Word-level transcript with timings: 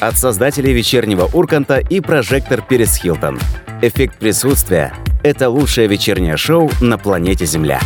от 0.00 0.16
создателей 0.16 0.72
вечернего 0.72 1.28
Урганта 1.32 1.78
и 1.78 2.00
прожектор 2.00 2.62
Перес 2.62 2.96
Хилтон. 2.96 3.38
Эффект 3.82 4.16
присутствия– 4.16 4.92
это 5.22 5.48
лучшее 5.50 5.88
вечернее 5.88 6.36
шоу 6.36 6.70
на 6.80 6.98
планете 6.98 7.46
Земля. 7.46 7.80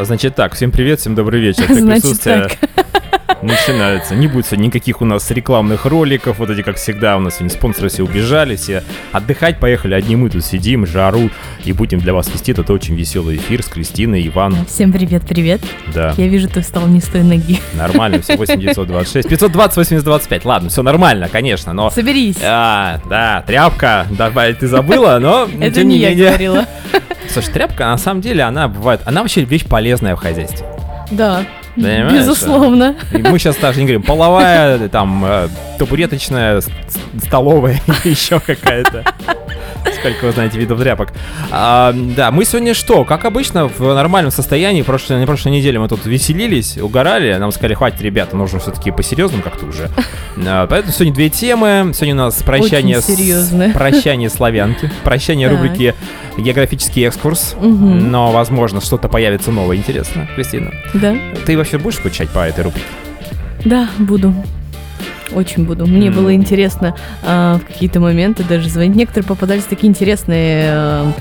Значит 0.00 0.34
так, 0.34 0.54
всем 0.54 0.70
привет, 0.70 1.00
всем 1.00 1.14
добрый 1.14 1.40
вечер. 1.40 1.64
Эффект 1.68 1.86
присутствия 1.86 2.50
начинается. 3.42 4.14
Не 4.14 4.26
будет 4.26 4.46
сегодня 4.46 4.66
никаких 4.66 5.00
у 5.00 5.04
нас 5.04 5.30
рекламных 5.30 5.84
роликов, 5.86 6.38
вот 6.38 6.50
эти, 6.50 6.62
как 6.62 6.76
всегда, 6.76 7.16
у 7.16 7.20
нас 7.20 7.36
сегодня 7.36 7.56
спонсоры 7.56 7.88
все 7.88 8.02
убежали, 8.02 8.56
все 8.56 8.82
отдыхать 9.12 9.58
поехали, 9.58 9.94
одни 9.94 10.16
мы 10.16 10.30
тут 10.30 10.44
сидим, 10.44 10.86
жару, 10.86 11.30
и 11.64 11.72
будем 11.72 12.00
для 12.00 12.12
вас 12.12 12.28
вести 12.32 12.52
этот 12.52 12.70
очень 12.70 12.94
веселый 12.94 13.36
эфир 13.36 13.62
с 13.62 13.66
Кристиной, 13.66 14.26
Иваном. 14.26 14.66
Всем 14.66 14.92
привет-привет. 14.92 15.60
Да. 15.94 16.14
Я 16.16 16.28
вижу, 16.28 16.48
ты 16.48 16.60
встал 16.60 16.86
не 16.86 17.00
с 17.00 17.04
той 17.04 17.22
ноги. 17.22 17.60
Нормально, 17.74 18.20
все, 18.20 18.36
8926. 18.36 19.28
520, 19.28 19.76
8025. 19.76 20.44
Ладно, 20.44 20.68
все 20.68 20.82
нормально, 20.82 21.28
конечно, 21.28 21.72
но... 21.72 21.90
Соберись. 21.90 22.38
А, 22.42 23.00
да, 23.08 23.42
тряпка, 23.46 24.06
давай, 24.10 24.54
ты 24.54 24.66
забыла, 24.66 25.18
но... 25.20 25.48
Это 25.60 25.84
не 25.84 25.98
я 25.98 26.14
говорила. 26.14 26.66
Слушай, 27.30 27.52
тряпка, 27.52 27.86
на 27.86 27.98
самом 27.98 28.20
деле, 28.20 28.42
она 28.42 28.68
бывает... 28.68 29.00
Она 29.04 29.22
вообще 29.22 29.42
вещь 29.44 29.64
полезная 29.64 30.16
в 30.16 30.20
хозяйстве. 30.20 30.66
Да, 31.10 31.44
Понимаешь? 31.82 32.12
безусловно. 32.12 32.94
Мы 33.12 33.38
сейчас 33.38 33.56
даже 33.56 33.78
не 33.80 33.84
говорим 33.86 34.02
половая, 34.02 34.88
там, 34.88 35.24
э, 35.24 35.48
табуреточная, 35.78 36.62
столовая, 37.24 37.80
еще 38.04 38.40
какая-то. 38.40 39.04
Сколько 40.00 40.26
вы 40.26 40.32
знаете 40.32 40.58
видов 40.58 40.80
тряпок. 40.80 41.12
А, 41.50 41.92
да, 41.92 42.30
мы 42.30 42.44
сегодня 42.44 42.72
что? 42.74 43.04
Как 43.04 43.24
обычно, 43.24 43.66
в 43.68 43.80
нормальном 43.94 44.30
состоянии. 44.30 44.82
Прошлой, 44.82 45.18
на 45.18 45.26
прошлой 45.26 45.52
неделе 45.52 45.78
мы 45.80 45.88
тут 45.88 46.06
веселились, 46.06 46.78
угорали. 46.78 47.34
Нам 47.34 47.50
сказали, 47.50 47.74
хватит, 47.74 48.00
ребята, 48.00 48.36
нужно 48.36 48.60
все-таки 48.60 48.90
по-серьезному 48.92 49.42
как-то 49.42 49.66
уже. 49.66 49.88
А, 50.46 50.66
поэтому 50.68 50.92
сегодня 50.92 51.14
две 51.14 51.30
темы. 51.30 51.92
Сегодня 51.94 52.14
у 52.14 52.18
нас 52.18 52.34
прощание, 52.42 53.00
с, 53.00 53.52
прощание 53.74 54.30
славянки, 54.30 54.90
прощание 55.02 55.48
Так. 55.48 55.56
рубрики 55.58 55.94
географический 56.36 57.06
экскурс. 57.06 57.56
Мгм. 57.60 58.10
Но, 58.10 58.30
возможно, 58.30 58.80
что-то 58.80 59.08
появится 59.08 59.50
новое. 59.50 59.76
Интересно, 59.76 60.28
Кристина. 60.36 60.70
Да, 60.94 61.16
Ты 61.44 61.56
вообще 61.56 61.67
будешь 61.76 61.96
скучать 61.96 62.30
по 62.30 62.40
этой 62.40 62.64
рубрике? 62.64 62.86
да, 63.64 63.88
буду. 63.98 64.32
Очень 65.32 65.64
буду. 65.66 65.86
Мне 65.86 66.08
М. 66.08 66.14
было 66.14 66.34
интересно 66.34 66.94
а, 67.22 67.58
в 67.58 67.66
какие-то 67.66 68.00
моменты 68.00 68.44
даже 68.44 68.70
звонить. 68.70 68.96
Некоторые 68.96 69.26
попадались 69.28 69.64
такие 69.64 69.90
интересные 69.90 70.70
а, 70.72 71.12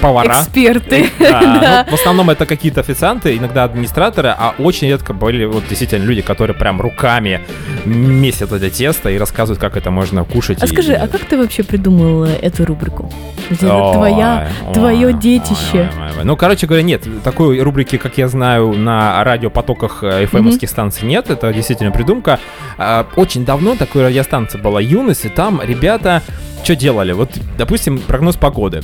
Повара. 0.00 0.28
эксперты. 0.28 1.10
Да, 1.18 1.40
Да. 1.66 1.86
ну, 1.90 1.96
в 1.96 2.00
основном 2.00 2.30
это 2.30 2.46
какие-то 2.46 2.80
официанты, 2.80 3.36
иногда 3.36 3.64
администраторы, 3.64 4.28
а 4.36 4.54
очень 4.58 4.88
редко 4.88 5.12
были 5.12 5.44
вот 5.44 5.64
действительно 5.68 6.04
люди, 6.04 6.22
которые 6.22 6.56
прям 6.56 6.80
руками 6.80 7.40
месят 7.84 8.52
это 8.52 8.70
тесто 8.70 9.10
и 9.10 9.18
рассказывают, 9.18 9.60
как 9.60 9.76
это 9.76 9.90
можно 9.90 10.24
кушать. 10.24 10.62
А 10.62 10.66
и- 10.66 10.68
скажи, 10.68 10.94
а 10.94 11.06
как 11.08 11.24
ты 11.24 11.36
вообще 11.38 11.62
придумал 11.62 12.24
э, 12.24 12.30
эту 12.42 12.64
рубрику? 12.64 13.10
Это 13.50 13.66
твоя, 13.94 14.48
твое 14.74 15.12
детище. 15.12 15.90
Ну, 16.24 16.36
короче 16.36 16.66
говоря, 16.66 16.82
нет, 16.82 17.04
такой 17.22 17.60
рубрики, 17.60 17.96
как 17.96 18.18
я 18.18 18.28
знаю, 18.28 18.72
на 18.72 19.22
радиопотоках 19.24 20.02
fm 20.02 20.66
станций 20.66 21.06
нет, 21.06 21.30
это 21.30 21.52
действительно 21.52 21.90
придумка. 21.92 22.38
А, 22.78 23.06
Очень 23.16 23.44
давно 23.44 23.76
такой 23.76 24.04
радиостанция 24.04 24.60
была 24.60 24.80
«Юность», 24.80 25.24
и 25.24 25.28
там 25.28 25.60
ребята 25.62 26.22
что 26.66 26.74
делали? 26.74 27.12
Вот, 27.12 27.30
допустим, 27.56 28.00
прогноз 28.00 28.34
погоды. 28.34 28.82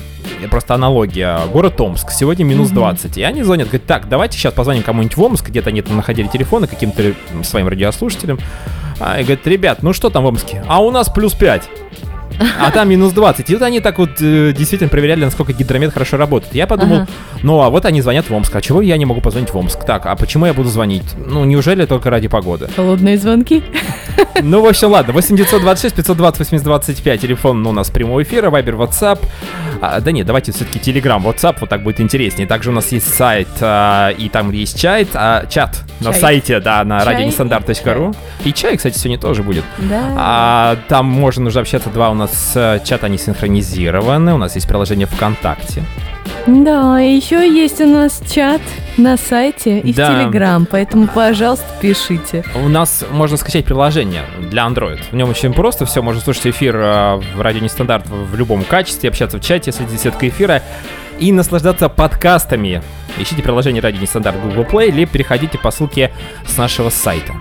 Просто 0.48 0.74
аналогия. 0.74 1.40
Город 1.52 1.80
Омск. 1.80 2.12
Сегодня 2.12 2.44
минус 2.44 2.68
Мгм. 2.68 2.76
20. 2.76 3.18
И 3.18 3.22
они 3.24 3.42
звонят, 3.42 3.66
говорят, 3.66 3.86
так, 3.88 4.08
давайте 4.08 4.38
сейчас 4.38 4.54
позвоним 4.54 4.84
кому-нибудь 4.84 5.16
в 5.16 5.22
Омск, 5.22 5.48
где-то 5.48 5.70
они 5.70 5.82
там 5.82 5.96
находили 5.96 6.28
телефоны 6.28 6.68
каким-то 6.68 7.12
своим 7.42 7.66
радиослушателям. 7.66 8.38
А, 9.00 9.18
и 9.18 9.24
говорят, 9.24 9.44
ребят, 9.48 9.82
ну 9.82 9.92
что 9.92 10.10
там 10.10 10.22
в 10.22 10.26
Омске? 10.26 10.64
А 10.68 10.80
у 10.80 10.92
нас 10.92 11.08
плюс 11.08 11.34
5. 11.34 11.68
А 12.60 12.70
там 12.70 12.88
минус 12.88 13.12
20. 13.12 13.50
И 13.50 13.54
вот 13.54 13.62
они 13.62 13.80
так 13.80 13.98
вот 13.98 14.10
э, 14.20 14.52
действительно 14.56 14.88
проверяли, 14.88 15.24
насколько 15.24 15.52
гидромет 15.52 15.92
хорошо 15.92 16.16
работает. 16.16 16.54
Я 16.54 16.66
подумал, 16.66 16.96
Ага. 16.96 17.08
ну 17.42 17.60
а 17.62 17.70
вот 17.70 17.84
они 17.86 18.00
звонят 18.02 18.28
в 18.28 18.34
Омск. 18.34 18.54
А 18.54 18.60
чего 18.60 18.80
я 18.82 18.96
не 18.96 19.04
могу 19.06 19.20
позвонить 19.20 19.50
в 19.52 19.56
Омск? 19.56 19.84
Так, 19.84 20.06
а 20.06 20.16
почему 20.16 20.46
я 20.46 20.52
буду 20.54 20.68
звонить? 20.68 21.04
Ну, 21.26 21.44
неужели 21.44 21.86
только 21.86 22.10
ради 22.10 22.28
погоды? 22.28 22.68
Холодные 22.74 23.16
звонки. 23.18 23.62
Ну, 24.42 24.62
в 24.62 24.66
общем, 24.66 24.90
ладно. 24.90 25.12
8926 25.12 25.94
520 25.96 26.38
8025. 26.40 27.20
Телефон 27.20 27.62
ну, 27.62 27.70
у 27.70 27.72
нас 27.72 27.90
прямого 27.90 28.22
эфира, 28.22 28.50
Вайбер, 28.50 28.74
WhatsApp. 28.74 29.18
А, 29.80 30.00
да 30.00 30.12
нет, 30.12 30.26
давайте 30.26 30.52
все-таки 30.52 30.78
Telegram, 30.78 31.20
WhatsApp, 31.22 31.56
вот 31.60 31.68
так 31.68 31.82
будет 31.82 32.00
интереснее. 32.00 32.46
Также 32.46 32.70
у 32.70 32.72
нас 32.72 32.92
есть 32.92 33.12
сайт, 33.12 33.48
а, 33.60 34.10
и 34.10 34.28
там 34.28 34.52
есть 34.52 34.78
чат, 34.80 35.08
а, 35.14 35.44
чат 35.46 35.80
на 36.00 36.12
Чай. 36.12 36.20
сайте, 36.20 36.60
да, 36.60 36.84
на 36.84 37.04
радионестандарт.ру. 37.04 38.14
И 38.44 38.52
чай, 38.52 38.76
кстати, 38.76 38.96
сегодня 38.96 39.18
тоже 39.18 39.42
будет. 39.42 39.64
Да. 39.78 40.02
А, 40.16 40.76
там 40.88 41.06
можно 41.06 41.46
уже 41.48 41.60
общаться. 41.60 41.90
Два 41.90 42.10
у 42.10 42.14
нас 42.14 42.21
э, 42.54 42.80
чата 42.84 43.06
они 43.06 43.18
синхронизированы. 43.18 44.34
У 44.34 44.38
нас 44.38 44.54
есть 44.54 44.68
приложение 44.68 45.06
ВКонтакте. 45.06 45.82
Да, 46.46 47.00
и 47.00 47.14
еще 47.14 47.48
есть 47.48 47.80
у 47.80 47.86
нас 47.86 48.20
чат 48.28 48.60
на 48.96 49.16
сайте 49.16 49.78
и 49.78 49.92
Да. 49.92 50.06
в 50.10 50.20
Телеграм, 50.22 50.66
поэтому, 50.68 51.06
пожалуйста, 51.06 51.64
пишите. 51.80 52.44
У 52.54 52.68
нас 52.68 53.04
можно 53.10 53.36
скачать 53.36 53.64
приложение 53.64 54.22
для 54.50 54.62
Android. 54.66 54.98
В 55.10 55.14
нем 55.16 55.30
очень 55.30 55.52
просто 55.52 55.86
все. 55.86 56.02
Можно 56.02 56.20
слушать 56.20 56.46
эфир 56.48 56.76
э, 56.76 57.20
в 57.36 57.40
радио 57.40 57.60
нестандарт 57.60 58.06
в 58.08 58.32
в 58.32 58.36
любом 58.36 58.64
качестве, 58.64 59.08
общаться 59.10 59.38
в 59.38 59.40
чате, 59.40 59.72
следить 59.72 59.92
за 59.92 59.98
сеткой 59.98 60.30
эфира 60.30 60.62
и 61.18 61.30
наслаждаться 61.32 61.88
подкастами. 61.88 62.82
Ищите 63.18 63.42
приложение 63.42 63.82
радио 63.82 64.00
нестандарт 64.00 64.36
в 64.36 64.48
Google 64.48 64.64
Play 64.64 64.88
или 64.88 65.04
переходите 65.04 65.58
по 65.58 65.70
ссылке 65.70 66.10
с 66.46 66.56
нашего 66.56 66.88
сайта. 66.90 67.34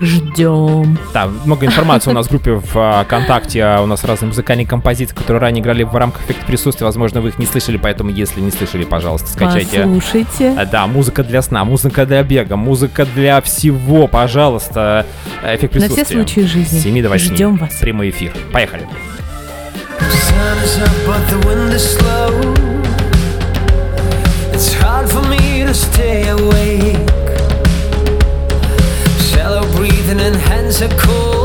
Ждем. 0.00 0.98
Да, 1.12 1.28
много 1.44 1.66
информации 1.66 2.10
у 2.10 2.14
нас 2.14 2.26
в 2.26 2.30
группе 2.30 2.52
в 2.54 2.70
а, 2.76 3.04
ВКонтакте. 3.04 3.62
а, 3.62 3.82
У 3.82 3.86
нас 3.86 4.02
разные 4.04 4.28
музыкальные 4.28 4.66
композиции, 4.66 5.14
которые 5.14 5.40
ранее 5.40 5.60
играли 5.62 5.82
в 5.82 5.94
рамках 5.94 6.22
эффекта 6.24 6.46
присутствия. 6.46 6.86
Возможно, 6.86 7.20
вы 7.20 7.28
их 7.28 7.38
не 7.38 7.46
слышали, 7.46 7.76
поэтому 7.76 8.10
если 8.10 8.40
не 8.40 8.50
слышали, 8.50 8.84
пожалуйста, 8.84 9.28
скачайте. 9.30 9.80
Послушайте. 9.82 10.54
А, 10.58 10.64
Да, 10.66 10.86
музыка 10.86 11.22
для 11.22 11.42
сна, 11.42 11.64
музыка 11.64 12.06
для 12.06 12.22
бега, 12.22 12.56
музыка 12.56 13.04
для 13.04 13.40
всего, 13.42 14.06
пожалуйста. 14.06 15.04
Эффект 15.44 15.74
На 15.74 15.80
присутствия. 15.80 16.04
все 16.04 16.14
случаи 16.14 16.40
жизни. 16.40 16.78
С 16.78 16.82
7 16.82 17.02
до 17.02 17.08
8. 17.10 17.34
Ждем 17.34 17.56
вас. 17.56 17.74
Прямой 17.80 18.10
эфир. 18.10 18.32
Поехали. 18.52 18.86
It's 24.52 24.74
hard 24.74 25.08
for 25.08 25.22
me 25.28 25.62
to 25.64 25.72
stay 25.74 26.28
awake. 26.28 26.99
And 30.20 30.36
hands 30.36 30.82
are 30.82 30.88
cold. 30.98 31.39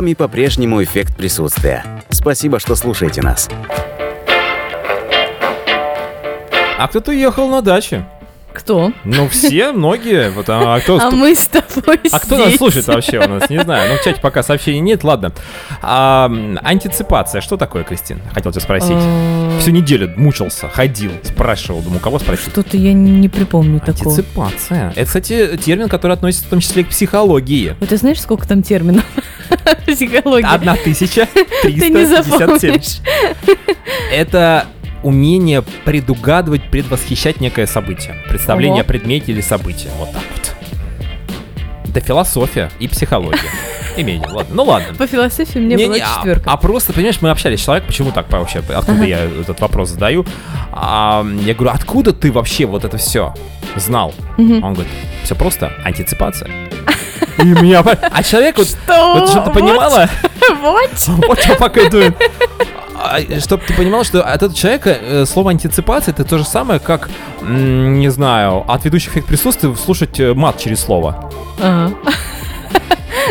Вами 0.00 0.14
по-прежнему 0.14 0.82
эффект 0.82 1.14
присутствия. 1.14 1.84
Спасибо, 2.08 2.58
что 2.58 2.74
слушаете 2.74 3.20
нас. 3.20 3.50
А 6.78 6.88
кто-то 6.88 7.12
ехал 7.12 7.48
на 7.50 7.60
даче. 7.60 8.06
Кто? 8.54 8.92
Ну, 9.04 9.28
все, 9.28 9.72
многие. 9.72 10.30
Вот, 10.30 10.48
а, 10.48 10.76
а 10.76 10.80
кто, 10.80 10.98
А 10.98 11.10
мы 11.10 11.34
с 11.34 11.46
тобой 11.46 12.00
а 12.10 12.18
кто 12.18 12.38
нас 12.38 12.46
здесь. 12.46 12.58
слушает 12.58 12.86
вообще 12.86 13.18
у 13.18 13.28
нас? 13.28 13.50
Не 13.50 13.60
знаю. 13.62 13.92
Ну, 13.92 13.98
в 13.98 14.02
чате 14.02 14.20
пока 14.22 14.42
сообщений 14.42 14.80
нет, 14.80 15.04
ладно. 15.04 15.32
А, 15.82 16.30
антиципация. 16.62 17.42
Что 17.42 17.58
такое, 17.58 17.84
Кристин? 17.84 18.20
Хотел 18.32 18.52
тебя 18.52 18.62
спросить. 18.62 18.96
А, 18.96 19.58
Всю 19.60 19.70
неделю 19.70 20.14
мучился, 20.16 20.70
ходил, 20.70 21.12
спрашивал. 21.24 21.82
Думаю, 21.82 22.00
кого 22.00 22.18
спросить? 22.18 22.48
Что-то 22.52 22.78
я 22.78 22.94
не 22.94 23.28
припомню 23.28 23.80
такого. 23.80 24.16
Антиципация. 24.16 24.92
Это, 24.96 25.04
кстати, 25.04 25.58
термин, 25.58 25.90
который 25.90 26.12
относится 26.12 26.46
в 26.46 26.48
том 26.48 26.60
числе 26.60 26.84
к 26.84 26.88
психологии. 26.88 27.76
Вот 27.78 27.90
ты 27.90 27.98
знаешь, 27.98 28.20
сколько 28.20 28.48
там 28.48 28.62
терминов? 28.62 29.04
Психология. 29.86 30.46
Одна 30.48 30.76
тысяча 30.76 31.26
триста 31.62 32.58
семь. 32.58 32.80
Это 34.12 34.66
умение 35.02 35.62
предугадывать, 35.84 36.70
предвосхищать 36.70 37.40
некое 37.40 37.66
событие. 37.66 38.16
Представление 38.28 38.82
Ого. 38.82 38.82
о 38.82 38.84
предмете 38.84 39.32
или 39.32 39.40
событии. 39.40 39.88
Вот 39.98 40.12
так 40.12 40.22
вот. 40.32 40.54
Это 41.88 42.00
философия 42.00 42.70
и 42.78 42.86
психология. 42.86 43.40
Имение, 43.96 44.28
ладно. 44.28 44.54
Ну 44.54 44.62
ладно. 44.62 44.94
По 44.94 45.06
философии 45.08 45.58
мне 45.58 45.74
Не, 45.74 45.86
была 45.86 45.96
не, 45.96 46.02
а- 46.02 46.16
четверка. 46.18 46.50
А, 46.52 46.56
просто, 46.56 46.92
понимаешь, 46.92 47.20
мы 47.20 47.30
общались 47.30 47.60
с 47.60 47.64
человеком, 47.64 47.88
почему 47.88 48.12
так 48.12 48.30
вообще, 48.30 48.58
откуда 48.60 48.92
Ага. 48.92 49.04
я 49.04 49.18
этот 49.24 49.60
вопрос 49.60 49.90
задаю. 49.90 50.24
А, 50.72 51.26
я 51.44 51.54
говорю, 51.54 51.74
откуда 51.74 52.12
ты 52.12 52.30
вообще 52.30 52.66
вот 52.66 52.84
это 52.84 52.98
все 52.98 53.34
знал? 53.74 54.14
Мгм. 54.38 54.62
Он 54.62 54.74
говорит, 54.74 54.92
все 55.24 55.34
просто, 55.34 55.72
антиципация. 55.84 56.48
И 57.38 57.44
меня... 57.44 57.80
А 57.80 58.22
человек 58.22 58.58
вот, 58.58 58.68
Что? 58.68 59.14
вот 59.14 59.30
чтобы 59.30 59.46
ты 59.46 59.60
понимала, 59.60 60.08
Вот. 60.60 60.90
вот 61.28 61.40
что 61.40 61.54
пока 61.56 61.88
думает. 61.88 62.16
Чтобы 63.40 63.62
ты 63.66 63.72
понимал, 63.74 64.04
что 64.04 64.22
от 64.22 64.34
этого 64.36 64.54
человека 64.54 64.90
э, 64.90 65.24
слово 65.24 65.50
антиципация 65.52 66.12
это 66.12 66.24
то 66.24 66.36
же 66.38 66.44
самое, 66.44 66.80
как, 66.80 67.08
не 67.40 68.10
знаю, 68.10 68.64
от 68.68 68.84
ведущих 68.84 69.12
эффект 69.12 69.26
присутствия 69.26 69.74
слушать 69.74 70.20
э, 70.20 70.34
мат 70.34 70.58
через 70.58 70.80
слово. 70.80 71.30
Ага. 71.62 71.94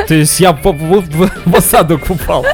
То 0.08 0.16
есть 0.16 0.40
я 0.40 0.54
в 0.54 1.56
осадок 1.56 2.10
упал. 2.10 2.46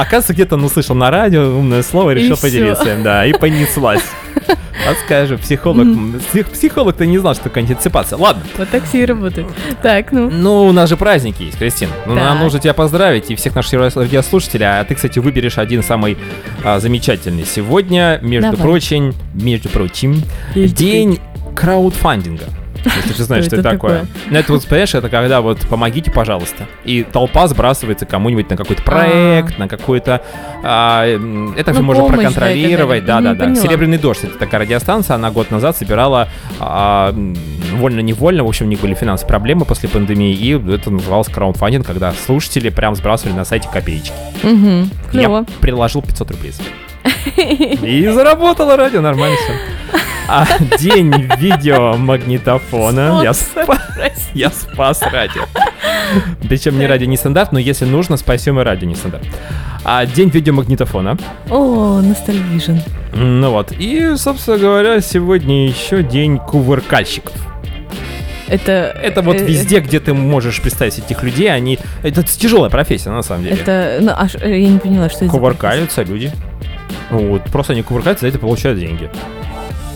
Оказывается, 0.00 0.32
где-то 0.34 0.54
он 0.56 0.64
услышал 0.64 0.94
на 0.94 1.10
радио 1.10 1.42
умное 1.56 1.82
слово 1.82 2.10
и 2.12 2.18
И 2.18 2.22
решил 2.22 2.36
всё. 2.36 2.46
поделиться 2.46 2.92
им, 2.94 3.02
да, 3.02 3.24
и 3.26 3.32
понеслась. 3.32 4.02
А 4.48 4.94
скажи, 5.04 5.36
психолог, 5.36 5.86
псих- 6.32 6.48
психолог-то 6.50 7.04
не 7.04 7.18
знал, 7.18 7.34
что 7.34 7.44
такое 7.44 7.64
антиципация. 7.64 8.16
Ладно, 8.18 8.42
Вот 8.56 8.68
так 8.70 8.84
все 8.84 9.02
и 9.02 9.04
работает. 9.04 9.46
Так, 9.82 10.10
ну. 10.10 10.30
ну, 10.30 10.64
у 10.66 10.72
нас 10.72 10.88
же 10.88 10.96
праздники 10.96 11.42
есть, 11.42 11.58
Кристин. 11.58 11.90
Ну, 12.06 12.14
нам 12.14 12.38
нужно 12.38 12.60
тебя 12.60 12.72
поздравить 12.72 13.30
и 13.30 13.34
всех 13.34 13.54
наших 13.54 13.94
радиослушателей. 13.94 14.66
А 14.66 14.82
ты, 14.84 14.94
кстати, 14.94 15.18
выберешь 15.18 15.58
один 15.58 15.82
самый 15.82 16.16
а, 16.64 16.80
замечательный 16.80 17.44
сегодня. 17.44 18.18
Между 18.22 18.52
Давай. 18.52 18.62
прочим, 18.66 19.12
между 19.34 19.68
прочим, 19.68 20.22
день 20.54 21.18
краудфандинга. 21.54 22.44
Если 22.84 23.12
ты 23.12 23.22
знаешь, 23.24 23.44
что 23.44 23.56
это 23.56 23.70
такое. 23.70 24.06
Ну, 24.30 24.38
это 24.38 24.52
вот, 24.52 24.66
понимаешь, 24.66 24.94
это 24.94 25.08
когда 25.08 25.40
вот 25.40 25.60
помогите, 25.68 26.10
пожалуйста. 26.10 26.66
И 26.84 27.02
толпа 27.02 27.46
сбрасывается 27.48 28.06
кому-нибудь 28.06 28.48
на 28.50 28.56
какой-то 28.56 28.82
проект, 28.82 29.58
на 29.58 29.68
какой-то... 29.68 30.22
а, 30.62 31.04
это 31.56 31.72
же 31.72 31.80
Ну, 31.80 31.84
можно 31.86 32.04
проконтролировать. 32.06 33.04
далее. 33.04 33.06
Да, 33.06 33.20
Мгм, 33.20 33.24
да, 33.24 33.34
да. 33.34 33.44
поняла. 33.50 33.62
Серебряный 33.62 33.98
дождь 33.98 34.24
это 34.24 34.38
такая 34.38 34.62
радиостанция. 34.62 35.14
Она 35.16 35.30
год 35.30 35.50
назад 35.50 35.76
собирала 35.76 36.28
а, 36.58 37.14
вольно-невольно. 37.74 38.44
В 38.44 38.48
общем, 38.48 38.66
у 38.66 38.68
них 38.68 38.80
были 38.80 38.94
финансовые 38.94 39.28
проблемы 39.28 39.64
после 39.64 39.88
пандемии. 39.88 40.34
И 40.34 40.52
это 40.72 40.90
называлось 40.90 41.28
краудфандинг, 41.28 41.86
когда 41.86 42.12
слушатели 42.12 42.68
прям 42.70 42.94
сбрасывали 42.96 43.34
на 43.34 43.44
сайте 43.44 43.68
копеечки. 43.72 44.12
Угу. 44.42 44.88
Я 45.12 45.44
приложил 45.60 46.02
500 46.02 46.30
рублей. 46.30 46.52
И 47.36 48.06
заработало 48.08 48.76
радио, 48.76 49.00
нормально 49.00 49.36
все. 49.36 49.52
А 50.32 50.46
день 50.78 51.12
видеомагнитофона. 51.38 53.20
Я, 53.24 53.32
спа- 53.32 54.12
я 54.32 54.50
спас 54.50 55.02
радио. 55.02 55.42
Причем 56.48 56.78
не 56.78 56.86
радио 56.86 57.08
не 57.08 57.16
стандарт, 57.16 57.50
но 57.50 57.58
если 57.58 57.84
нужно, 57.84 58.16
спасем 58.16 58.60
и 58.60 58.62
радио 58.62 58.86
не 58.86 58.94
стандарт. 58.94 59.24
А 59.82 60.06
день 60.06 60.28
видеомагнитофона. 60.28 61.18
О, 61.50 62.00
ностальгижен. 62.00 62.80
Ну 63.12 63.50
вот. 63.50 63.72
И, 63.72 64.14
собственно 64.16 64.56
говоря, 64.56 65.00
сегодня 65.00 65.66
еще 65.66 66.04
день 66.04 66.38
кувыркальщиков. 66.38 67.34
Это... 68.46 68.96
Это 69.02 69.22
вот 69.22 69.34
э, 69.34 69.44
везде, 69.44 69.80
где 69.80 69.98
ты 69.98 70.14
можешь 70.14 70.60
представить 70.62 70.98
этих 71.00 71.24
людей, 71.24 71.52
они... 71.52 71.80
Это 72.04 72.22
тяжелая 72.22 72.70
профессия, 72.70 73.10
на 73.10 73.22
самом 73.22 73.42
деле. 73.42 73.56
Это... 73.56 73.98
Ну, 74.00 74.12
аж 74.16 74.36
я 74.36 74.68
не 74.68 74.78
поняла, 74.78 75.08
что 75.10 75.24
это 75.24 75.32
Кувыркаются 75.32 76.02
люди. 76.04 76.30
Вот, 77.10 77.42
просто 77.44 77.72
они 77.72 77.82
кувыркаются, 77.82 78.26
за 78.26 78.28
это 78.28 78.38
получают 78.38 78.78
деньги. 78.78 79.10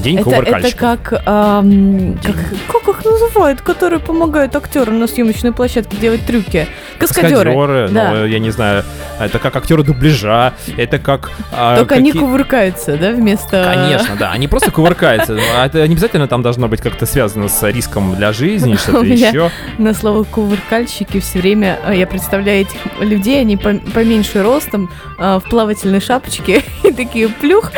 День 0.04 0.18
Это, 0.18 0.30
это 0.30 0.76
как, 0.76 1.22
ам, 1.24 2.18
как, 2.22 2.36
как 2.84 2.88
их 2.96 3.04
называют, 3.04 3.62
которые 3.62 4.00
помогают 4.00 4.54
актерам 4.54 4.98
на 5.00 5.06
съемочной 5.06 5.52
площадке 5.52 5.96
делать 5.96 6.26
трюки? 6.26 6.68
Каскадеры. 6.98 7.52
Каскадеры, 7.54 7.88
Да. 7.88 8.10
ну, 8.10 8.26
я 8.26 8.38
не 8.38 8.50
знаю, 8.50 8.84
это 9.18 9.38
как 9.38 9.56
актеры 9.56 9.82
дубляжа, 9.82 10.52
это 10.76 10.98
как... 10.98 11.30
а, 11.52 11.78
Только 11.78 11.94
они 11.94 12.10
какие- 12.12 12.20
кувыркаются, 12.22 12.96
да, 12.98 13.12
вместо... 13.12 13.72
Конечно, 13.74 14.14
да, 14.18 14.30
они 14.30 14.46
просто 14.46 14.70
кувыркаются. 14.70 15.32
Ну, 15.32 15.40
а 15.56 15.64
Это 15.66 15.86
не 15.88 15.94
обязательно 15.94 16.28
там 16.28 16.42
должно 16.42 16.68
быть 16.68 16.82
как-то 16.82 17.06
связано 17.06 17.48
с 17.48 17.62
риском 17.70 18.14
для 18.14 18.32
жизни, 18.32 18.76
что-то 18.76 19.06
еще. 19.06 19.50
На 19.78 19.94
слово 19.94 20.24
кувыркальщики 20.24 21.18
все 21.20 21.38
время 21.38 21.78
а, 21.82 21.94
я 21.94 22.06
представляю 22.06 22.60
этих 22.62 22.76
людей, 23.00 23.40
они 23.40 23.56
по- 23.56 23.80
поменьше 23.94 24.42
ростом, 24.42 24.90
а, 25.18 25.38
в 25.40 25.44
плавательной 25.44 26.00
шапочке 26.02 26.62
и 26.82 26.92
такие 26.92 27.28
плюх 27.28 27.72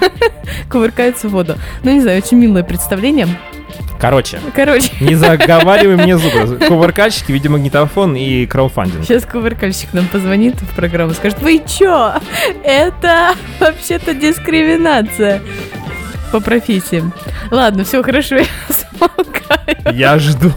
кувыркаются 0.70 1.28
в 1.28 1.32
воду. 1.32 1.56
Ну, 1.82 1.90
не 1.92 2.00
знаю, 2.00 2.18
очень 2.18 2.38
милое 2.38 2.62
представление. 2.62 3.28
Короче, 3.98 4.38
Короче, 4.54 4.90
не 5.00 5.14
заговаривай 5.14 5.96
мне 5.96 6.18
зубы. 6.18 6.58
Кувыркальщики, 6.68 7.32
видеомагнитофон 7.32 8.14
и 8.14 8.44
краудфандинг. 8.46 9.04
сейчас 9.04 9.24
кувыркальщик 9.24 9.92
нам 9.94 10.06
позвонит 10.08 10.60
в 10.60 10.74
программу, 10.76 11.14
скажет, 11.14 11.40
вы 11.40 11.62
чё? 11.66 12.12
Это 12.62 13.32
вообще-то 13.58 14.12
дискриминация 14.14 15.40
по 16.30 16.40
профессиям. 16.40 17.14
Ладно, 17.50 17.84
все 17.84 18.02
хорошо, 18.02 18.36
я 18.36 18.44
смолкаю. 18.68 19.96
Я 19.96 20.18
жду. 20.18 20.52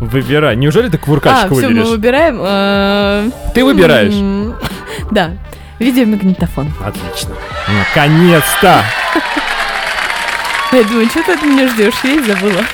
Выбирай. 0.00 0.56
Неужели 0.56 0.88
ты 0.88 0.96
А, 0.96 1.00
кувыркальщика 1.00 1.54
все, 1.54 1.62
мы 1.62 1.68
выберешь? 1.68 1.88
выбираем. 1.88 2.38
э, 2.40 3.30
Ты 3.54 3.64
выбираешь? 3.64 4.12
Да, 5.10 5.32
видеомагнитофон. 5.78 6.72
Отлично. 6.84 7.34
Наконец-то! 7.68 8.82
Я 10.72 10.82
думаю, 10.82 11.06
что 11.06 11.22
ты 11.22 11.32
от 11.32 11.42
меня 11.42 11.68
ждешь? 11.68 11.94
Я 12.02 12.14
и 12.14 12.20
забыла. 12.20 12.64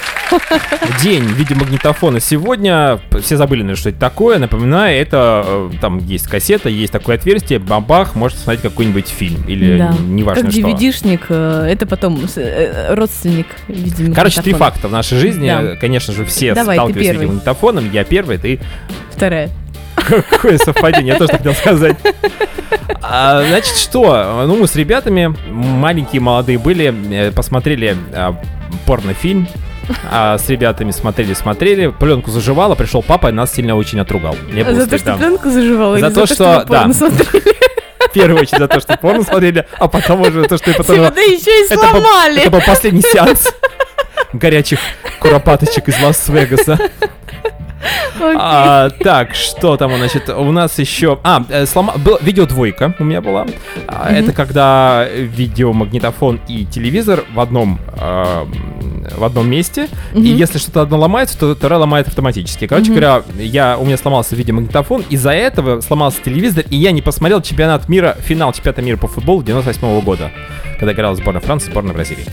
День 1.02 1.24
видеомагнитофона 1.24 2.20
сегодня. 2.20 3.00
Все 3.20 3.36
забыли, 3.36 3.74
что 3.74 3.90
это 3.90 4.00
такое. 4.00 4.38
Напоминаю, 4.38 4.98
это 4.98 5.44
э, 5.46 5.70
там 5.80 5.98
есть 5.98 6.26
кассета, 6.26 6.68
есть 6.68 6.92
такое 6.92 7.16
отверстие, 7.16 7.58
бабах, 7.58 8.14
можно 8.14 8.38
смотреть 8.38 8.62
какой-нибудь 8.62 9.08
фильм 9.08 9.44
или 9.46 9.78
да. 9.78 9.94
неважно 10.00 10.44
Как 10.44 10.52
что. 10.52 10.60
DVD-шник, 10.60 11.26
э, 11.28 11.68
это 11.70 11.86
потом 11.86 12.18
э, 12.36 12.94
родственник 12.94 13.46
видеомагнитофона. 13.68 14.14
Короче, 14.14 14.42
три 14.42 14.54
факта 14.54 14.88
в 14.88 14.92
нашей 14.92 15.18
жизни. 15.18 15.48
Да. 15.48 15.76
Конечно 15.76 16.14
же, 16.14 16.24
все 16.24 16.54
Давай, 16.54 16.76
ты 16.76 16.80
сталкиваются 16.80 17.12
с 17.12 17.16
видеомагнитофоном. 17.16 17.90
Я 17.92 18.04
первый, 18.04 18.38
ты 18.38 18.60
Вторая. 19.10 19.50
Какое 19.94 20.58
совпадение, 20.58 21.12
я 21.12 21.18
тоже 21.18 21.32
хотел 21.32 21.54
сказать. 21.54 21.96
А, 23.02 23.44
значит, 23.46 23.76
что? 23.76 24.44
Ну, 24.46 24.56
мы 24.56 24.66
с 24.66 24.74
ребятами, 24.76 25.34
маленькие, 25.48 26.20
молодые 26.20 26.58
были, 26.58 26.94
э, 27.12 27.30
посмотрели 27.32 27.96
а, 28.14 28.34
порнофильм. 28.86 29.48
а, 30.10 30.38
с 30.38 30.48
ребятами 30.48 30.90
смотрели-смотрели, 30.90 31.88
пленку 31.88 32.30
заживала, 32.30 32.74
пришел 32.74 33.02
папа 33.02 33.28
и 33.28 33.32
нас 33.32 33.52
сильно 33.52 33.76
очень 33.76 34.00
отругал. 34.00 34.36
Мне 34.48 34.64
было 34.64 34.74
За 34.74 34.86
то, 34.88 34.98
что 34.98 35.14
пленку 35.14 35.50
заживала? 35.50 35.98
За 35.98 36.06
или 36.06 36.14
то, 36.14 36.26
за 36.26 36.26
то, 36.26 36.34
что- 36.34 36.58
вы 36.60 36.66
порно 36.66 36.88
да. 36.88 36.94
смотрели? 36.94 37.52
В 38.08 38.12
первую 38.12 38.42
очередь 38.42 38.58
за 38.58 38.68
то, 38.68 38.80
что 38.80 38.96
порно 38.98 39.22
смотрели, 39.22 39.66
а 39.78 39.88
потом 39.88 40.20
уже 40.20 40.44
то, 40.44 40.58
что 40.58 40.70
я 40.70 40.76
потом... 40.76 40.96
Да 40.96 41.20
еще 41.20 41.64
и 41.64 41.68
сломали. 41.68 42.40
это 42.40 42.50
был 42.50 42.60
последний 42.60 43.00
сеанс 43.02 43.48
горячих 44.32 44.80
куропаточек 45.18 45.88
из 45.88 46.00
Лас-Вегаса. 46.00 46.78
А, 48.20 48.90
так, 48.90 49.34
что 49.34 49.76
там, 49.76 49.96
значит, 49.96 50.28
у 50.28 50.52
нас 50.52 50.78
еще... 50.78 51.18
А, 51.22 51.44
э, 51.48 51.66
слома... 51.66 51.94
был 51.96 52.18
видеодвойка 52.20 52.94
у 52.98 53.04
меня 53.04 53.20
была. 53.20 53.46
А. 53.88 54.12
Это 54.12 54.32
когда 54.32 55.06
видеомагнитофон 55.08 56.40
и 56.48 56.64
телевизор 56.64 57.24
в 57.32 57.40
одном, 57.40 57.78
в 57.96 59.24
одном 59.24 59.50
месте. 59.50 59.88
И 60.14 60.28
если 60.28 60.58
что-то 60.58 60.82
одно 60.82 60.98
ломается, 60.98 61.38
то 61.38 61.54
второе 61.54 61.80
ломает 61.80 62.08
автоматически. 62.08 62.66
Короче 62.66 62.90
говоря, 62.90 63.22
я, 63.38 63.76
у 63.78 63.84
меня 63.84 63.96
сломался 63.96 64.36
видеомагнитофон, 64.36 65.04
из-за 65.10 65.32
этого 65.32 65.80
сломался 65.80 66.22
телевизор, 66.22 66.64
и 66.68 66.76
я 66.76 66.92
не 66.92 67.02
посмотрел 67.02 67.40
чемпионат 67.42 67.88
мира, 67.88 68.16
финал 68.20 68.52
чемпионата 68.52 68.82
мира 68.82 68.96
по 68.96 69.08
футболу 69.08 69.42
98 69.42 70.00
года, 70.00 70.30
когда 70.78 70.92
играла 70.92 71.14
сборная 71.16 71.40
Франции, 71.40 71.70
сборная 71.70 71.94
Бразилии. 71.94 72.24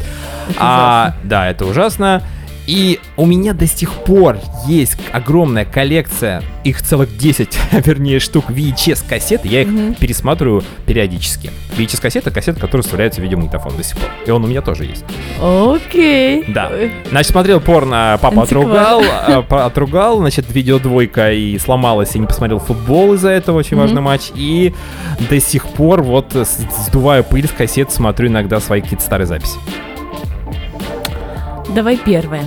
Это 0.49 0.57
А, 0.59 1.15
да, 1.23 1.49
это 1.49 1.65
ужасно. 1.65 2.23
И 2.69 2.99
у 3.17 3.25
меня 3.25 3.53
до 3.53 3.65
сих 3.65 3.91
пор 3.91 4.37
есть 4.67 4.95
огромная 5.11 5.65
коллекция, 5.65 6.43
их 6.63 6.83
целых 6.83 7.17
10, 7.17 7.57
вернее, 7.83 8.19
штук 8.19 8.45
VHS-кассет, 8.51 9.43
я 9.43 9.63
их 9.63 9.69
Мгм. 9.69 9.95
пересматриваю 9.95 10.63
периодически. 10.85 11.49
VHS-кассета— 11.75 12.29
кассета, 12.31 12.59
которая 12.59 12.83
вставляется 12.83 13.21
в 13.21 13.23
видеомагнитофон 13.23 13.75
до 13.75 13.83
сих 13.83 13.97
пор. 13.97 14.09
И 14.27 14.29
он 14.29 14.43
у 14.43 14.47
меня 14.47 14.61
тоже 14.61 14.85
есть. 14.85 15.03
Окей. 15.41 16.45
Да. 16.49 16.69
Ой. 16.71 16.91
Значит, 17.09 17.31
смотрел 17.31 17.59
порно, 17.59 18.19
папа 18.21 18.41
Антиквар. 18.43 18.65
отругал, 18.67 19.03
а, 19.49 19.65
отругал, 19.65 20.19
значит, 20.19 20.45
видео 20.53 20.77
двойка 20.77 21.31
и 21.31 21.57
сломалась, 21.57 22.15
и 22.15 22.19
не 22.19 22.27
посмотрел 22.27 22.59
футбол 22.59 23.15
из-за 23.15 23.29
этого, 23.29 23.57
очень 23.57 23.77
важный 23.77 24.01
матч. 24.01 24.29
И 24.35 24.75
до 25.27 25.39
сих 25.39 25.67
пор 25.69 26.03
вот 26.03 26.33
сдуваю 26.85 27.23
пыль 27.23 27.47
с 27.47 27.51
кассет, 27.51 27.91
смотрю 27.91 28.27
иногда 28.27 28.59
свои 28.59 28.81
какие-то 28.81 29.03
старые 29.03 29.25
записи. 29.25 29.57
Давай 31.73 31.97
первое. 31.97 32.45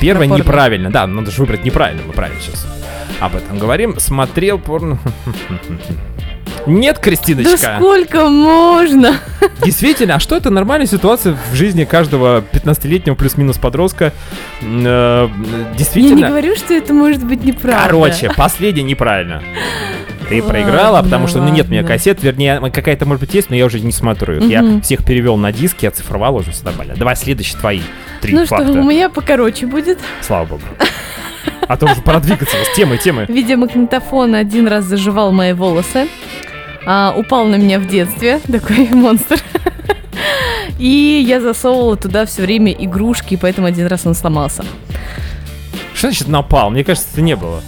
Первое 0.00 0.26
Про 0.28 0.36
порно. 0.36 0.42
неправильно, 0.42 0.90
да, 0.90 1.06
надо 1.06 1.30
же 1.30 1.40
выбрать 1.42 1.64
неправильно, 1.64 2.02
мы 2.06 2.12
правильно 2.12 2.40
сейчас 2.40 2.66
об 3.20 3.34
этом 3.34 3.58
говорим. 3.58 3.98
Смотрел 3.98 4.58
порно... 4.58 4.98
Нет, 6.66 6.96
Да 6.96 7.02
Кристиночка. 7.02 7.76
сколько 7.78 8.28
можно? 8.28 9.16
Действительно, 9.64 10.16
а 10.16 10.20
что 10.20 10.36
это 10.36 10.50
нормальная 10.50 10.86
ситуация 10.86 11.36
в 11.50 11.54
жизни 11.54 11.84
каждого 11.84 12.40
15-летнего 12.52 13.14
плюс-минус 13.14 13.56
подростка? 13.56 14.12
Э, 14.60 15.28
Я 15.30 15.74
Действительно. 15.78 16.16
не 16.16 16.24
говорю, 16.28 16.56
что 16.56 16.74
это 16.74 16.92
может 16.92 17.24
быть 17.24 17.42
неправда. 17.42 17.84
Короче, 17.86 18.30
последнее 18.36 18.84
неправильно. 18.84 19.42
Ты 20.28 20.42
проиграла, 20.42 21.02
потому 21.02 21.26
что 21.26 21.40
ну, 21.40 21.48
нет 21.48 21.68
у 21.68 21.70
меня 21.70 21.82
кассет, 21.82 22.22
вернее, 22.22 22.60
какая-то 22.70 23.06
может 23.06 23.20
быть 23.20 23.34
есть, 23.34 23.50
но 23.50 23.56
я 23.56 23.64
уже 23.64 23.80
не 23.80 23.92
смотрю 23.92 24.36
их. 24.36 24.44
Я 24.44 24.80
всех 24.82 25.04
перевел 25.04 25.36
на 25.36 25.52
диски, 25.52 25.86
оцифровал 25.86 26.36
уже, 26.36 26.52
все 26.52 26.64
нормально. 26.64 26.94
Давай 26.96 27.16
следующие 27.16 27.58
твои 27.58 27.80
три 28.20 28.34
Ну 28.34 28.46
что, 28.46 28.56
у 28.56 28.82
меня 28.84 29.08
покороче 29.08 29.66
будет. 29.66 29.98
Слава 30.20 30.44
богу. 30.46 30.62
А 31.66 31.76
то 31.76 31.86
уже 31.86 32.00
пора 32.00 32.20
двигаться 32.20 32.56
темы, 32.74 32.96
темы. 32.96 33.26
Видеомагнитофон 33.28 34.34
один 34.34 34.68
раз 34.68 34.84
заживал 34.84 35.32
мои 35.32 35.52
волосы. 35.52 36.08
А, 36.86 37.12
упал 37.14 37.44
на 37.44 37.56
меня 37.56 37.78
в 37.78 37.86
детстве, 37.86 38.40
такой 38.50 38.88
монстр. 38.88 39.38
И 40.78 41.24
я 41.26 41.40
засовывала 41.40 41.96
туда 41.96 42.24
все 42.24 42.42
время 42.42 42.72
игрушки, 42.72 43.38
поэтому 43.40 43.66
один 43.66 43.86
раз 43.86 44.06
он 44.06 44.14
сломался. 44.14 44.64
Что 45.94 46.08
значит 46.08 46.28
напал? 46.28 46.70
Мне 46.70 46.84
кажется, 46.84 47.08
это 47.12 47.20
не 47.20 47.36
было. 47.36 47.60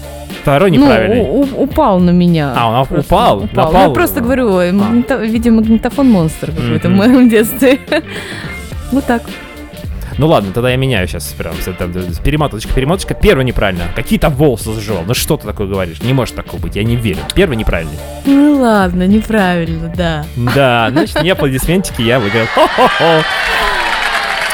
Второй 0.51 0.71
Ну, 0.73 0.79
неправильный. 0.83 1.21
у- 1.21 1.43
у- 1.43 1.63
упал 1.63 2.01
на 2.01 2.11
меня. 2.11 2.53
А, 2.57 2.81
он 2.81 2.87
Просто 2.87 3.15
упал? 3.15 3.37
упал. 3.45 3.67
Напал? 3.67 3.73
Ну, 3.73 3.89
я 3.89 3.95
просто 3.95 4.21
говорю, 4.21 4.59
э, 4.59 4.73
магнито- 4.73 5.25
видеомагнитофон 5.25 6.11
монстр 6.11 6.51
какой-то 6.51 6.89
в 6.89 6.91
Мгм. 6.91 6.97
моем 6.99 7.29
детстве. 7.29 7.79
Вот 8.93 9.05
так. 9.07 9.23
Ну 10.19 10.27
ладно, 10.27 10.51
тогда 10.53 10.71
я 10.71 10.77
меняю 10.77 11.07
сейчас 11.07 11.33
прям. 11.39 11.55
Перемоточка, 12.25 12.75
перемоточка. 12.75 13.15
Первый 13.15 13.45
неправильно. 13.45 13.85
Какие 13.95 14.19
там 14.19 14.35
волосы 14.35 14.73
заживал? 14.73 15.05
Ну 15.07 15.15
что 15.15 15.37
ты 15.37 15.47
такое 15.47 15.69
говоришь? 15.69 16.03
Не 16.03 16.13
может 16.13 16.35
такого 16.35 16.61
быть, 16.61 16.75
я 16.77 16.83
не 16.83 16.97
верю. 16.97 17.21
Первый 17.35 17.57
неправильный. 17.57 17.97
Ну 18.27 18.59
ладно, 18.61 19.07
неправильно, 19.07 19.91
да. 19.97 20.25
Да, 20.37 20.89
значит, 20.91 21.23
не 21.23 21.31
аплодисментики, 21.31 22.03
я 22.03 22.19
выиграл. 22.19 22.47
Хо-хо-хо. 22.55 23.23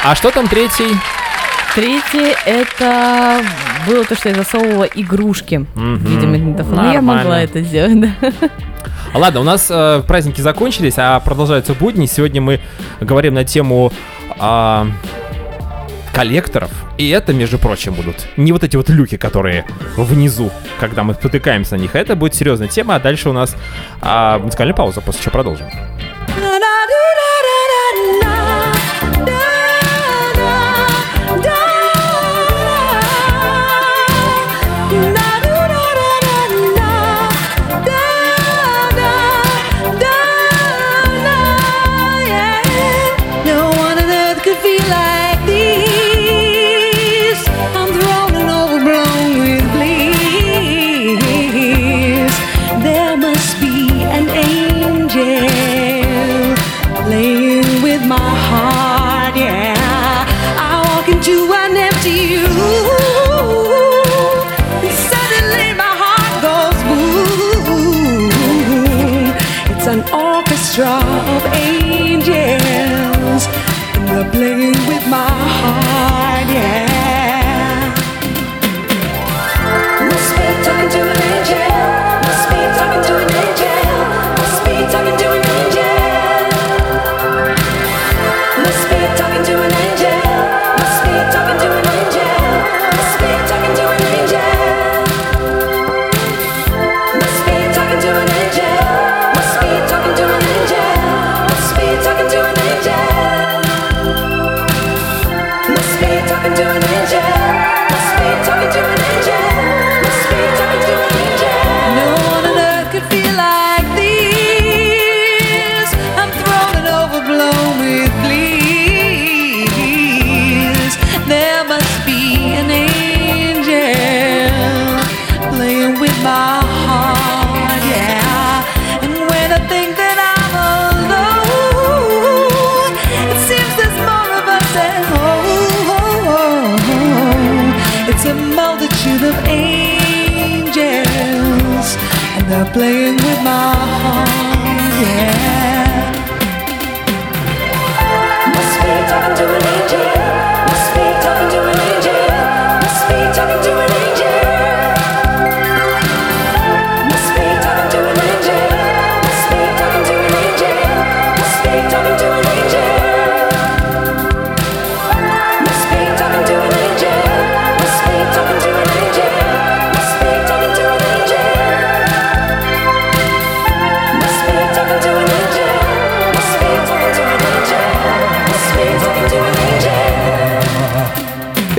А 0.05 0.15
что 0.15 0.31
там 0.31 0.47
третий? 0.47 0.95
Третье 1.75 2.35
это 2.47 3.43
было 3.87 4.05
то, 4.05 4.15
что 4.15 4.31
я 4.31 4.35
засовывала 4.35 4.85
игрушки 4.85 5.67
в 5.75 5.99
видеомагнитофон. 5.99 6.75
Ну, 6.75 6.93
я 6.93 7.03
могла 7.03 7.43
это 7.43 7.61
сделать, 7.63 8.01
да. 8.01 8.11
А 9.13 9.19
Ладно, 9.19 9.41
у 9.41 9.45
нас 9.45 9.69
э, 9.71 10.03
праздники 10.07 10.41
закончились, 10.41 10.95
а 10.97 11.21
продолжаются 11.21 11.75
будни. 11.75 12.07
Сегодня 12.07 12.41
мы 12.41 12.61
говорим 13.01 13.35
на 13.35 13.45
тему 13.45 13.93
а, 14.39 14.87
коллекторов. 16.13 16.71
И 16.99 17.09
это, 17.11 17.33
между 17.33 17.59
прочим, 17.59 17.95
будут 17.95 18.27
не 18.37 18.53
вот 18.53 18.65
эти 18.65 18.77
вот 18.77 18.89
люки, 18.89 19.17
которые 19.17 19.65
внизу, 19.97 20.51
когда 20.81 21.03
мы 21.03 21.15
спотыкаемся 21.15 21.77
на 21.77 21.81
них. 21.81 21.95
а 21.95 21.99
Это 21.99 22.17
будет 22.17 22.35
серьезная 22.35 22.69
тема, 22.69 22.97
а 22.97 23.01
дальше 23.01 23.29
у 23.29 23.33
нас 23.33 23.55
а, 24.01 24.39
музыкальная 24.39 24.75
пауза, 24.75 25.01
после 25.01 25.23
чего 25.23 25.33
продолжим. 25.33 25.67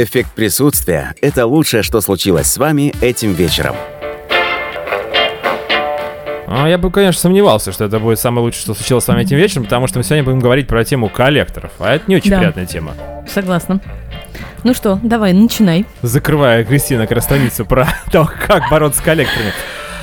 Эффект 0.07 0.31
присутствия– 0.31 1.15
это 1.21 1.45
лучшее, 1.45 1.83
что 1.83 1.99
случилось 1.99 2.47
с 2.47 2.57
вами 2.57 2.93
этим 3.01 3.33
вечером. 3.33 3.75
А, 6.47 6.65
Я 6.69 6.77
бы, 6.77 6.89
конечно, 6.91 7.19
сомневался, 7.19 7.73
что 7.73 7.83
это 7.83 7.99
будет 7.99 8.17
самое 8.17 8.41
лучшее, 8.45 8.61
что 8.61 8.73
случилось 8.73 9.03
с 9.03 9.07
вами 9.09 9.23
этим 9.23 9.35
вечером, 9.35 9.65
потому 9.65 9.85
что 9.87 9.97
мы 9.99 10.05
сегодня 10.05 10.23
будем 10.23 10.39
говорить 10.39 10.65
про 10.65 10.85
тему 10.85 11.09
коллекторов. 11.09 11.71
А 11.79 11.93
это 11.95 12.05
не 12.07 12.15
очень 12.15 12.31
Да. 12.31 12.37
приятная 12.37 12.65
тема. 12.65 12.93
Согласна. 13.27 13.81
Ну 14.63 14.73
что, 14.73 14.97
давай, 15.03 15.33
начинай. 15.33 15.85
Закрывая 16.01 16.63
Кристина 16.63 17.01
как 17.05 17.17
раз 17.17 17.25
страницу 17.25 17.65
про 17.65 17.85
то, 18.11 18.31
как 18.47 18.69
бороться 18.71 19.01
с 19.01 19.03
коллекторами. 19.03 19.51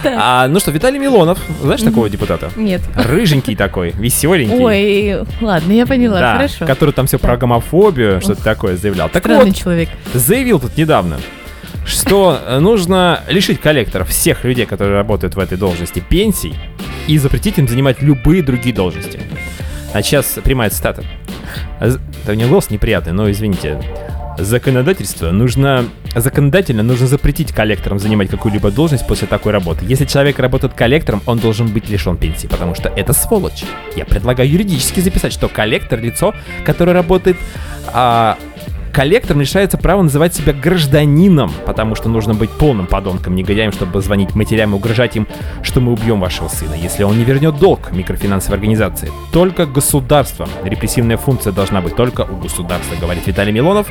А, 0.07 0.47
ну 0.49 0.61
что, 0.61 0.71
Виталий 0.71 0.99
Милонов, 0.99 1.39
знаешь 1.61 1.83
такого 1.83 2.09
депутата? 2.09 2.51
Нет. 2.57 2.81
Рыженький 2.95 3.57
такой, 3.57 3.91
веселенький. 3.93 4.65
Ой, 4.65 5.27
ладно, 5.41 5.73
я 5.73 5.87
поняла, 5.87 6.21
да, 6.21 6.35
хорошо. 6.37 6.67
который 6.67 6.93
там 6.93 7.07
все 7.07 7.19
про 7.19 7.37
гомофобию, 7.37 8.21
что-то 8.21 8.43
такое 8.43 8.77
заявлял. 8.77 9.09
Так 9.09 9.25
Странный 9.25 9.47
вот, 9.47 9.57
человек. 9.57 9.89
заявил 10.13 10.61
тут 10.61 10.77
недавно, 10.77 11.19
что 11.87 12.39
нужно 12.61 13.21
лишить 13.29 13.61
коллекторов 13.61 14.09
всех 14.09 14.45
людей, 14.45 14.67
которые 14.67 14.95
работают 14.95 15.35
в 15.35 15.39
этой 15.39 15.59
должности, 15.59 16.03
пенсий 16.07 16.55
и 17.07 17.19
запретить 17.19 17.59
им 17.59 17.69
занимать 17.69 18.01
любые 18.03 18.43
другие 18.43 18.75
должности. 18.75 19.21
А 19.93 20.03
сейчас 20.03 20.39
прямая 20.43 20.71
цитата. 20.71 21.05
Да 21.81 22.33
у 22.33 22.35
него 22.35 22.51
голос 22.51 22.71
неприятный, 22.71 23.13
но 23.13 23.31
извините. 23.31 23.79
Законодательство 24.39 25.31
нужно... 25.31 25.85
Законодательно 26.15 26.83
нужно 26.83 27.07
запретить 27.07 27.53
коллекторам 27.53 27.99
занимать 27.99 28.29
какую-либо 28.29 28.71
должность 28.71 29.07
после 29.07 29.27
такой 29.27 29.53
работы. 29.53 29.85
Если 29.85 30.05
человек 30.05 30.39
работает 30.39 30.75
коллектором, 30.75 31.23
он 31.27 31.39
должен 31.39 31.69
быть 31.69 31.89
лишен 31.89 32.17
пенсии, 32.17 32.47
потому 32.47 32.75
что 32.75 32.89
это 32.89 33.13
сволочь. 33.13 33.65
Я 33.97 34.05
предлагаю 34.05 34.49
юридически 34.49 35.01
записать, 35.01 35.33
что 35.33 35.49
коллектор— 35.49 36.01
лицо, 36.01 36.35
которое 36.65 36.93
работает 36.93 37.37
а, 37.93 38.39
коллектором 38.95 39.41
лишается 39.41 39.77
права 39.77 40.03
называть 40.03 40.35
себя 40.35 40.53
гражданином, 40.53 41.53
потому 41.67 41.97
что 41.97 42.09
нужно 42.09 42.33
быть 42.33 42.51
полным 42.51 42.87
подонком, 42.87 43.35
негодяем, 43.35 43.73
чтобы 43.73 44.01
звонить 44.01 44.35
матерям 44.37 44.73
и 44.73 44.77
угрожать 44.77 45.17
им, 45.17 45.27
что 45.63 45.81
мы 45.81 45.93
убьем 45.93 46.21
вашего 46.21 46.47
сына, 46.49 46.75
если 46.81 47.03
он 47.03 47.19
не 47.19 47.25
вернет 47.25 47.59
долг 47.59 47.91
микрофинансовой 47.93 48.57
организации. 48.59 49.11
Только 49.33 49.67
государство. 49.67 50.49
Репрессивная 50.63 51.17
функция 51.17 51.53
должна 51.53 51.81
быть 51.81 51.97
только 51.97 52.23
у 52.23 52.37
государства, 52.37 52.95
говорит 53.01 53.27
Виталий 53.27 53.53
Милонов. 53.53 53.89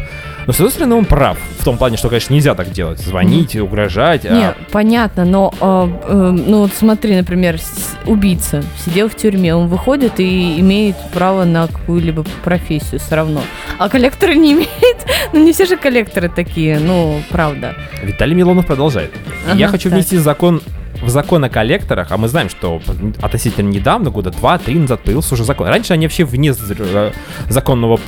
Но, 0.48 0.54
с 0.54 0.58
другой 0.58 0.72
стороны, 0.72 0.96
он 0.96 1.06
прав. 1.06 1.38
В 1.60 1.66
том 1.66 1.78
плане, 1.78 1.98
что, 1.98 2.10
конечно, 2.10 2.34
нельзя 2.34 2.56
так 2.56 2.72
делать. 2.72 3.00
Звонить, 3.00 3.56
угрожать. 3.56 4.26
а- 4.26 4.34
Нет, 4.34 4.58
понятно, 4.72 5.26
но, 5.26 5.54
э, 5.60 5.88
э, 6.08 6.30
ну 6.32 6.62
вот 6.62 6.72
смотри, 6.78 7.16
например, 7.16 7.60
убийца 8.06 8.63
сидел 8.86 9.10
в 9.10 9.16
тюрьме, 9.16 9.56
он 9.56 9.68
выходит 9.68 10.20
и 10.20 10.60
имеет 10.60 10.96
право 11.13 11.44
на 11.44 11.68
какую-либо 11.68 12.26
профессию 12.44 13.00
все 13.00 13.16
равно. 13.16 13.42
А 13.78 13.89
коллекторы 13.89 14.36
не 14.36 14.54
имеют. 14.54 14.92
Ну 15.34 15.43
не 15.43 15.51
все 15.53 15.65
же 15.65 15.77
коллекторы 15.77 16.29
такие, 16.29 16.79
ну 16.79 17.21
правда. 17.29 17.75
Виталий 18.03 18.36
Милонов 18.36 18.65
продолжает. 18.65 19.12
Ага, 19.47 19.58
Я 19.58 19.67
хочу 19.67 19.89
так. 19.89 19.93
внести 19.93 20.17
закон 20.17 20.62
в 21.01 21.10
закон 21.10 21.43
о 21.43 21.49
коллекторах, 21.49 22.12
а 22.12 22.17
мы 22.17 22.27
знаем, 22.27 22.49
что 22.49 22.82
относительно 23.21 23.69
недавно, 23.69 24.10
года 24.10 24.32
два-три 24.32 24.75
назад, 24.75 25.01
появился 25.01 25.34
уже 25.34 25.43
закон. 25.43 25.67
Раньше 25.67 25.93
они 25.93 26.06
вообще 26.06 26.23
вне 26.23 26.53
э, 26.53 27.12
законного 27.49 27.99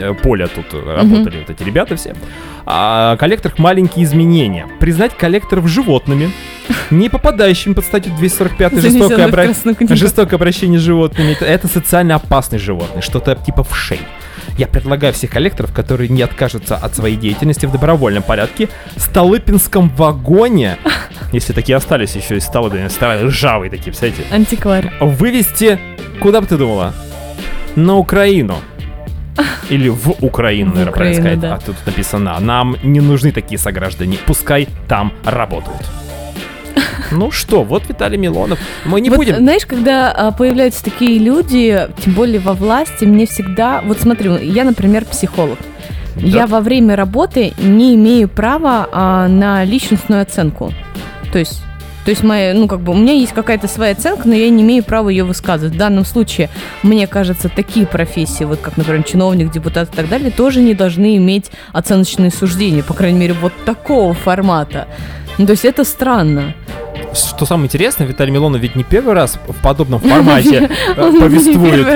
э, 0.00 0.14
поля 0.14 0.46
тут 0.46 0.72
работали, 0.72 1.40
вот 1.40 1.50
эти 1.50 1.62
ребята 1.62 1.96
все. 1.96 2.14
А 2.64 3.16
коллекторах 3.16 3.58
маленькие 3.58 4.04
изменения. 4.04 4.66
Признать 4.78 5.16
коллекторов 5.16 5.68
животными, 5.68 6.30
не 6.90 7.08
попадающими 7.08 7.74
под 7.74 7.84
статью 7.84 8.14
245 8.16 8.80
жестокое, 8.80 9.28
обра- 9.28 9.96
жестокое 9.96 10.36
обращение 10.36 10.78
с 10.78 10.82
животными. 10.82 11.36
Это, 11.40 11.68
социально 11.68 12.14
опасный 12.14 12.58
животный, 12.58 13.02
что-то 13.02 13.34
типа 13.34 13.64
вшей. 13.64 14.00
Я 14.60 14.66
предлагаю 14.66 15.14
всех 15.14 15.30
коллекторов, 15.30 15.72
которые 15.72 16.10
не 16.10 16.20
откажутся 16.20 16.76
от 16.76 16.94
своей 16.94 17.16
деятельности 17.16 17.64
в 17.64 17.72
добровольном 17.72 18.22
порядке, 18.22 18.68
в 18.94 19.00
Столыпинском 19.00 19.88
вагоне, 19.88 20.76
если 21.32 21.54
такие 21.54 21.76
остались 21.76 22.14
еще 22.14 22.36
из 22.36 22.44
Столыпина, 22.44 22.90
старые, 22.90 23.24
ржавые 23.24 23.70
такие, 23.70 23.84
представляете, 23.84 24.24
Антиквар. 24.30 24.92
вывести, 25.00 25.78
куда 26.20 26.42
бы 26.42 26.46
ты 26.46 26.58
думала? 26.58 26.92
На 27.74 27.96
Украину. 27.96 28.56
Или 29.70 29.88
в 29.88 30.10
Украину, 30.22 30.72
В 30.72 30.74
наверное, 30.74 30.92
правильно 30.92 31.20
Украину, 31.20 31.40
сказать. 31.40 31.58
да. 31.58 31.64
А 31.64 31.66
тут 31.66 31.86
написано, 31.86 32.38
нам 32.40 32.76
не 32.82 33.00
нужны 33.00 33.32
такие 33.32 33.56
сограждане, 33.56 34.18
пускай 34.26 34.68
там 34.88 35.14
работают. 35.24 35.80
Ну 37.10 37.30
что, 37.30 37.62
вот 37.62 37.88
Виталий 37.88 38.18
Милонов. 38.18 38.58
Мы 38.84 39.00
не 39.00 39.10
вот, 39.10 39.16
будем... 39.16 39.36
Знаешь, 39.36 39.66
когда 39.66 40.12
а, 40.12 40.30
появляются 40.32 40.84
такие 40.84 41.18
люди, 41.18 41.88
тем 42.02 42.14
более 42.14 42.40
во 42.40 42.54
власти, 42.54 43.04
мне 43.04 43.26
всегда... 43.26 43.82
Вот 43.84 44.00
смотри, 44.00 44.30
я, 44.46 44.64
например, 44.64 45.04
психолог. 45.04 45.58
Я 46.16 46.46
во 46.46 46.60
время 46.60 46.96
работы 46.96 47.52
не 47.58 47.94
имею 47.94 48.28
права 48.28 48.88
а, 48.92 49.28
на 49.28 49.64
личностную 49.64 50.22
оценку. 50.22 50.72
То 51.32 51.38
есть... 51.38 51.62
То 52.04 52.12
есть 52.12 52.22
моя, 52.22 52.54
ну 52.54 52.66
как 52.66 52.80
бы 52.80 52.92
у 52.92 52.96
меня 52.96 53.12
есть 53.12 53.34
какая-то 53.34 53.68
своя 53.68 53.92
оценка, 53.92 54.26
но 54.26 54.34
я 54.34 54.48
не 54.48 54.62
имею 54.62 54.82
права 54.82 55.10
ее 55.10 55.22
высказывать. 55.22 55.74
В 55.74 55.78
данном 55.78 56.06
случае, 56.06 56.48
мне 56.82 57.06
кажется, 57.06 57.50
такие 57.50 57.86
профессии, 57.86 58.44
вот 58.44 58.58
как, 58.58 58.78
например, 58.78 59.02
чиновник, 59.02 59.52
депутат 59.52 59.92
и 59.92 59.96
так 59.96 60.08
далее, 60.08 60.30
тоже 60.30 60.60
не 60.60 60.72
должны 60.72 61.18
иметь 61.18 61.50
оценочные 61.74 62.30
суждения, 62.30 62.82
по 62.82 62.94
крайней 62.94 63.18
мере, 63.18 63.34
вот 63.34 63.52
такого 63.66 64.14
формата. 64.14 64.88
Ну, 65.36 65.44
то 65.44 65.52
есть 65.52 65.66
это 65.66 65.84
странно. 65.84 66.54
Что 67.14 67.46
самое 67.46 67.66
интересное, 67.66 68.06
Виталий 68.06 68.32
Милонов 68.32 68.60
ведь 68.60 68.76
не 68.76 68.84
первый 68.84 69.14
раз 69.14 69.38
в 69.46 69.62
подобном 69.62 70.00
формате 70.00 70.70
э, 70.96 71.12
повествует. 71.18 71.86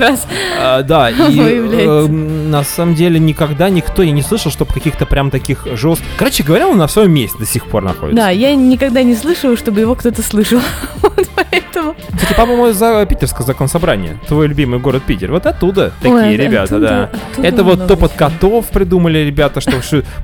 А, 0.60 0.82
Да, 0.82 1.10
и 1.28 1.38
э, 1.38 2.06
на 2.06 2.64
самом 2.64 2.94
деле 2.94 3.18
никогда 3.18 3.68
никто, 3.68 4.02
я 4.02 4.10
не 4.10 4.22
слышал, 4.22 4.50
чтобы 4.50 4.72
каких-то 4.72 5.06
прям 5.06 5.30
таких 5.30 5.66
жестких... 5.72 6.06
Короче 6.16 6.42
говоря, 6.42 6.68
он 6.68 6.78
на 6.78 6.88
своем 6.88 7.12
месте 7.12 7.38
до 7.38 7.46
сих 7.46 7.66
пор 7.66 7.82
находится. 7.82 8.16
Да, 8.16 8.30
я 8.30 8.54
никогда 8.54 9.02
не 9.02 9.14
слышала, 9.14 9.56
чтобы 9.56 9.80
его 9.80 9.94
кто-то 9.94 10.22
слышал. 10.22 10.60
Поэтому. 11.34 11.94
Кстати, 12.14 12.34
по-моему, 12.34 12.72
за 12.72 13.06
Питерское 13.06 13.46
законсобрание, 13.46 14.18
твой 14.26 14.48
любимый 14.48 14.80
город 14.80 15.02
Питер, 15.06 15.30
вот 15.30 15.46
оттуда 15.46 15.92
такие 16.00 16.36
ребята, 16.36 16.78
да. 16.78 17.10
Это 17.42 17.62
вот 17.62 17.86
топот 17.86 18.12
котов 18.12 18.66
придумали 18.66 19.18
ребята, 19.18 19.60
что 19.60 19.72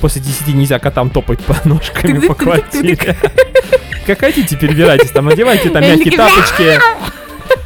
после 0.01 0.23
10 0.23 0.55
нельзя 0.55 0.79
котам 0.79 1.11
топать 1.11 1.41
по 1.41 1.57
ножками 1.65 2.27
по 2.27 2.35
квартире. 2.35 3.17
Как 4.11 4.19
хотите, 4.19 4.57
перебирайтесь 4.57 5.11
там, 5.11 5.27
надевайте 5.27 5.71
там 5.71 5.83
мягкие 5.83 6.17
тапочки. 6.17 6.81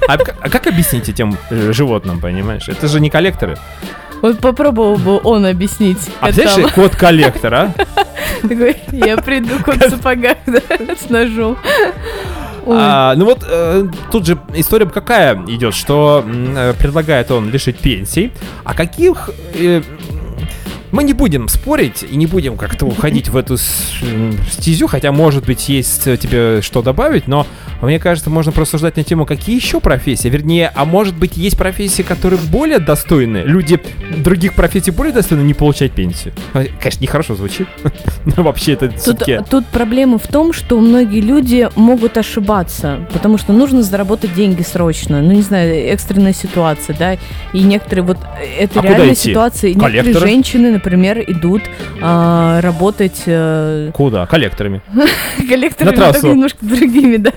А 0.07 0.19
а 0.41 0.51
как 0.51 0.67
объяснить 0.67 1.09
этим 1.09 1.39
э, 1.49 1.73
животным, 1.73 2.21
понимаешь? 2.21 2.69
Это 2.69 2.87
же 2.87 3.01
не 3.01 3.09
коллекторы. 3.09 3.57
Вот 4.21 4.41
попробовал 4.41 4.99
бы 4.99 5.19
он 5.25 5.47
объяснить. 5.47 6.11
А 6.21 6.27
представляешь, 6.27 6.73
кот 6.75 6.97
коллектор, 6.97 7.55
а? 7.55 7.75
Я 8.93 9.17
приду 9.17 9.55
кот 9.65 9.77
в 9.77 9.89
сапогах, 9.89 10.37
с 10.47 11.09
ножом. 11.09 11.57
А, 12.67 13.15
ну 13.17 13.25
вот 13.25 13.43
э, 13.49 13.87
тут 14.13 14.27
же 14.27 14.39
история 14.55 14.85
какая 14.87 15.43
идет, 15.47 15.75
что 15.75 16.23
э, 16.27 16.75
предлагает 16.79 17.31
он 17.31 17.51
лишить 17.51 17.79
пенсий, 17.79 18.33
а 18.65 18.75
каких 18.75 19.31
э, 19.55 19.83
мы 20.95 21.03
не 21.03 21.13
будем 21.13 21.49
спорить 21.49 22.05
и 22.09 22.17
не 22.17 22.27
будем 22.27 22.57
как-то 22.57 22.87
уходить 22.87 23.29
в 23.29 23.37
эту 23.37 23.57
стезю, 23.59 24.87
хотя, 24.87 25.11
может 25.11 25.45
быть, 25.45 25.69
есть 25.69 26.07
э, 26.07 26.17
тебе 26.17 26.63
что 26.63 26.83
добавить, 26.83 27.27
но 27.27 27.49
мне 27.83 27.99
кажется, 27.99 28.31
можно 28.31 28.53
просуждать 28.53 28.97
на 28.97 29.05
тему, 29.05 29.27
какие 29.27 29.57
еще 29.57 29.81
профессии, 29.81 30.29
вернее, 30.29 30.71
а 30.75 30.85
может 30.85 31.17
быть, 31.17 31.37
есть 31.37 31.57
профессии, 31.57 32.03
которые 32.03 32.41
более 32.41 32.79
достойны, 32.79 33.39
люди 33.39 33.81
других 34.19 34.55
профессий 34.55 34.91
более 34.91 35.13
достойны 35.13 35.43
не 35.43 35.55
получать 35.55 35.93
пенсию. 35.93 36.35
А, 36.53 36.65
Конечно, 36.81 37.03
нехорошо 37.03 37.35
звучит, 37.35 37.67
но 38.37 38.43
вообще 38.43 38.73
это 38.73 38.89
Тут, 38.89 39.25
тут 39.51 39.67
проблема 39.67 40.19
в 40.19 40.27
том, 40.27 40.53
что 40.53 40.79
многие 40.79 41.21
люди 41.21 41.69
могут 41.77 42.17
ошибаться, 42.17 43.07
потому 43.13 43.39
что 43.39 43.53
нужно 43.53 43.83
заработать 43.83 44.35
деньги 44.35 44.63
срочно. 44.63 45.21
Ну, 45.21 45.33
не 45.33 45.43
знаю, 45.43 45.75
экстренная 45.93 46.33
ситуация, 46.33 46.97
да. 46.99 47.17
И 47.53 47.63
некоторые 47.63 48.05
вот 48.05 48.19
э, 48.41 48.63
это 48.65 48.81
А 48.81 48.83
реальная 48.83 49.15
ситуация. 49.15 49.71
И 49.71 49.75
Некоторые 49.75 50.19
женщины, 50.19 50.71
например, 50.71 51.19
идут 51.27 51.63
а, 52.01 52.61
работать 52.61 53.23
э, 53.27 53.91
Куда? 53.95 54.27
Коллекторами. 54.27 54.81
коллекторами, 55.49 55.95
На 55.95 55.97
трассу. 55.97 56.29
немножко 56.29 56.59
другими, 56.65 57.17
да, 57.17 57.33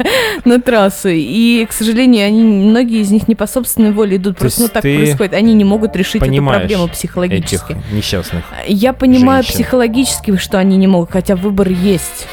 на 0.45 0.61
трассу. 0.61 1.09
И, 1.09 1.65
к 1.65 1.71
сожалению, 1.71 2.27
они 2.27 2.43
многие 2.43 3.01
из 3.01 3.11
них 3.11 3.27
не 3.27 3.35
по 3.35 3.47
собственной 3.47 3.91
воле 3.91 4.17
идут. 4.17 4.35
То 4.35 4.41
Просто 4.41 4.61
ну 4.63 4.67
так 4.67 4.81
происходит. 4.81 5.33
Они 5.33 5.53
не 5.53 5.63
могут 5.63 5.95
решить 5.95 6.21
эту 6.21 6.45
проблему 6.45 6.85
Этих 6.85 6.93
психологически. 6.93 7.77
несчастных. 7.91 8.43
Я 8.67 8.93
понимаю 8.93 9.43
женщин. 9.43 9.63
психологически, 9.63 10.37
что 10.37 10.57
они 10.59 10.77
не 10.77 10.87
могут, 10.87 11.11
хотя 11.11 11.35
выбор 11.35 11.69
есть. 11.69 12.27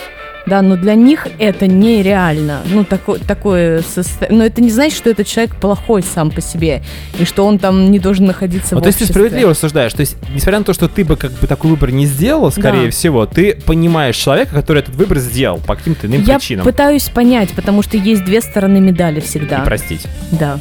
Да, 0.47 0.61
но 0.61 0.77
для 0.77 0.95
них 0.95 1.27
это 1.39 1.67
нереально. 1.67 2.61
Ну, 2.67 2.85
такое, 2.85 3.19
такое 3.19 3.81
состо- 3.81 4.27
Но 4.29 4.45
это 4.45 4.61
не 4.63 4.71
значит, 4.71 4.97
что 4.99 5.09
этот 5.09 5.27
человек 5.27 5.57
плохой 5.57 6.03
сам 6.03 6.31
по 6.31 6.43
себе. 6.43 6.83
И 7.19 7.25
что 7.25 7.47
он 7.47 7.59
там 7.59 7.91
не 7.91 7.99
должен 7.99 8.27
находиться 8.27 8.75
Вот 8.75 8.81
в 8.81 8.85
то 8.85 8.89
есть 8.89 8.99
ты 8.99 9.07
справедливо 9.07 9.51
рассуждаешь. 9.53 9.95
То 9.95 10.01
есть, 10.01 10.17
несмотря 10.35 10.59
на 10.59 10.65
то, 10.67 10.75
что 10.75 10.87
ты 10.89 11.03
бы 11.05 11.17
как 11.17 11.33
бы 11.33 11.47
такой 11.47 11.71
выбор 11.71 11.93
не 11.93 12.05
сделала, 12.05 12.51
скорее 12.51 12.87
Да. 12.87 12.91
всего, 12.91 13.25
ты 13.25 13.55
понимаешь 13.65 14.17
человека, 14.17 14.53
который 14.55 14.81
этот 14.81 14.95
выбор 14.97 15.19
сделал 15.19 15.59
по 15.67 15.77
каким-то 15.77 16.07
иным 16.09 16.23
Я 16.25 16.39
причинам. 16.39 16.65
пытаюсь 16.67 17.05
понять, 17.09 17.51
потому 17.53 17.81
что 17.83 17.97
есть 17.97 18.25
две 18.25 18.43
стороны 18.43 18.81
медали 18.81 19.21
И 19.21 19.23
всегда. 19.23 19.61
простить. 19.61 20.03
Да. 20.31 20.59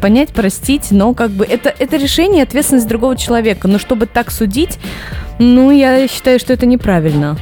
Понять, 0.00 0.30
простить, 0.30 0.88
но 0.90 1.14
как 1.14 1.30
бы 1.30 1.44
это, 1.44 1.72
это 1.78 1.96
решение 1.96 2.40
и 2.40 2.42
ответственность 2.42 2.88
другого 2.88 3.16
человека. 3.16 3.68
Но 3.68 3.78
чтобы 3.78 4.06
так 4.06 4.30
судить, 4.32 4.78
ну, 5.38 5.70
я 5.70 6.06
считаю, 6.08 6.38
что 6.40 6.52
это 6.52 6.66
неправильно. 6.66 7.38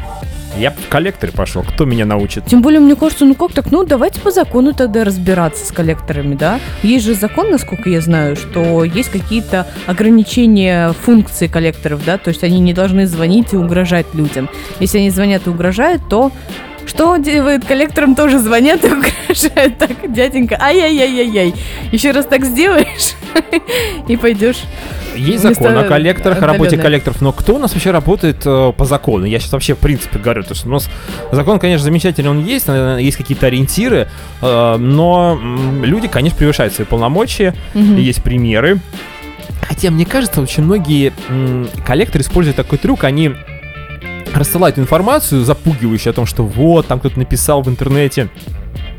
Я 0.57 0.71
в 0.71 0.88
коллекторе 0.88 1.33
пошел. 1.33 1.62
Кто 1.62 1.85
меня 1.85 2.07
научит? 2.07 2.47
Тем 2.47 2.62
более, 2.62 2.81
мне 2.81 2.95
кажется, 2.95 3.25
ну 3.25 3.35
как 3.35 3.53
так? 3.53 3.73
Ну, 3.73 3.85
давайте 3.85 4.21
по 4.21 4.31
закону 4.31 4.73
тогда 4.73 5.05
разбираться 5.05 5.67
с 5.67 5.73
коллекторами, 5.73 6.37
да? 6.37 6.61
Есть 6.83 7.05
же 7.05 7.14
закон, 7.14 7.51
насколько 7.51 7.90
я 7.90 8.01
знаю, 8.01 8.37
что 8.37 8.85
есть 8.85 9.11
какие-то 9.11 9.67
ограничения 9.87 10.93
функций 10.93 11.49
коллекторов, 11.49 12.05
да? 12.05 12.19
То 12.19 12.29
есть 12.29 12.45
они 12.45 12.61
не 12.61 12.73
должны 12.73 13.07
звонить 13.07 13.53
и 13.53 13.57
угрожать 13.57 14.07
людям. 14.14 14.49
Если 14.79 14.99
они 14.99 15.11
звонят 15.11 15.47
и 15.47 15.51
угрожают, 15.51 16.03
то 16.09 16.31
что 16.88 17.16
делают 17.16 17.64
коллекторам 17.64 18.14
тоже 18.14 18.38
звонят 18.38 18.85
и 18.85 18.88
угрожают. 18.88 19.79
Так, 19.79 20.12
дяденька, 20.12 20.57
ай-яй-яй-яй-яй. 20.61 21.55
Еще 21.92 22.11
раз 22.11 22.27
так 22.27 22.44
сделаешь 22.44 23.14
и 24.09 24.16
пойдешь. 24.16 24.62
Есть 25.16 25.42
закон 25.42 25.77
о 25.77 25.85
коллекторах, 25.85 26.42
о 26.42 26.47
работе 26.47 26.77
коллекторов, 26.77 27.20
но 27.20 27.33
кто 27.33 27.55
у 27.55 27.59
нас 27.59 27.73
вообще 27.73 27.90
работает 27.90 28.42
э, 28.44 28.73
по 28.77 28.85
закону? 28.85 29.25
Я 29.27 29.38
сейчас 29.38 29.53
вообще 29.53 29.75
в 29.75 29.79
принципе 29.79 30.18
говорю, 30.18 30.42
то 30.42 30.55
что 30.55 30.68
у 30.68 30.73
нас 30.73 30.88
закон, 31.31 31.59
конечно, 31.59 31.85
замечательный, 31.85 32.31
он 32.31 32.44
есть, 32.44 32.66
наверное, 32.66 32.99
есть 32.99 33.16
какие-то 33.16 33.47
ориентиры, 33.47 34.09
э, 34.42 34.77
но 34.77 35.38
люди, 35.83 36.09
конечно, 36.09 36.37
превышают 36.38 36.73
свои 36.75 36.87
полномочия, 36.87 37.55
есть 37.75 38.23
примеры. 38.23 38.81
Хотя, 39.62 39.90
мне 39.90 40.05
кажется, 40.05 40.40
очень 40.40 40.62
многие 40.62 41.12
м, 41.29 41.68
коллекторы 41.87 42.23
используют 42.23 42.57
такой 42.57 42.79
трюк, 42.79 43.05
они 43.05 43.33
рассылают 44.35 44.79
информацию, 44.79 45.44
запугивающую 45.44 46.11
о 46.11 46.14
том, 46.14 46.27
что 46.27 46.44
вот, 46.44 46.87
там 46.87 46.99
кто-то 46.99 47.18
написал 47.18 47.62
в 47.62 47.68
интернете. 47.68 48.29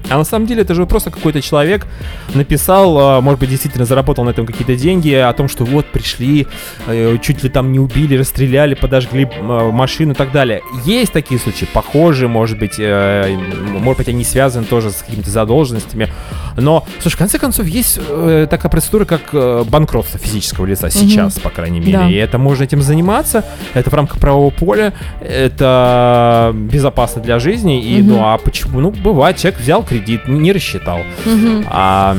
А 0.09 0.17
на 0.17 0.23
самом 0.23 0.45
деле 0.45 0.61
это 0.61 0.73
же 0.75 0.85
просто 0.85 1.11
какой-то 1.11 1.41
человек 1.41 1.87
написал, 2.33 2.97
а, 2.99 3.21
может 3.21 3.39
быть, 3.39 3.49
действительно 3.49 3.85
заработал 3.85 4.23
на 4.23 4.29
этом 4.29 4.45
какие-то 4.45 4.75
деньги, 4.75 5.13
о 5.13 5.31
том, 5.33 5.47
что 5.47 5.65
вот 5.65 5.85
пришли, 5.87 6.47
э, 6.87 7.17
чуть 7.21 7.43
ли 7.43 7.49
там 7.49 7.71
не 7.71 7.79
убили, 7.79 8.15
расстреляли, 8.17 8.75
подожгли 8.75 9.25
э, 9.25 9.71
машину 9.71 10.11
и 10.13 10.15
так 10.15 10.31
далее. 10.31 10.61
Есть 10.85 11.13
такие 11.13 11.39
случаи, 11.39 11.65
похожие, 11.65 12.27
может 12.27 12.59
быть, 12.59 12.75
э, 12.77 13.37
может 13.79 13.97
быть, 13.99 14.09
они 14.09 14.23
связаны 14.23 14.65
тоже 14.65 14.91
с 14.91 15.01
какими-то 15.01 15.29
задолженностями. 15.29 16.09
Но, 16.57 16.85
слушай, 17.01 17.15
в 17.15 17.19
конце 17.19 17.39
концов, 17.39 17.65
есть 17.67 17.99
э, 18.07 18.47
такая 18.49 18.69
процедура, 18.71 19.05
как 19.05 19.33
банкротство 19.69 20.19
физического 20.19 20.65
лица 20.65 20.89
сейчас, 20.89 21.39
по 21.39 21.49
крайней 21.49 21.79
мере. 21.79 21.93
Да. 21.97 22.09
И 22.09 22.13
это 22.15 22.37
можно 22.37 22.63
этим 22.63 22.81
заниматься, 22.81 23.43
это 23.73 23.89
в 23.89 23.93
рамках 23.93 24.19
правового 24.19 24.51
поля, 24.51 24.93
это 25.21 26.51
безопасно 26.53 27.21
для 27.21 27.39
жизни. 27.39 27.81
И, 27.83 28.01
Мгм. 28.01 28.07
ну, 28.09 28.19
а 28.23 28.37
почему? 28.37 28.79
Ну, 28.79 28.91
бывает, 28.91 29.37
человек 29.37 29.59
взял 29.59 29.83
кредит, 29.83 29.94
не 30.27 30.51
рассчитал. 30.51 30.99
Мгм. 31.25 31.65
А, 31.69 32.17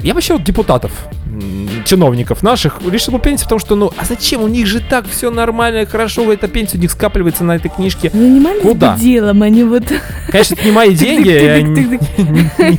я 0.00 0.14
вообще 0.14 0.34
вот 0.34 0.44
депутатов, 0.44 0.92
чиновников 1.84 2.42
наших 2.42 2.80
решил 2.90 3.18
пенсию, 3.18 3.44
потому 3.44 3.58
что, 3.58 3.76
ну, 3.76 3.92
а 3.96 4.04
зачем? 4.04 4.42
У 4.42 4.48
них 4.48 4.66
же 4.66 4.80
так 4.80 5.06
все 5.08 5.30
нормально, 5.30 5.86
хорошо, 5.86 6.30
эта 6.32 6.48
пенсия 6.48 6.78
у 6.78 6.80
них 6.80 6.90
скапливается 6.90 7.44
на 7.44 7.56
этой 7.56 7.70
книжке. 7.70 8.10
Занимались 8.10 8.62
Куда? 8.62 8.94
бы 8.94 9.00
делом, 9.00 9.42
они 9.42 9.64
вот... 9.64 9.84
Конечно, 10.30 10.54
это 10.54 10.64
не 10.64 10.72
мои 10.72 10.94
деньги, 10.94 11.28
я 11.28 11.62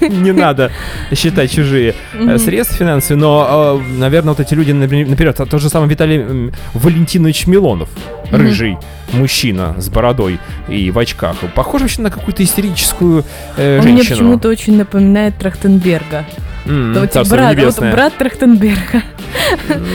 не, 0.10 0.32
надо 0.32 0.72
считать 1.14 1.52
чужие 1.52 1.96
э, 2.14 2.38
средства 2.38 2.78
финансовые, 2.78 3.20
но, 3.20 3.82
э, 3.82 3.98
наверное, 3.98 4.34
вот 4.34 4.40
эти 4.40 4.54
люди, 4.54 4.72
например, 4.72 5.08
например, 5.08 5.34
тот 5.34 5.62
же 5.62 5.70
самый 5.70 5.90
Виталий 5.90 6.52
Валентинович 6.74 7.48
Милонов, 7.48 7.90
рыжий 8.32 8.78
мужчина 9.14 9.76
с 9.78 9.90
бородой 9.90 10.40
и 10.68 10.92
в 10.92 10.98
очках, 10.98 11.36
похож 11.56 11.82
вообще 11.82 12.02
на 12.02 12.10
какую-то 12.10 12.44
истерическую 12.44 13.26
э, 13.58 13.80
Он 13.80 13.86
мне 13.86 13.98
женщину. 13.98 14.18
почему-то 14.18 14.50
очень 14.50 14.78
напоминает 14.78 15.38
Трахтенберга. 15.38 16.26
Вот 16.66 17.12
царство 17.12 17.36
брат, 17.36 17.50
вот 17.50 17.58
небесное. 17.58 17.92
брат 17.94 18.14
Трахтенберга. 18.18 19.02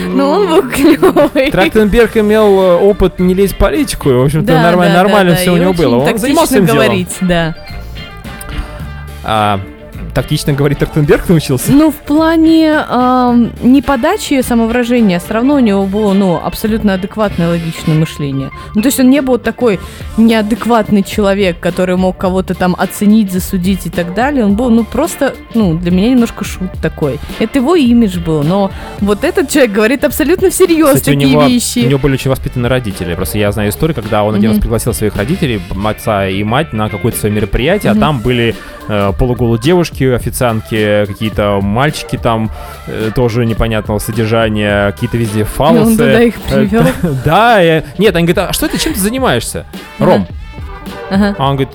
Ну, 0.07 0.29
он 0.29 0.47
был 0.49 0.69
клевый. 0.69 1.51
Трахтенберг 1.51 2.17
имел 2.17 2.59
э, 2.59 2.75
опыт 2.77 3.19
не 3.19 3.33
лезть 3.33 3.53
в 3.53 3.57
политику, 3.57 4.09
и, 4.09 4.13
в 4.13 4.21
общем-то, 4.23 4.47
Да, 4.47 4.61
нормально, 4.63 4.93
да, 4.93 4.99
да, 4.99 5.03
нормально 5.03 5.31
да, 5.31 5.37
все 5.37 5.51
у 5.51 5.57
него 5.57 5.73
было. 5.73 5.97
Он 5.97 6.17
занимался 6.17 6.55
этим 6.55 6.65
делом. 6.65 6.83
говорить, 6.83 7.15
да. 7.21 7.55
А, 9.23 9.59
тактично 10.17 10.51
говорить 10.53 10.79
Трахтенберг 10.79 11.29
научился? 11.29 11.71
Ну, 11.71 11.91
в 11.91 11.95
плане 11.95 12.83
ам, 12.89 13.51
не 13.61 13.83
подачи 13.83 14.41
самовыражения, 14.41 15.19
все 15.19 15.35
равно 15.35 15.53
у 15.53 15.59
него 15.59 15.85
было, 15.85 16.13
ну, 16.13 16.41
абсолютно 16.43 16.95
адекватное 16.95 17.49
логичное 17.49 17.93
мышление. 17.93 18.49
Ну, 18.73 18.81
то 18.81 18.87
есть 18.87 18.99
он 18.99 19.11
не 19.11 19.21
был 19.21 19.37
такой 19.37 19.79
неадекватный 20.17 21.03
человек, 21.03 21.59
который 21.59 21.97
мог 21.97 22.17
кого-то 22.17 22.55
там 22.55 22.75
оценить, 22.79 23.31
засудить 23.31 23.85
и 23.85 23.91
так 23.91 24.15
далее. 24.15 24.43
Он 24.43 24.55
был, 24.55 24.71
ну, 24.71 24.83
просто, 24.83 25.35
ну, 25.53 25.77
для 25.77 25.91
меня 25.91 26.09
немножко 26.09 26.43
шут 26.43 26.71
такой. 26.81 27.19
Это 27.37 27.59
его 27.59 27.75
имидж 27.75 28.17
был, 28.17 28.41
но 28.43 28.71
вот 29.01 29.23
этот 29.23 29.49
человек 29.51 29.71
говорит 29.71 30.03
абсолютно 30.03 30.49
всерьез 30.49 30.87
Кстати, 30.95 31.11
у 31.11 31.13
такие 31.13 31.29
него, 31.29 31.43
вещи. 31.45 31.79
у 31.85 31.89
него 31.89 31.99
были 31.99 32.13
очень 32.13 32.31
воспитанные 32.31 32.71
родители. 32.71 33.13
Просто 33.13 33.37
я 33.37 33.51
знаю 33.51 33.69
историю, 33.69 33.93
когда 33.93 34.23
он 34.23 34.33
один 34.33 34.47
раз 34.49 34.55
Мгм. 34.57 34.61
пригласил 34.61 34.95
своих 34.95 35.15
родителей, 35.15 35.61
отца 35.85 36.27
и 36.27 36.43
мать, 36.43 36.73
на 36.73 36.89
какое-то 36.89 37.19
свое 37.19 37.35
мероприятие, 37.35 37.91
Мгм. 37.91 38.01
а 38.01 38.05
там 38.07 38.19
были 38.21 38.55
э, 38.87 39.11
полуголые 39.17 39.59
девушки, 39.61 40.03
официантки, 40.03 41.05
какие-то 41.05 41.59
мальчики 41.61 42.17
там 42.17 42.49
э, 42.87 43.11
тоже 43.15 43.45
непонятного 43.45 43.99
содержания, 43.99 44.91
какие-то 44.91 45.17
везде 45.17 45.41
И 45.41 45.43
фалосы. 45.43 45.81
он 45.91 45.91
туда 45.97 46.21
их 46.21 46.35
Э, 46.49 46.55
привел. 46.65 46.83
Да, 47.25 47.61
и- 47.63 47.83
нет, 47.97 48.15
они 48.15 48.25
говорят, 48.27 48.49
а 48.49 48.53
что 48.53 48.67
ты, 48.67 48.77
чем 48.77 48.93
ты 48.93 48.99
занимаешься? 48.99 49.65
Ром. 49.99 50.27
Ага. 51.09 51.35
А 51.37 51.49
он 51.49 51.55
говорит, 51.57 51.73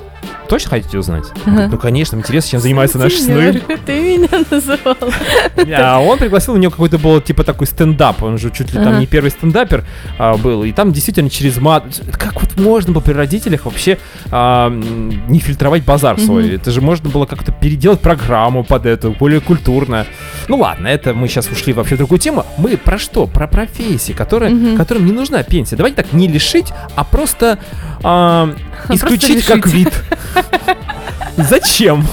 точно 0.52 0.68
хотите 0.68 0.98
узнать? 0.98 1.24
Он 1.46 1.52
говорит, 1.52 1.72
ну, 1.72 1.78
конечно, 1.78 2.16
интересно, 2.16 2.50
чем 2.50 2.60
занимаются 2.60 2.98
наши 2.98 3.16
Сеньор, 3.16 3.54
сны. 3.54 3.78
Ты 3.86 4.00
меня 4.00 4.44
называл. 4.50 4.96
А 5.74 5.98
он 5.98 6.18
пригласил, 6.18 6.52
у 6.52 6.58
него 6.58 6.70
какой-то 6.70 6.98
был 6.98 7.20
типа 7.22 7.42
такой 7.42 7.66
стендап, 7.66 8.22
он 8.22 8.36
же 8.36 8.50
чуть 8.50 8.74
ли 8.74 8.78
там 8.78 9.00
не 9.00 9.06
первый 9.06 9.30
стендапер 9.30 9.84
а, 10.18 10.36
был, 10.36 10.64
и 10.64 10.72
там 10.72 10.92
действительно 10.92 11.30
через 11.30 11.56
мат, 11.56 11.84
как 12.12 12.40
вот 12.42 12.58
можно 12.58 12.92
было 12.92 13.00
при 13.00 13.12
родителях 13.12 13.64
вообще 13.64 13.98
а, 14.30 14.68
не 14.68 15.38
фильтровать 15.38 15.84
базар 15.84 16.20
свой, 16.20 16.56
это 16.56 16.70
же 16.70 16.82
можно 16.82 17.08
было 17.08 17.24
как-то 17.24 17.50
переделать 17.50 18.00
программу 18.00 18.62
под 18.62 18.84
эту, 18.84 19.12
более 19.12 19.40
культурно. 19.40 20.06
Ну 20.48 20.58
ладно, 20.58 20.86
это 20.86 21.14
мы 21.14 21.28
сейчас 21.28 21.48
ушли 21.50 21.72
вообще 21.72 21.94
в 21.94 21.98
другую 21.98 22.18
тему, 22.18 22.44
мы 22.58 22.76
про 22.76 22.98
что? 22.98 23.26
Про 23.26 23.46
профессии, 23.46 24.12
которые, 24.12 24.76
которым 24.76 25.06
не 25.06 25.12
нужна 25.12 25.42
пенсия. 25.42 25.76
Давайте 25.76 25.96
так, 26.02 26.12
не 26.12 26.28
лишить, 26.28 26.72
а 26.94 27.04
просто 27.04 27.58
а, 28.02 28.54
исключить 28.90 29.44
как 29.46 29.66
вид. 29.66 29.92
Зачем? 31.36 32.06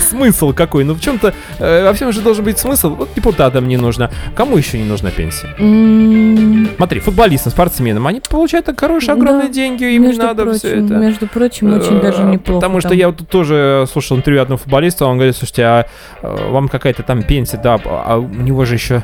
Смысл 0.00 0.52
какой? 0.52 0.84
Ну 0.84 0.94
в 0.94 1.00
чем-то 1.00 1.34
э, 1.58 1.84
во 1.84 1.92
всем 1.92 2.12
же 2.12 2.20
должен 2.20 2.44
быть 2.44 2.58
смысл. 2.58 2.94
Вот 2.94 3.08
депутатам 3.14 3.66
не 3.68 3.76
нужно. 3.76 4.10
Кому 4.34 4.56
еще 4.56 4.78
не 4.78 4.84
нужна 4.84 5.10
пенсия? 5.10 5.48
М, 5.58 6.68
Смотри, 6.76 7.00
футболистам, 7.00 7.52
спортсменам, 7.52 8.06
они 8.06 8.20
получают 8.20 8.66
так 8.66 8.78
хорошие, 8.78 9.14
огромные 9.14 9.48
Да, 9.48 9.52
деньги, 9.54 9.84
им 9.84 10.02
не 10.02 10.08
между 10.08 10.22
надо 10.22 10.42
прочим, 10.44 10.58
все 10.58 10.84
это. 10.84 10.94
Между 10.94 11.26
прочим, 11.26 11.72
очень 11.74 12.00
даже 12.00 12.22
Э, 12.22 12.30
неплохо. 12.30 12.60
Потому 12.60 12.80
что 12.80 12.90
там. 12.90 12.98
я 12.98 13.06
вот 13.08 13.28
тоже 13.28 13.86
слушал 13.90 14.16
интервью 14.16 14.42
одного 14.42 14.58
футболиста, 14.58 15.06
он 15.06 15.16
говорит, 15.16 15.36
слушайте, 15.36 15.62
а 15.64 15.86
э, 16.22 16.50
вам 16.50 16.68
какая-то 16.68 17.02
там 17.02 17.22
пенсия, 17.22 17.58
да, 17.62 17.78
а 17.84 18.18
у 18.18 18.28
него 18.28 18.64
же 18.64 18.74
еще 18.74 19.02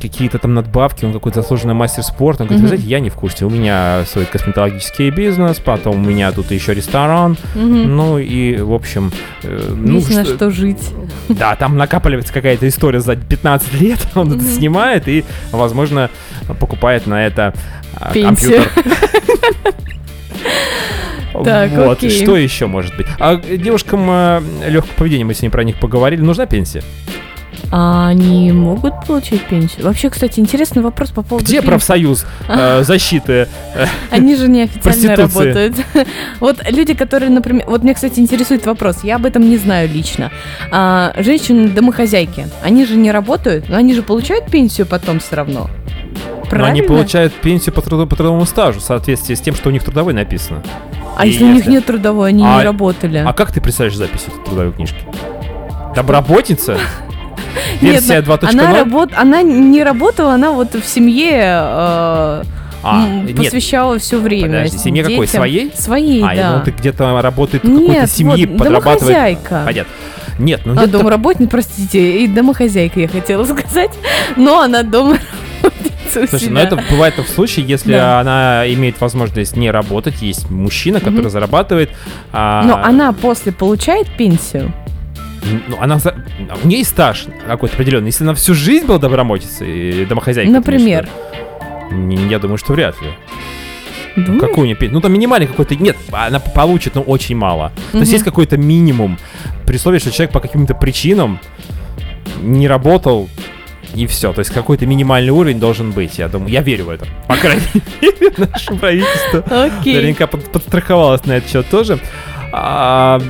какие-то 0.00 0.38
там 0.38 0.54
надбавки, 0.54 1.04
он 1.04 1.12
какой-то 1.12 1.42
заслуженный 1.42 1.74
мастер 1.74 2.02
спорта. 2.02 2.44
Он 2.44 2.48
говорит, 2.48 2.62
вы 2.62 2.68
Мгм. 2.68 2.76
знаете, 2.76 2.86
я 2.90 3.00
не 3.00 3.10
в 3.10 3.14
курсе, 3.14 3.44
у 3.44 3.50
меня 3.50 4.04
свой 4.06 4.24
косметологический 4.24 5.10
бизнес, 5.10 5.58
потом 5.58 5.96
у 5.96 6.08
меня 6.08 6.32
тут 6.32 6.50
еще 6.50 6.72
ресторан, 6.72 7.36
Мгм. 7.54 7.94
ну 7.96 8.18
и, 8.18 8.56
в 8.56 8.72
общем, 8.72 9.12
э, 9.42 9.59
ну, 9.68 9.96
Есть 9.96 10.14
на 10.14 10.24
что- 10.24 10.34
что 10.36 10.50
жить. 10.50 10.90
да, 11.28 11.56
там 11.56 11.76
накапливается 11.76 12.32
какая-то 12.32 12.66
история 12.68 13.00
за 13.00 13.16
15 13.16 13.80
лет, 13.80 13.98
он 14.14 14.32
это 14.32 14.42
снимает 14.44 15.08
и, 15.08 15.24
возможно, 15.52 16.10
покупает 16.58 17.06
на 17.06 17.26
это 17.26 17.54
а, 17.94 18.12
Пенсию. 18.12 18.62
компьютер. 18.74 19.74
Так, 21.44 21.70
вот, 21.72 21.98
окей. 21.98 22.10
что 22.10 22.36
еще 22.36 22.66
может 22.66 22.96
быть? 22.96 23.06
А 23.18 23.36
девушкам 23.36 24.04
э, 24.10 24.42
легкого 24.68 24.94
поведения, 24.96 25.24
мы 25.24 25.32
с 25.32 25.40
ней 25.40 25.48
про 25.48 25.62
них 25.64 25.76
поговорили, 25.76 26.20
нужна 26.20 26.44
пенсия? 26.46 26.82
А 27.72 28.08
они 28.08 28.50
могут 28.52 28.94
получать 29.06 29.42
пенсию? 29.46 29.84
Вообще, 29.84 30.10
кстати, 30.10 30.40
интересный 30.40 30.82
вопрос 30.82 31.10
по 31.10 31.22
поводу 31.22 31.44
Где 31.44 31.56
пенсии. 31.58 31.66
профсоюз 31.68 32.26
э, 32.48 32.82
защиты? 32.84 33.46
Они 34.10 34.34
же 34.34 34.48
неофициально 34.48 35.14
работают. 35.16 35.76
Вот 36.40 36.56
люди, 36.68 36.94
которые, 36.94 37.30
например... 37.30 37.64
Вот 37.68 37.82
меня, 37.84 37.94
кстати, 37.94 38.18
интересует 38.18 38.66
вопрос. 38.66 39.04
Я 39.04 39.16
об 39.16 39.26
этом 39.26 39.48
не 39.48 39.56
знаю 39.56 39.88
лично. 39.88 40.30
А, 40.72 41.12
Женщины-домохозяйки, 41.18 42.48
они 42.64 42.86
же 42.86 42.96
не 42.96 43.12
работают, 43.12 43.68
но 43.68 43.76
они 43.76 43.94
же 43.94 44.02
получают 44.02 44.46
пенсию 44.46 44.86
потом 44.86 45.20
все 45.20 45.36
равно. 45.36 45.70
Но 46.52 46.64
они 46.64 46.80
Правильно? 46.82 46.88
получают 46.88 47.32
пенсию 47.34 47.72
по, 47.74 47.80
труду- 47.82 48.06
по 48.08 48.16
трудовому 48.16 48.46
стажу 48.46 48.80
в 48.80 48.82
соответствии 48.82 49.34
с 49.36 49.40
тем, 49.40 49.54
что 49.54 49.68
у 49.68 49.72
них 49.72 49.84
трудовой 49.84 50.12
написано. 50.14 50.62
А 51.16 51.24
И 51.24 51.30
если 51.30 51.44
у 51.44 51.48
них 51.48 51.58
если- 51.58 51.70
нет 51.70 51.86
трудовой, 51.86 52.30
они 52.30 52.42
А- 52.44 52.58
не 52.58 52.64
работали? 52.64 53.18
А 53.24 53.32
как 53.32 53.52
ты 53.52 53.60
представляешь 53.60 53.96
запись 53.96 54.22
этой 54.26 54.44
трудовой 54.44 54.72
книжки? 54.72 54.98
Доброботница? 55.94 56.76
Нет, 57.80 57.92
Версия 57.94 58.22
ну, 58.26 58.34
2.0? 58.34 58.48
она, 58.48 58.74
работ... 58.74 59.10
она 59.16 59.42
не 59.42 59.82
работала, 59.82 60.34
она 60.34 60.50
вот 60.52 60.74
в 60.74 60.84
семье 60.86 61.30
э, 61.32 62.42
А, 62.82 63.04
м, 63.06 63.26
нет, 63.26 63.36
посвящала 63.36 63.98
все 63.98 64.18
время. 64.18 64.58
Подожди, 64.60 64.78
семье 64.78 65.02
какой, 65.02 65.26
детям. 65.26 65.40
своей? 65.40 65.72
Своей, 65.74 66.22
А, 66.24 66.34
я 66.34 66.42
да. 66.42 66.50
думал, 66.52 66.64
ты 66.64 66.70
где-то 66.72 67.20
работает 67.22 67.64
в 67.64 67.66
какой-то 67.68 67.92
Нет, 67.92 68.10
семьи, 68.10 68.46
вот, 68.46 68.58
подрабатывает. 68.58 69.00
домохозяйка. 69.00 69.62
Понятно. 69.66 69.92
Нет, 70.38 70.60
ну 70.64 70.72
А, 70.72 70.80
нет 70.82 70.90
домработница, 70.90 71.50
простите, 71.50 72.24
и 72.24 72.26
домохозяйка, 72.26 73.00
я 73.00 73.08
хотела 73.08 73.44
сказать. 73.44 73.90
Но 74.36 74.60
она 74.60 74.82
домработница. 74.82 76.22
у 76.22 76.26
Слушай, 76.26 76.40
себя. 76.46 76.52
ну 76.54 76.60
это 76.60 76.82
бывает 76.90 77.14
в 77.18 77.28
случае, 77.28 77.66
если 77.66 77.92
Да. 77.92 78.20
она 78.20 78.64
имеет 78.72 78.98
возможность 79.00 79.56
не 79.56 79.70
работать, 79.70 80.22
есть 80.22 80.50
мужчина, 80.50 80.98
который 81.00 81.20
Мгм. 81.20 81.30
зарабатывает. 81.30 81.90
а, 82.32 82.62
Но 82.64 82.76
она 82.82 83.12
после 83.12 83.52
получает 83.52 84.08
пенсию. 84.16 84.72
Ну, 85.68 85.76
она 85.80 85.98
у 86.62 86.66
нее 86.66 86.78
есть 86.78 86.90
стаж 86.90 87.24
какой-то 87.46 87.74
определенный. 87.74 88.06
Если 88.06 88.24
она 88.24 88.34
всю 88.34 88.54
жизнь 88.54 88.86
была 88.86 88.98
добромочицей, 88.98 90.02
и 90.02 90.04
домохозяйкой. 90.04 90.52
Например. 90.52 91.08
конечно, 91.88 91.96
не- 91.96 92.28
я 92.30 92.38
думаю, 92.38 92.58
что 92.58 92.72
вряд 92.72 92.94
ли. 93.00 93.08
Думаешь? 94.16 94.40
Какую 94.40 94.66
не 94.66 94.76
Ну, 94.88 95.00
там 95.00 95.12
минимальный 95.12 95.46
какой-то... 95.46 95.76
Нет, 95.76 95.96
она 96.10 96.40
получит, 96.40 96.94
но 96.96 97.02
очень 97.02 97.36
мало. 97.36 97.72
То 97.92 97.98
есть 97.98 98.12
есть 98.12 98.24
какой-то 98.24 98.56
минимум, 98.56 99.18
при 99.66 99.76
условии, 99.76 99.98
что 99.98 100.10
человек 100.10 100.32
по 100.32 100.40
каким-то 100.40 100.74
причинам 100.74 101.38
не 102.42 102.66
работал, 102.68 103.28
и 103.94 104.06
все. 104.06 104.32
То 104.32 104.40
есть 104.40 104.50
какой-то 104.52 104.86
минимальный 104.86 105.30
уровень 105.30 105.60
должен 105.60 105.92
быть, 105.92 106.18
я 106.18 106.28
думаю. 106.28 106.50
Я 106.50 106.62
верю 106.62 106.86
в 106.86 106.90
это. 106.90 107.06
По 107.28 107.36
крайней 107.36 107.62
мере, 108.02 108.32
наше 108.36 108.74
правительство 108.74 109.44
Окей. 109.64 109.94
наверняка 109.94 110.26
под- 110.26 110.50
подстраховалась 110.50 111.24
на 111.26 111.32
этот 111.32 111.50
счет 111.50 111.68
тоже. 111.70 111.98
А, 112.52 113.20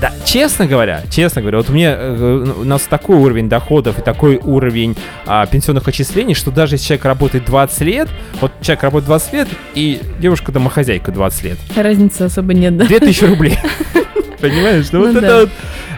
да, 0.00 0.12
честно 0.24 0.66
говоря, 0.66 1.02
честно 1.10 1.40
говоря, 1.40 1.58
вот 1.58 1.70
у 1.70 1.72
меня 1.72 1.96
э, 1.98 2.54
у 2.60 2.64
нас 2.64 2.82
такой 2.82 3.16
уровень 3.16 3.48
доходов 3.48 3.98
и 3.98 4.02
такой 4.02 4.36
уровень 4.36 4.96
а, 5.26 5.46
пенсионных 5.46 5.88
отчислений, 5.88 6.34
что 6.34 6.50
даже 6.50 6.76
если 6.76 6.86
человек 6.86 7.04
работает 7.04 7.44
20 7.44 7.80
лет, 7.80 8.08
вот 8.40 8.52
человек 8.60 8.82
работает 8.84 9.06
20 9.06 9.32
лет, 9.32 9.48
и 9.74 10.00
девушка 10.20 10.52
домохозяйка 10.52 11.10
20 11.10 11.44
лет, 11.44 11.58
Разницы 11.76 12.22
особо 12.22 12.54
нет, 12.54 12.76
да? 12.76 12.86
2000 12.86 13.24
рублей. 13.24 13.58
Понимаешь? 14.40 14.86
Ну, 14.92 15.00
вот 15.00 15.12
Ну 15.12 15.18
это 15.18 15.26
да. 15.28 15.40
вот, 15.40 15.50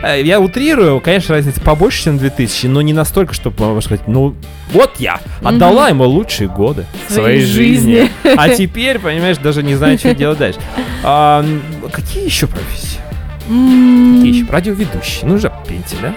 э, 0.02 0.22
Я 0.22 0.40
утрирую, 0.40 1.00
конечно, 1.00 1.34
разница 1.34 1.60
побольше, 1.60 2.04
чем 2.04 2.18
2000, 2.18 2.66
но 2.68 2.80
не 2.82 2.92
настолько, 2.92 3.34
чтобы 3.34 3.64
можно 3.66 3.80
сказать, 3.82 4.08
ну, 4.08 4.34
вот 4.72 4.92
я 4.98 5.20
отдала 5.42 5.88
ему 5.88 6.04
лучшие 6.04 6.48
годы 6.48 6.86
Своей 7.08 7.42
своей 7.42 7.44
жизни. 7.44 7.94
жизни. 8.00 8.10
А 8.36 8.48
теперь, 8.48 8.98
понимаешь, 8.98 9.36
даже 9.38 9.62
не 9.62 9.74
знаю, 9.74 9.98
что 9.98 10.14
делать 10.14 10.38
дальше. 10.38 10.58
А, 11.02 11.44
Какие 11.92 12.24
еще 12.24 12.46
профессии? 12.46 12.98
Какие 13.40 14.42
еще? 14.42 14.50
Радиоведущий. 14.50 15.26
Нужна 15.26 15.50
пенсия, 15.68 15.96
да? 16.00 16.14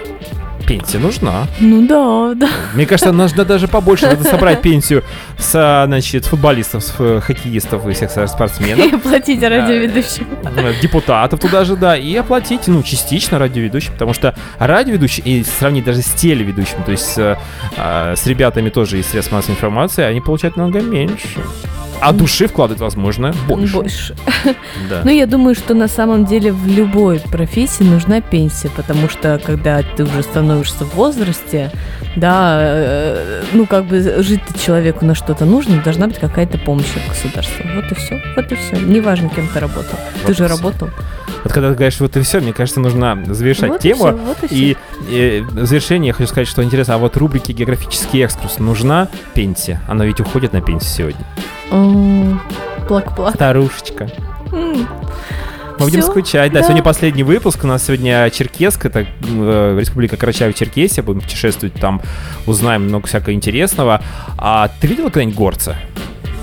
Пенсия 0.66 0.98
нужна. 0.98 1.46
Ну 1.60 1.86
да, 1.86 2.34
да. 2.34 2.48
Мне 2.74 2.86
кажется, 2.86 3.12
нужно 3.12 3.44
даже 3.44 3.68
побольше. 3.68 4.06
Надо 4.06 4.24
собрать 4.24 4.62
пенсию 4.62 5.04
с, 5.38 5.52
а, 5.54 5.84
значит, 5.86 6.24
футболистов, 6.24 6.82
с 6.82 6.94
э, 6.98 7.20
хоккеистов 7.20 7.86
и 7.86 7.92
всех 7.92 8.10
спортсменов. 8.28 8.84
И 8.92 8.96
платить 8.96 9.42
радиоведущим. 9.42 10.26
э, 10.56 10.72
депутатов 10.80 11.40
туда 11.40 11.64
же, 11.64 11.76
да, 11.76 11.96
и 11.96 12.14
оплатить, 12.16 12.66
ну, 12.68 12.82
частично 12.82 13.38
радиоведущим, 13.38 13.92
потому 13.92 14.14
что 14.14 14.34
радиоведущий, 14.58 15.22
и 15.24 15.44
сравнить 15.44 15.84
даже 15.84 16.02
с 16.02 16.10
телеведущим, 16.12 16.82
то 16.84 16.92
есть 16.92 17.18
э, 17.18 17.36
с 18.16 18.26
ребятами 18.26 18.70
тоже 18.70 18.98
из 18.98 19.06
средств 19.06 19.32
массовой 19.32 19.54
информации, 19.56 20.02
они 20.04 20.20
получают 20.20 20.56
намного 20.56 20.80
меньше. 20.80 21.40
А 22.00 22.12
души 22.12 22.46
вкладывать, 22.46 22.80
возможно, 22.80 23.34
больше. 23.46 23.74
Больше. 23.74 24.16
Да. 24.90 25.00
Ну, 25.04 25.10
я 25.10 25.26
думаю, 25.26 25.54
что 25.54 25.74
на 25.74 25.88
самом 25.88 26.26
деле 26.26 26.52
в 26.52 26.66
любой 26.66 27.20
профессии 27.20 27.82
нужна 27.84 28.20
пенсия, 28.20 28.68
потому 28.76 29.08
что 29.08 29.40
когда 29.42 29.82
ты 29.82 30.04
уже 30.04 30.22
становишься 30.22 30.84
в 30.84 30.94
возрасте, 30.94 31.70
да, 32.16 32.58
э, 32.60 33.42
ну, 33.52 33.66
как 33.66 33.86
бы 33.86 34.00
жить 34.22 34.42
человеку 34.64 35.04
на 35.04 35.14
что-то 35.14 35.44
нужно, 35.44 35.80
должна 35.82 36.06
быть 36.08 36.18
какая-то 36.18 36.58
помощь 36.58 36.96
от 36.96 37.08
государства. 37.08 37.64
Вот 37.74 37.90
и 37.90 37.94
все, 37.94 38.22
вот 38.36 38.52
и 38.52 38.54
все. 38.54 38.76
Неважно, 38.76 39.30
кем 39.30 39.48
ты 39.48 39.60
работал. 39.60 39.98
Вот 40.22 40.26
ты 40.26 40.34
же 40.34 40.44
и 40.44 40.46
всё. 40.46 40.56
работал. 40.56 40.90
Вот 41.44 41.52
когда 41.52 41.68
ты 41.70 41.74
говоришь, 41.74 42.00
вот 42.00 42.16
и 42.16 42.20
все, 42.20 42.40
мне 42.40 42.52
кажется, 42.52 42.80
нужно 42.80 43.22
завершать 43.26 43.70
вот 43.70 43.80
тему. 43.80 44.08
И, 44.08 44.10
всё, 44.10 44.16
вот 44.16 44.36
и, 44.42 44.46
всё. 44.46 44.56
И, 44.56 44.76
э, 45.10 45.42
в 45.42 45.66
завершение 45.66 46.08
я 46.08 46.12
хочу 46.14 46.28
сказать, 46.28 46.48
что 46.48 46.62
интересно, 46.62 46.94
а 46.94 46.98
вот 46.98 47.16
рубрике 47.16 47.52
«Географический 47.52 48.22
экскурс» 48.24 48.58
нужна 48.58 49.08
пенсия? 49.34 49.80
Она 49.88 50.06
ведь 50.06 50.20
уходит 50.20 50.52
на 50.52 50.60
пенсию 50.62 50.90
сегодня. 50.90 51.26
Плак-плак. 51.70 53.34
Старушечка. 53.34 54.10
Мы 54.52 55.86
будем 55.86 56.02
всё, 56.02 56.10
скучать. 56.10 56.52
Да, 56.52 56.60
да. 56.60 56.64
сегодня 56.64 56.82
последний 56.84 57.24
выпуск. 57.24 57.64
У 57.64 57.66
нас 57.66 57.84
сегодня 57.84 58.30
Черкесск, 58.30 58.86
это 58.86 59.06
э, 59.22 59.76
Республика 59.80 60.14
Карачаево-Черкесия. 60.16 61.02
Будем 61.02 61.20
путешествовать 61.20 61.74
там, 61.74 62.00
узнаем 62.46 62.84
много 62.84 63.06
всякого 63.08 63.32
интересного. 63.34 64.00
А 64.38 64.68
ты 64.80 64.86
видела 64.86 65.06
когда-нибудь 65.06 65.34
горца? 65.36 65.76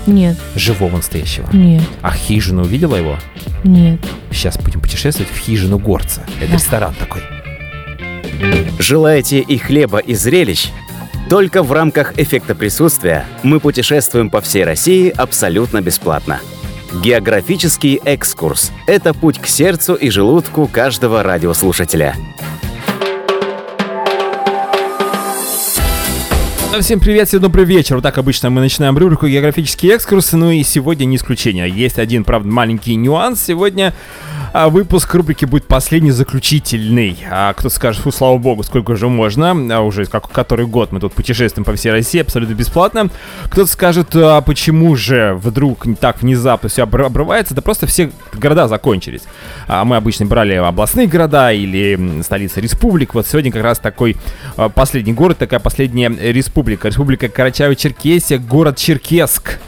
Нет, 0.06 0.36
Живого 0.56 0.96
настоящего. 0.96 1.48
нет, 1.52 1.82
А 2.02 2.10
хижину 2.12 2.62
увидела 2.62 2.96
его? 2.96 3.16
нет. 3.64 4.00
Сейчас 4.32 4.58
будем 4.58 4.80
путешествовать 4.80 5.30
в 5.32 5.38
хижину 5.38 5.78
горца. 5.78 6.22
Это 6.40 6.48
Да. 6.48 6.54
ресторан 6.54 6.94
такой. 6.98 7.22
Желаете 8.80 9.38
и 9.40 9.56
хлеба, 9.58 9.98
и 9.98 10.14
зрелищ? 10.14 10.70
Только 11.32 11.62
в 11.62 11.72
рамках 11.72 12.18
эффекта 12.18 12.54
присутствия 12.54 13.24
мы 13.42 13.58
путешествуем 13.58 14.28
по 14.28 14.42
всей 14.42 14.64
России 14.64 15.08
абсолютно 15.08 15.80
бесплатно. 15.80 16.42
Географический 17.02 17.98
экскурс– 18.04 18.70
это 18.86 19.14
путь 19.14 19.38
к 19.38 19.46
сердцу 19.46 19.94
и 19.94 20.10
желудку 20.10 20.66
каждого 20.66 21.22
радиослушателя. 21.22 22.14
Всем 26.82 27.00
привет, 27.00 27.28
всем 27.28 27.40
добрый 27.40 27.64
вечер. 27.64 27.94
Вот 27.94 28.02
так 28.02 28.18
обычно 28.18 28.50
мы 28.50 28.60
начинаем 28.60 28.98
рубрику 28.98 29.26
«Географический 29.26 29.90
экскурс», 29.90 30.32
ну 30.32 30.50
и 30.50 30.62
сегодня 30.62 31.06
не 31.06 31.16
исключение. 31.16 31.66
Есть 31.70 31.98
один, 31.98 32.24
правда, 32.24 32.50
маленький 32.50 32.94
нюанс. 32.94 33.42
Сегодня 33.42 33.94
выпуск 34.54 35.14
рубрики 35.14 35.44
будет 35.44 35.66
последний, 35.66 36.10
заключительный. 36.10 37.16
А 37.30 37.52
кто 37.54 37.70
скажет, 37.70 38.02
фу, 38.02 38.12
слава 38.12 38.36
богу, 38.38 38.62
сколько 38.62 38.96
же 38.96 39.08
можно. 39.08 39.52
А 39.76 39.80
уже 39.80 40.04
как 40.06 40.30
который 40.30 40.66
год 40.66 40.92
мы 40.92 41.00
тут 41.00 41.14
путешествуем 41.14 41.64
по 41.64 41.74
всей 41.74 41.90
России 41.90 42.20
абсолютно 42.20 42.54
бесплатно. 42.54 43.08
Кто-то 43.44 43.70
скажет, 43.70 44.14
а 44.14 44.40
почему 44.42 44.94
же 44.96 45.38
вдруг 45.42 45.86
так 45.98 46.22
внезапно 46.22 46.68
все 46.68 46.82
обрывается? 46.82 47.54
Да 47.54 47.62
просто 47.62 47.86
все 47.86 48.10
города 48.34 48.68
закончились. 48.68 49.22
А 49.68 49.84
мы 49.84 49.96
обычно 49.96 50.26
брали 50.26 50.54
областные 50.54 51.06
города 51.06 51.52
или 51.52 52.20
столицы 52.22 52.60
республик. 52.60 53.14
Вот 53.14 53.26
сегодня 53.26 53.50
как 53.52 53.62
раз 53.62 53.78
такой 53.78 54.16
а, 54.56 54.68
последний 54.68 55.12
город, 55.12 55.38
такая 55.38 55.60
последняя 55.60 56.08
республика. 56.08 56.88
Республика 56.88 57.26
Карачаево-Черкесия, 57.26 58.38
город 58.38 58.76
Черкесск. 58.76 59.58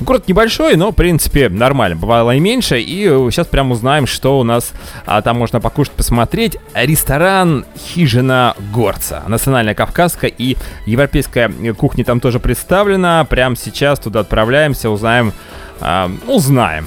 Город 0.00 0.28
небольшой, 0.28 0.76
но, 0.76 0.90
в 0.90 0.94
принципе, 0.94 1.48
нормально. 1.48 1.96
Бывало 1.96 2.34
и 2.34 2.40
меньше. 2.40 2.78
И 2.80 3.04
сейчас 3.30 3.46
прям 3.46 3.70
узнаем, 3.70 4.06
что 4.06 4.38
у 4.38 4.42
нас 4.42 4.72
а, 5.06 5.22
там 5.22 5.38
можно 5.38 5.58
покушать, 5.58 5.94
посмотреть. 5.94 6.58
Ресторан 6.74 7.64
«Хижина 7.78 8.54
горца». 8.72 9.22
Национальная 9.26 9.74
кавказская 9.74 10.30
и 10.30 10.56
европейская 10.84 11.48
кухня 11.72 12.04
там 12.04 12.20
тоже 12.20 12.40
представлена. 12.40 13.24
Прямо 13.24 13.56
сейчас 13.56 13.98
туда 13.98 14.20
отправляемся, 14.20 14.90
узнаем. 14.90 15.32
а, 15.80 16.10
узнаем. 16.26 16.86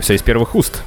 Все 0.00 0.14
из 0.14 0.22
первых 0.22 0.54
уст. 0.54 0.82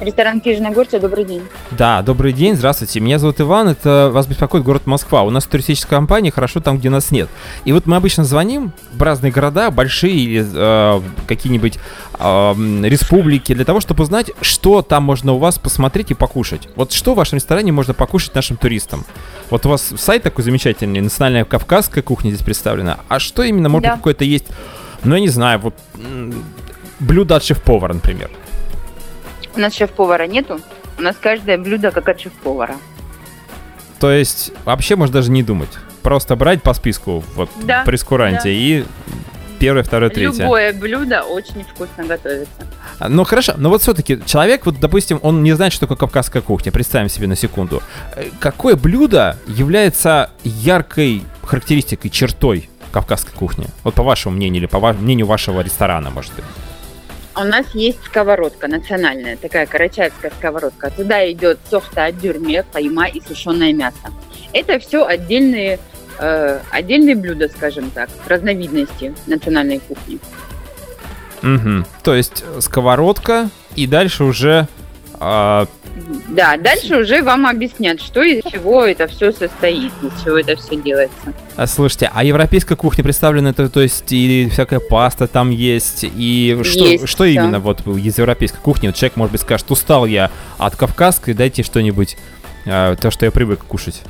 Ресторан 0.00 0.40
Хижина 0.40 0.70
Горца, 0.70 1.00
добрый 1.00 1.24
день. 1.24 1.42
Да, 1.72 2.02
добрый 2.02 2.32
день, 2.32 2.54
здравствуйте. 2.54 3.00
Меня 3.00 3.18
зовут 3.18 3.40
Иван, 3.40 3.66
это 3.68 4.10
вас 4.12 4.28
беспокоит 4.28 4.62
город 4.62 4.86
Москва. 4.86 5.22
У 5.24 5.30
нас 5.30 5.44
туристическая 5.44 5.98
компания, 5.98 6.30
хорошо 6.30 6.60
там, 6.60 6.78
где 6.78 6.88
нас 6.88 7.10
нет. 7.10 7.28
И 7.64 7.72
вот 7.72 7.86
мы 7.86 7.96
обычно 7.96 8.22
звоним 8.22 8.72
в 8.92 9.02
разные 9.02 9.32
города, 9.32 9.72
большие 9.72 10.14
или 10.14 10.46
э, 10.54 11.00
какие-нибудь 11.26 11.78
э, 12.16 12.20
республики, 12.84 13.54
для 13.54 13.64
того, 13.64 13.80
чтобы 13.80 14.04
узнать, 14.04 14.30
что 14.40 14.82
там 14.82 15.02
можно 15.02 15.32
у 15.32 15.38
вас 15.38 15.58
посмотреть 15.58 16.12
и 16.12 16.14
покушать. 16.14 16.68
Вот 16.76 16.92
что 16.92 17.14
в 17.14 17.16
вашем 17.16 17.36
ресторане 17.36 17.72
можно 17.72 17.92
покушать 17.92 18.36
нашим 18.36 18.56
туристам? 18.56 19.04
Вот 19.50 19.66
у 19.66 19.68
вас 19.70 19.82
сайт 19.98 20.22
такой 20.22 20.44
замечательный, 20.44 21.00
национальная 21.00 21.44
кавказская 21.44 22.04
кухня 22.04 22.30
здесь 22.30 22.44
представлена. 22.44 22.98
А 23.08 23.18
что 23.18 23.42
именно, 23.42 23.68
может 23.68 23.82
Да. 23.82 23.90
быть, 23.90 23.98
какое-то 23.98 24.24
есть, 24.24 24.46
ну, 25.02 25.16
я 25.16 25.20
не 25.20 25.28
знаю, 25.28 25.58
вот 25.58 25.74
блюдо 27.00 27.34
от 27.34 27.42
шеф-повара, 27.42 27.94
например. 27.94 28.30
У 29.56 29.60
нас 29.60 29.74
шеф-повара 29.74 30.26
нету. 30.26 30.60
У 30.98 31.02
нас 31.02 31.16
каждое 31.20 31.58
блюдо 31.58 31.90
как 31.90 32.08
от 32.08 32.20
шеф-повара. 32.20 32.76
То 34.00 34.10
есть 34.10 34.52
вообще 34.64 34.96
можно 34.96 35.14
даже 35.14 35.30
не 35.30 35.42
думать. 35.42 35.70
Просто 36.02 36.36
брать 36.36 36.62
по 36.62 36.72
списку 36.74 37.24
вот 37.34 37.50
Да, 37.64 37.82
в 37.82 37.84
прескуранте 37.84 38.44
да. 38.44 38.48
и 38.50 38.84
первое, 39.58 39.82
второе, 39.82 40.10
третье. 40.10 40.42
Любое 40.44 40.72
блюдо 40.72 41.22
очень 41.22 41.64
вкусно 41.64 42.04
готовится. 42.04 42.52
А, 43.00 43.08
Ну 43.08 43.24
хорошо, 43.24 43.54
но 43.56 43.68
вот 43.70 43.82
все-таки 43.82 44.20
человек, 44.24 44.64
вот 44.66 44.78
допустим, 44.78 45.18
он 45.22 45.42
не 45.42 45.52
знает, 45.54 45.72
что 45.72 45.80
такое 45.86 45.96
кавказская 45.98 46.42
кухня. 46.42 46.70
Представим 46.70 47.08
себе 47.08 47.26
на 47.26 47.34
секунду. 47.36 47.82
Э, 48.14 48.28
Какое 48.38 48.76
блюдо 48.76 49.36
является 49.48 50.30
яркой 50.44 51.24
характеристикой, 51.42 52.10
чертой 52.10 52.70
кавказской 52.92 53.32
кухни? 53.32 53.66
Вот 53.82 53.94
по 53.94 54.04
вашему 54.04 54.36
мнению 54.36 54.60
или 54.62 54.66
по 54.66 54.78
ва- 54.78 54.92
мнению 54.92 55.26
вашего 55.26 55.60
ресторана, 55.60 56.10
может 56.10 56.32
быть? 56.34 56.44
У 57.38 57.44
нас 57.44 57.66
есть 57.72 58.04
сковородка 58.04 58.66
национальная, 58.66 59.36
такая 59.36 59.66
карачаевская 59.66 60.32
сковородка. 60.36 60.90
Туда 60.90 61.30
идет 61.30 61.60
софта 61.70 62.10
дюрме, 62.10 62.64
кайма 62.64 63.06
и 63.06 63.20
сушеное 63.20 63.72
мясо. 63.72 64.12
Это 64.52 64.80
все 64.80 65.06
отдельные, 65.06 65.78
э, 66.18 66.58
отдельные 66.72 67.14
блюда, 67.14 67.48
скажем 67.48 67.92
так, 67.92 68.10
разновидности 68.26 69.14
национальной 69.26 69.78
кухни. 69.78 70.18
Мгм. 71.42 71.86
То 72.02 72.16
есть 72.16 72.42
э, 72.44 72.60
сковородка, 72.60 73.50
и 73.76 73.86
дальше 73.86 74.24
уже... 74.24 74.66
а, 75.20 75.68
Да, 76.28 76.56
дальше 76.56 76.96
уже 76.96 77.22
вам 77.22 77.46
объяснят, 77.46 78.00
что 78.00 78.22
из 78.22 78.42
чего 78.44 78.84
это 78.84 79.06
все 79.06 79.32
состоит, 79.32 79.92
из 80.02 80.22
чего 80.24 80.38
это 80.38 80.56
все 80.56 80.76
делается. 80.76 81.32
а, 81.56 81.66
слушайте, 81.66 82.10
а 82.12 82.24
европейская 82.24 82.76
кухня 82.76 83.02
представлена, 83.04 83.50
это, 83.50 83.68
то 83.68 83.80
есть 83.80 84.10
и 84.12 84.48
всякая 84.52 84.80
паста 84.80 85.26
там 85.26 85.50
есть, 85.50 86.04
и 86.04 86.58
что, 86.62 86.84
Есть 86.84 87.08
что 87.08 87.24
всё. 87.24 87.26
именно 87.26 87.60
вот 87.60 87.86
из 87.86 88.18
европейской 88.18 88.60
кухни? 88.60 88.88
Вот 88.88 88.96
человек, 88.96 89.16
может 89.16 89.32
быть, 89.32 89.40
скажет, 89.40 89.70
устал 89.70 90.06
я 90.06 90.30
от 90.58 90.76
кавказской, 90.76 91.34
дайте 91.34 91.62
что-нибудь, 91.62 92.16
а, 92.66 92.96
то, 92.96 93.10
что 93.10 93.24
я 93.24 93.30
привык 93.30 93.60
кушать. 93.64 94.02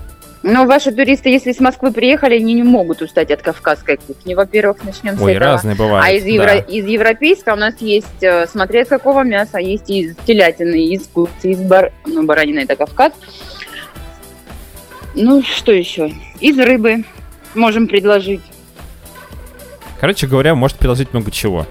Но 0.50 0.64
ваши 0.64 0.92
туристы, 0.92 1.28
если 1.28 1.52
с 1.52 1.60
Москвы 1.60 1.92
приехали, 1.92 2.36
они 2.36 2.54
не 2.54 2.62
могут 2.62 3.02
устать 3.02 3.30
от 3.30 3.42
кавказской 3.42 3.98
кухни. 3.98 4.32
Во-первых, 4.32 4.82
начнем 4.82 5.18
с 5.18 5.20
Ой, 5.20 5.34
этого. 5.34 5.52
разные 5.52 5.76
бывают. 5.76 6.06
А 6.06 6.10
из, 6.10 6.22
да. 6.22 6.28
евро- 6.30 6.64
из 6.66 6.86
европейской 6.86 7.52
у 7.52 7.56
нас 7.56 7.74
есть, 7.80 8.22
э, 8.22 8.46
смотря 8.46 8.80
из 8.80 8.88
какого 8.88 9.24
мяса, 9.24 9.58
есть 9.58 9.90
из 9.90 10.16
телятины, 10.24 10.86
из 10.86 11.06
курицы, 11.06 11.50
из 11.50 11.58
бар... 11.58 11.92
ну, 12.06 12.22
баранины 12.22 12.60
это 12.60 12.76
Кавказ. 12.76 13.12
Ну, 15.14 15.42
что 15.42 15.70
еще? 15.70 16.12
Из 16.40 16.58
рыбы 16.58 17.04
можем 17.54 17.86
предложить. 17.86 18.40
Короче 20.00 20.26
говоря, 20.26 20.54
может 20.54 20.78
предложить 20.78 21.12
много 21.12 21.30
чего. 21.30 21.66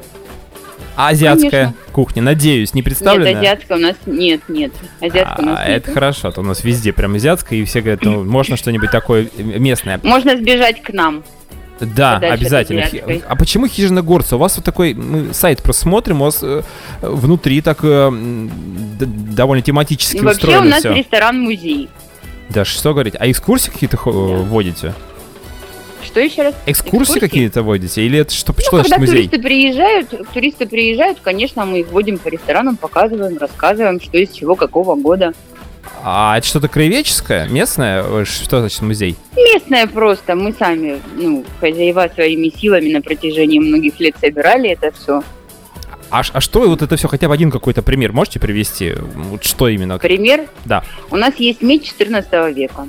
А 0.97 1.10
азиатская 1.10 1.49
Конечно. 1.51 1.75
кухня, 1.93 2.21
надеюсь, 2.23 2.73
не 2.73 2.81
представлена? 2.81 3.29
Нет, 3.29 3.38
азиатская 3.38 3.77
у 3.77 3.79
нас 3.81 3.95
нет, 4.07 4.41
нет. 4.49 4.71
Азиатская 4.99 5.45
у 5.45 5.49
нас 5.49 5.60
А, 5.62 5.67
нет. 5.69 5.83
это 5.83 5.91
хорошо, 5.93 6.27
а 6.29 6.31
то 6.31 6.41
у 6.41 6.43
нас 6.43 6.63
везде 6.63 6.91
прям 6.91 7.13
азиатская, 7.13 7.60
и 7.60 7.63
все 7.65 7.81
говорят, 7.81 8.03
ну, 8.03 8.23
можно 8.25 8.57
что-нибудь 8.57 8.89
такое 8.89 9.29
э, 9.38 9.41
местное. 9.43 9.99
Можно 10.03 10.36
сбежать 10.36 10.81
к 10.81 10.89
нам. 10.91 11.23
Да, 11.79 12.15
Подальше 12.15 12.33
обязательно. 12.43 12.83
А 13.27 13.36
почему 13.36 13.67
хижина 13.67 14.01
горца? 14.01 14.38
У 14.38 14.39
вас 14.39 14.55
вот 14.55 14.65
такой, 14.65 14.95
мы 14.95 15.31
сайт 15.36 15.62
просмотрим, 15.62 16.21
у 16.21 16.25
вас 16.25 16.39
э, 16.41 16.63
внутри 17.03 17.62
так 17.62 17.77
э, 17.83 18.10
довольно 18.99 19.62
тематически 19.62 20.17
вообще 20.17 20.29
у 20.47 20.49
устроено 20.49 20.69
нас 20.71 20.79
все. 20.79 20.93
ресторан-музей. 20.95 21.89
Да, 22.49 22.65
что 22.65 22.93
говорить? 22.93 23.13
А 23.19 23.29
экскурсии 23.29 23.69
какие-то 23.69 23.97
Да. 23.97 24.12
вводите? 24.12 24.95
Что 26.08 26.20
еще 26.22 26.43
раз? 26.43 26.56
Экскурсии, 26.65 27.04
Экскурсии? 27.04 27.20
какие-то 27.20 27.62
вводите? 27.63 28.02
Или 28.04 28.20
это 28.20 28.34
что, 28.34 28.54
что 28.54 28.78
Ну, 28.78 28.78
значит 28.78 28.91
когда 28.93 28.98
музей? 29.00 29.15
туристы 29.28 29.41
приезжают, 29.41 30.10
туристы 30.34 30.65
приезжают, 30.67 31.20
конечно, 31.22 31.65
мы 31.65 31.82
их 31.82 31.88
водим 31.91 32.17
по 32.17 32.30
ресторанам, 32.30 32.78
показываем, 32.78 33.38
рассказываем, 33.38 34.00
что 34.02 34.17
из 34.17 34.32
чего, 34.32 34.56
какого 34.56 34.96
года. 34.96 35.34
А 36.04 36.38
это 36.38 36.46
что-то 36.48 36.67
краеведческое, 36.67 37.48
местное? 37.48 38.04
Э, 38.04 38.24
Что 38.26 38.60
значит 38.60 38.82
музей? 38.82 39.15
Местное 39.36 39.88
просто, 39.88 40.36
мы 40.36 40.54
сами, 40.54 41.00
ну, 41.15 41.43
хозяева 41.60 42.10
своими 42.13 42.50
силами 42.50 42.89
на 42.93 43.02
протяжении 43.02 43.60
многих 43.60 44.00
лет 44.00 44.15
собирали 44.20 44.70
это 44.72 44.91
все. 44.91 45.24
А, 46.10 46.22
а 46.32 46.39
что 46.41 46.62
вот 46.70 46.82
это 46.82 46.96
все, 46.96 47.08
хотя 47.08 47.28
бы 47.28 47.34
один 47.34 47.52
какой-то 47.52 47.82
пример 47.82 48.13
можете 48.13 48.39
привести? 48.39 48.93
Вот 49.15 49.43
что 49.43 49.67
именно? 49.67 49.98
Пример. 50.00 50.48
Да. 50.65 50.84
У 51.12 51.15
нас 51.17 51.36
есть 51.38 51.62
меч 51.62 51.84
14 51.84 52.56
века, 52.56 52.88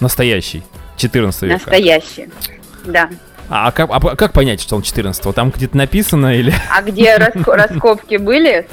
Настоящий. 0.00 0.62
14 0.96 1.42
века. 1.42 1.54
настоящий. 1.54 2.28
Да. 2.84 3.08
А, 3.48 3.70
как, 3.70 3.90
а 3.92 4.00
как 4.16 4.32
понять, 4.32 4.62
что 4.62 4.76
он 4.76 4.82
14 4.82 5.34
Там 5.34 5.50
где-то 5.50 5.76
написано 5.76 6.34
или... 6.34 6.54
А 6.74 6.80
где 6.80 7.16
раско- 7.16 7.54
раскопки 7.56 8.16
были? 8.16 8.66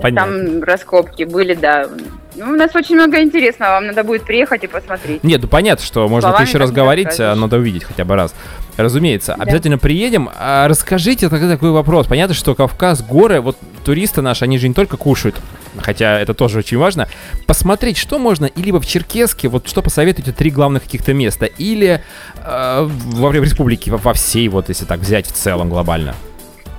Там 0.00 0.62
раскопки 0.62 1.24
были, 1.24 1.54
да. 1.54 1.88
Ну, 2.36 2.52
у 2.52 2.56
нас 2.56 2.74
очень 2.74 2.94
много 2.94 3.20
интересного, 3.20 3.72
вам 3.72 3.86
надо 3.88 4.04
будет 4.04 4.22
приехать 4.22 4.64
и 4.64 4.66
посмотреть. 4.66 5.24
Нет, 5.24 5.42
ну 5.42 5.48
понятно, 5.48 5.84
что 5.84 6.08
можно 6.08 6.36
еще 6.40 6.58
раз 6.58 6.70
говорить, 6.70 7.18
а 7.18 7.34
надо 7.34 7.56
увидеть 7.56 7.84
хотя 7.84 8.04
бы 8.04 8.14
раз. 8.14 8.32
Разумеется, 8.76 9.34
Да. 9.36 9.42
обязательно 9.42 9.76
приедем. 9.78 10.30
А 10.38 10.68
расскажите 10.68 11.28
тогда 11.28 11.50
такой 11.50 11.72
вопрос. 11.72 12.06
Понятно, 12.06 12.34
что 12.34 12.54
Кавказ, 12.54 13.02
горы, 13.02 13.40
вот 13.40 13.56
туристы 13.84 14.22
наши, 14.22 14.44
они 14.44 14.56
же 14.58 14.68
не 14.68 14.74
только 14.74 14.96
кушают, 14.96 15.36
хотя 15.78 16.20
это 16.20 16.34
тоже 16.34 16.58
очень 16.58 16.78
важно. 16.78 17.08
Посмотреть, 17.46 17.96
что 17.96 18.18
можно, 18.18 18.46
и 18.46 18.62
либо 18.62 18.80
в 18.80 18.86
Черкеске, 18.86 19.48
вот 19.48 19.68
что 19.68 19.82
посоветуете 19.82 20.32
три 20.32 20.50
главных 20.50 20.82
каких-то 20.82 21.14
места, 21.14 21.46
или 21.46 22.02
э, 22.44 22.88
во 22.88 23.28
время 23.28 23.46
республики, 23.46 23.90
во, 23.90 23.96
во 23.98 24.14
всей, 24.14 24.48
вот 24.48 24.68
если 24.68 24.84
так 24.84 25.00
взять 25.00 25.26
в 25.26 25.32
целом 25.32 25.68
глобально. 25.68 26.14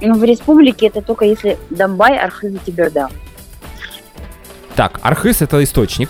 Ну, 0.01 0.15
в 0.15 0.23
республике 0.23 0.87
это 0.87 1.01
только 1.01 1.25
если 1.25 1.57
Донбай, 1.69 2.17
Архыз 2.17 2.53
и 2.53 2.59
Тиберда. 2.65 3.09
Так, 4.75 4.99
Архыз 5.01 5.41
это 5.41 5.63
источник. 5.63 6.09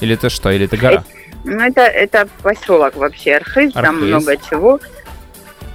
Или 0.00 0.14
это 0.14 0.30
что? 0.30 0.50
Или 0.50 0.64
это 0.64 0.76
гора? 0.76 1.04
Ну, 1.44 1.60
это, 1.60 1.82
это 1.82 2.28
поселок 2.42 2.96
вообще, 2.96 3.36
Архыз, 3.36 3.72
там 3.72 3.96
Архыз. 3.96 4.02
много 4.02 4.36
чего. 4.36 4.80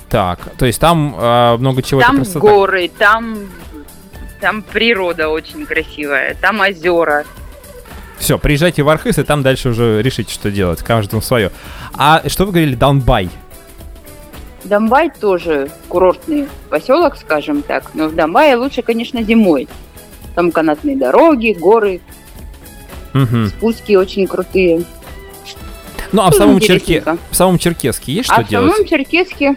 Так, 0.10 0.40
то 0.58 0.66
есть 0.66 0.80
там 0.80 1.16
э, 1.18 1.58
много 1.58 1.82
чего. 1.82 2.00
это 2.00 2.10
там 2.10 2.18
просто 2.18 2.34
так. 2.34 2.42
горы, 2.44 2.92
там, 2.98 3.50
там 4.46 4.62
природа 4.62 5.30
очень 5.30 5.66
красивая, 5.66 6.38
там 6.40 6.60
озера. 6.60 7.26
Все, 8.20 8.38
приезжайте 8.38 8.84
в 8.84 8.90
Архыз, 8.90 9.18
и 9.18 9.24
там 9.24 9.42
дальше 9.42 9.70
уже 9.70 10.04
решите, 10.04 10.32
что 10.32 10.52
делать. 10.52 10.84
Каждому 10.84 11.24
свое. 11.24 11.52
А 11.96 12.22
что 12.28 12.46
вы 12.46 12.52
говорили, 12.52 12.76
Донбай? 12.76 13.32
Донбай 14.64 15.10
тоже 15.10 15.72
курортный 15.88 16.48
поселок, 16.70 17.18
скажем 17.18 17.64
так, 17.64 17.96
но 17.96 18.08
в 18.08 18.14
Донбайе 18.14 18.56
лучше, 18.58 18.84
конечно, 18.84 19.24
зимой. 19.24 19.68
Там 20.36 20.52
канатные 20.52 20.96
дороги, 20.96 21.58
горы, 21.60 22.02
Мгм. 23.14 23.48
спуски 23.48 23.96
очень 23.96 24.28
крутые. 24.28 24.84
Ну, 26.12 26.22
а 26.22 26.30
в 26.30 26.36
самом, 26.36 26.60
Черке... 26.60 27.04
В 27.32 27.36
самом 27.36 27.58
Черкеске 27.58 28.12
есть 28.14 28.26
что 28.26 28.36
а 28.36 28.44
в 28.44 28.48
делать? 28.48 28.72
самом 28.74 28.88
Черкеске, 28.88 29.56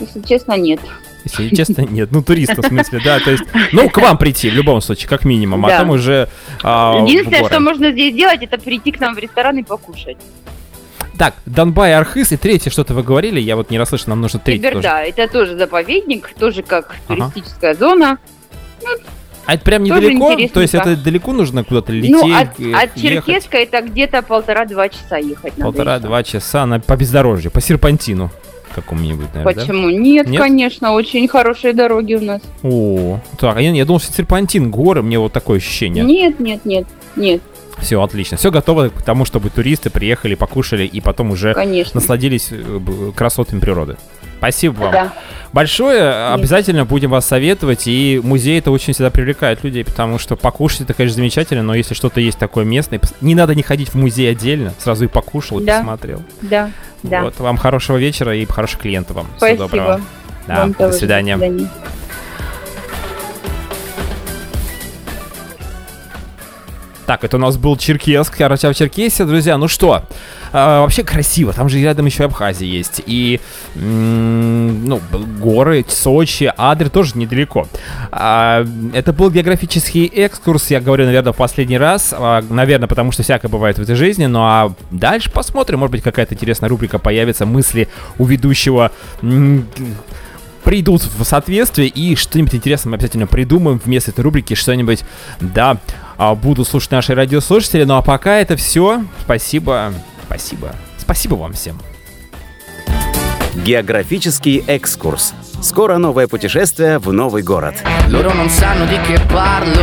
если 0.00 0.22
честно, 0.22 0.56
нет. 0.56 0.80
Если 1.26 1.54
честно, 1.54 1.82
нет. 1.82 2.10
Ну, 2.12 2.22
туристов, 2.22 2.64
в 2.64 2.68
смысле, 2.68 3.00
да. 3.04 3.18
То 3.18 3.32
есть, 3.32 3.44
ну, 3.72 3.90
к 3.90 3.98
вам 3.98 4.16
прийти 4.16 4.48
в 4.48 4.54
любом 4.54 4.80
случае, 4.80 5.08
как 5.08 5.24
минимум. 5.24 5.64
А 5.66 5.68
Да. 5.68 5.78
там 5.80 5.90
уже 5.90 6.28
а, 6.62 7.02
Единственное, 7.04 7.44
что 7.44 7.60
можно 7.60 7.90
здесь 7.90 8.12
сделать, 8.12 8.42
это 8.42 8.58
прийти 8.58 8.92
к 8.92 9.00
нам 9.00 9.14
в 9.14 9.18
ресторан 9.18 9.58
и 9.58 9.62
покушать. 9.62 10.16
Так, 11.18 11.34
Донбай, 11.46 11.94
Архыз 11.94 12.32
и 12.32 12.36
третье 12.36 12.70
что-то 12.70 12.92
вы 12.94 13.02
говорили, 13.02 13.40
я 13.40 13.56
вот 13.56 13.70
не 13.70 13.78
расслышал, 13.78 14.10
нам 14.10 14.20
нужно 14.20 14.38
третье 14.38 14.70
тоже. 14.70 14.82
Тиберда, 14.82 14.98
это 15.02 15.32
тоже 15.32 15.56
заповедник, 15.56 16.30
тоже 16.38 16.62
как 16.62 16.94
Ага. 17.08 17.30
туристическая 17.32 17.74
зона. 17.74 18.18
А 19.46 19.54
это 19.54 19.64
прям 19.64 19.84
недалеко? 19.84 20.36
То 20.52 20.60
есть 20.60 20.74
это 20.74 20.96
далеко 20.96 21.32
нужно 21.32 21.64
куда-то 21.64 21.92
лететь, 21.92 22.10
ну, 22.10 22.36
от, 22.36 22.60
э, 22.60 22.72
от 22.72 22.96
ехать? 22.96 23.26
Черкеска 23.26 23.56
это 23.58 23.80
где-то 23.80 24.22
полтора-два 24.22 24.88
часа 24.88 25.16
ехать. 25.16 25.54
Полтора-два 25.54 26.22
часа 26.22 26.66
на, 26.66 26.80
по 26.80 26.96
бездорожью, 26.96 27.50
по 27.50 27.60
серпантину 27.60 28.30
какому-нибудь, 28.74 29.28
наверное, 29.34 29.54
да? 29.54 29.60
Почему? 29.60 29.90
Нет, 29.90 30.28
Нет? 30.28 30.40
конечно, 30.40 30.92
очень 30.92 31.26
хорошие 31.28 31.72
дороги 31.72 32.14
у 32.14 32.20
нас. 32.20 32.42
О, 32.62 33.20
так, 33.38 33.56
а 33.56 33.60
я, 33.60 33.70
я 33.70 33.84
думал, 33.84 34.00
что 34.00 34.12
серпантин, 34.12 34.70
горы, 34.70 35.02
мне 35.02 35.18
вот 35.18 35.32
такое 35.32 35.58
ощущение. 35.58 36.04
Нет, 36.04 36.40
нет, 36.40 36.64
нет, 36.64 36.86
нет, 37.16 37.40
Все, 37.78 38.00
отлично. 38.02 38.36
Все 38.36 38.50
готово 38.50 38.88
к 38.88 39.02
тому, 39.02 39.24
чтобы 39.24 39.50
туристы 39.50 39.90
приехали, 39.90 40.34
покушали 40.34 40.86
и 40.86 41.00
потом 41.00 41.30
уже 41.30 41.54
конечно. 41.54 42.00
насладились 42.00 42.48
э, 42.50 42.80
красотами 43.14 43.60
природы. 43.60 43.96
Спасибо 44.38 44.74
вам 44.80 44.92
Да. 44.92 45.12
большое. 45.52 46.32
Обязательно 46.32 46.84
будем 46.84 47.10
вас 47.10 47.26
советовать. 47.26 47.86
И 47.86 48.20
музей 48.22 48.58
это 48.58 48.70
очень 48.70 48.92
всегда 48.92 49.10
привлекает 49.10 49.64
людей, 49.64 49.84
потому 49.84 50.18
что 50.18 50.36
покушать 50.36 50.82
это, 50.82 50.94
конечно, 50.94 51.16
замечательно, 51.16 51.62
но 51.62 51.74
если 51.74 51.94
что-то 51.94 52.20
есть 52.20 52.38
такое 52.38 52.64
местное, 52.64 53.00
не 53.20 53.34
надо 53.34 53.54
не 53.54 53.62
ходить 53.62 53.88
в 53.90 53.94
музей 53.94 54.30
отдельно, 54.30 54.72
сразу 54.78 55.04
и 55.04 55.08
покушал, 55.08 55.60
и 55.60 55.64
Да. 55.64 55.78
посмотрел. 55.78 56.22
Да, 56.42 56.70
да. 57.02 57.22
Вот, 57.22 57.38
вам 57.38 57.56
хорошего 57.56 57.96
вечера 57.96 58.36
и 58.36 58.44
хороших 58.44 58.80
клиентов 58.80 59.16
вам. 59.16 59.26
Всего 59.36 59.38
Спасибо. 59.38 59.58
доброго. 59.64 60.00
Да, 60.46 60.60
Вам 60.60 60.72
до 60.72 60.92
свидания. 60.92 61.36
До 61.36 61.44
свидания. 61.46 61.68
Так, 67.06 67.22
это 67.22 67.36
у 67.36 67.40
нас 67.40 67.56
был 67.56 67.76
Черкесск, 67.76 68.36
Карачав 68.36 68.74
Черкесия, 68.76 69.26
друзья. 69.26 69.56
Ну 69.58 69.68
что, 69.68 70.02
а, 70.58 70.80
вообще 70.80 71.04
красиво. 71.04 71.52
Там 71.52 71.68
же 71.68 71.78
рядом 71.78 72.06
еще 72.06 72.24
Абхазия 72.24 72.66
есть. 72.66 73.02
И, 73.04 73.40
ну, 73.74 75.02
горы, 75.38 75.84
Сочи, 75.86 76.50
Адры 76.56 76.88
тоже 76.88 77.18
недалеко. 77.18 77.68
А, 78.10 78.66
это 78.94 79.12
был 79.12 79.30
географический 79.30 80.06
экскурс, 80.06 80.70
я 80.70 80.80
говорю, 80.80 81.04
наверное, 81.04 81.34
в 81.34 81.36
последний 81.36 81.76
раз. 81.76 82.14
А, 82.16 82.42
наверное, 82.48 82.88
потому 82.88 83.12
что 83.12 83.22
всякое 83.22 83.48
бывает 83.48 83.78
в 83.78 83.82
этой 83.82 83.96
жизни. 83.96 84.24
Ну 84.24 84.40
а 84.40 84.72
дальше 84.90 85.30
посмотрим. 85.30 85.80
Может 85.80 85.92
быть, 85.92 86.02
какая-то 86.02 86.32
интересная 86.32 86.70
рубрика 86.70 86.98
появится. 86.98 87.44
Мысли 87.44 87.88
у 88.16 88.24
ведущего 88.24 88.92
придут 90.64 91.02
в 91.02 91.22
соответствие 91.24 91.88
и 91.88 92.16
что-нибудь 92.16 92.54
интересное 92.54 92.92
мы 92.92 92.96
обязательно 92.96 93.26
придумаем 93.26 93.80
вместо 93.84 94.10
этой 94.10 94.22
рубрики, 94.22 94.54
что-нибудь, 94.54 95.04
да, 95.38 95.76
а, 96.16 96.34
буду 96.34 96.64
слушать 96.64 96.92
наши 96.92 97.14
радиослушатели. 97.14 97.84
Ну 97.84 97.96
а 97.96 98.02
пока 98.02 98.38
это 98.38 98.56
все. 98.56 99.04
Спасибо, 99.22 99.92
спасибо, 100.26 100.74
спасибо 100.98 101.34
вам 101.34 101.52
всем. 101.52 101.80
Географический 103.64 104.62
экскурс. 104.66 105.32
Скоро 105.61 105.97
новое 105.97 106.27
путешествие 106.27 106.97
в 106.99 107.11
новый 107.11 107.43
город. 107.43 107.75
Loro 108.11 108.33
non 108.33 108.49
sanno 108.49 108.83
di 108.85 108.99
che 109.01 109.17
parlo 109.27 109.81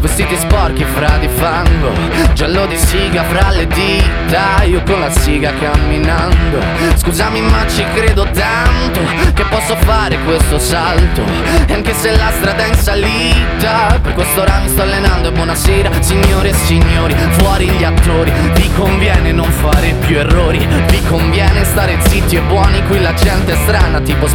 Vestiti 0.00 0.34
sporchi 0.36 0.84
fra 0.84 1.18
di 1.18 1.28
fango 1.28 1.92
Giallo 2.32 2.66
di 2.66 2.76
siga 2.76 3.22
fra 3.22 3.50
le 3.50 3.66
dita 3.68 4.64
Io 4.64 4.82
con 4.82 4.98
la 4.98 5.10
siga 5.10 5.52
camminando 5.54 6.58
Scusami 6.96 7.40
ma 7.42 7.64
ci 7.68 7.84
credo 7.94 8.26
tanto 8.32 9.00
Che 9.34 9.44
posso 9.44 9.76
fare 9.76 10.18
questo 10.24 10.58
salto 10.58 11.22
E 11.66 11.74
anche 11.74 11.94
se 11.94 12.16
la 12.16 12.32
strada 12.32 12.64
è 12.64 12.68
in 12.68 12.74
salita 12.74 14.00
Per 14.02 14.14
quest'ora 14.14 14.58
mi 14.60 14.68
sto 14.68 14.82
allenando 14.82 15.28
E 15.28 15.32
buonasera 15.32 15.90
signore 16.00 16.48
e 16.48 16.54
signori 16.54 17.14
Fuori 17.38 17.68
gli 17.68 17.84
attori 17.84 18.32
Vi 18.54 18.68
conviene 18.74 19.30
non 19.30 19.50
fare 19.50 19.94
più 20.06 20.16
errori 20.16 20.66
Vi 20.88 21.02
conviene 21.04 21.62
stare 21.64 21.98
zitti 22.08 22.34
e 22.34 22.40
buoni 22.40 22.82
Qui 22.88 23.00
la 23.00 23.14
gente 23.14 23.52
è 23.52 23.56
strana 23.64 24.00
tipo 24.00 24.26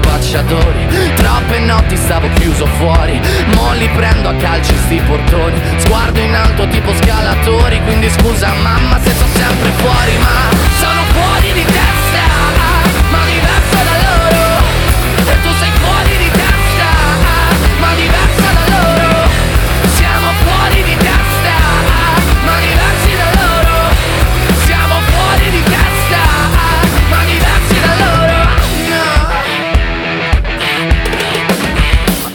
spacciatori 0.71 1.15
Troppe 1.15 1.59
notti 1.61 1.97
stavo 1.97 2.29
chiuso 2.35 2.67
fuori. 2.67 3.21
Mo 3.55 3.73
li 3.75 3.89
prendo 3.89 4.29
a 4.29 4.35
calci 4.35 4.75
sti 4.77 5.01
portoni. 5.07 5.61
Sguardo 5.79 6.21
in 6.21 6.35
alto 6.35 6.67
tipo 6.69 6.95
scalatori. 6.95 7.81
Quindi 7.83 8.09
scusa 8.11 8.53
mamma 8.63 8.99
se 9.01 9.13
sono 9.15 9.33
sempre 9.35 9.71
fuori 9.71 10.19
Ma 10.19 10.57
sono 10.79 11.03
fuori 11.13 11.53
di 11.53 11.65
testa 11.65 12.50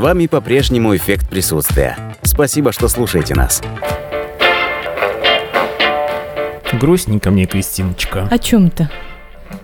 вами 0.00 0.26
по-прежнему 0.26 0.96
эффект 0.96 1.28
присутствия. 1.28 1.96
Спасибо, 2.22 2.72
что 2.72 2.88
слушаете 2.88 3.34
нас. 3.34 3.62
Грустненько 6.72 7.30
мне, 7.30 7.46
Кристиночка. 7.46 8.26
О 8.30 8.38
чем-то? 8.38 8.90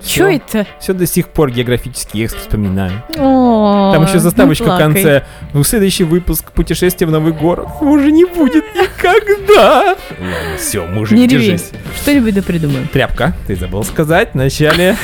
Чё 0.04 0.28
это? 0.28 0.66
Все 0.80 0.92
до 0.92 1.06
сих 1.06 1.28
пор 1.28 1.50
географический 1.50 2.24
экс 2.24 2.34
вспоминаю. 2.34 3.02
О, 3.16 3.92
Там 3.94 4.04
еще 4.04 4.18
заставочка 4.18 4.74
в 4.74 4.78
конце. 4.78 5.24
Ну, 5.54 5.62
следующий 5.62 6.04
выпуск 6.04 6.52
«Путешествие 6.52 7.06
в 7.08 7.10
новый 7.12 7.32
город» 7.32 7.68
уже 7.80 8.10
не 8.10 8.24
будет 8.24 8.64
никогда. 8.74 9.96
Ладно, 10.10 10.56
все, 10.58 10.84
мужик, 10.86 11.16
Не 11.16 11.28
держись. 11.28 11.70
Что-нибудь 12.02 12.34
да 12.34 12.42
придумаем. 12.42 12.88
Тряпка, 12.88 13.34
ты 13.46 13.54
забыл 13.56 13.84
сказать 13.84 14.32
в 14.32 14.34
начале 14.34 14.96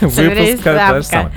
выпуска. 0.00 1.30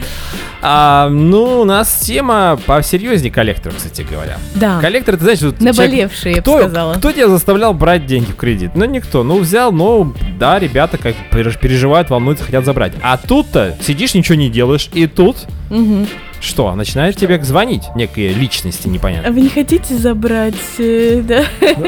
А, 0.64 1.10
ну, 1.10 1.62
у 1.62 1.64
нас 1.66 1.92
тема 2.02 2.60
посерьезнее 2.68 3.32
коллектора, 3.34 3.74
кстати 3.76 4.06
говоря. 4.08 4.38
Да, 4.54 4.80
Коллектор, 4.80 5.16
ты 5.18 5.24
знаешь, 5.24 5.42
вот 5.42 5.58
человек- 5.58 5.76
наболевшие, 5.78 6.32
я 6.34 6.38
бы 6.38 6.42
кто, 6.44 6.60
сказала. 6.60 6.94
кто 6.94 7.12
тебя 7.12 7.28
заставлял 7.30 7.74
брать 7.74 8.06
деньги 8.06 8.32
в 8.32 8.36
кредит? 8.36 8.72
Ну, 8.76 8.86
никто. 8.86 9.24
Ну, 9.24 9.40
взял, 9.40 9.72
ну, 9.72 10.14
да, 10.38 10.60
ребята 10.60 11.00
как 11.00 11.16
переж- 11.32 11.58
переживают, 11.60 12.12
волнуются, 12.12 12.46
хотят 12.46 12.64
забрать. 12.66 12.94
А 13.02 13.18
тут-то 13.18 13.76
сидишь, 13.82 14.14
ничего 14.14 14.36
не 14.36 14.50
делаешь, 14.52 14.88
и 14.94 15.08
тут 15.08 15.38
что? 16.42 16.74
Начинают 16.76 17.18
тебе 17.18 17.42
звонить 17.44 17.84
некие 17.96 18.34
личности 18.34 18.88
А 18.88 18.90
непонятные. 18.90 19.32
вы 19.32 19.42
не 19.42 19.50
хотите 19.50 19.96
забрать, 19.96 20.54
э, 20.78 21.22
да, 21.24 21.44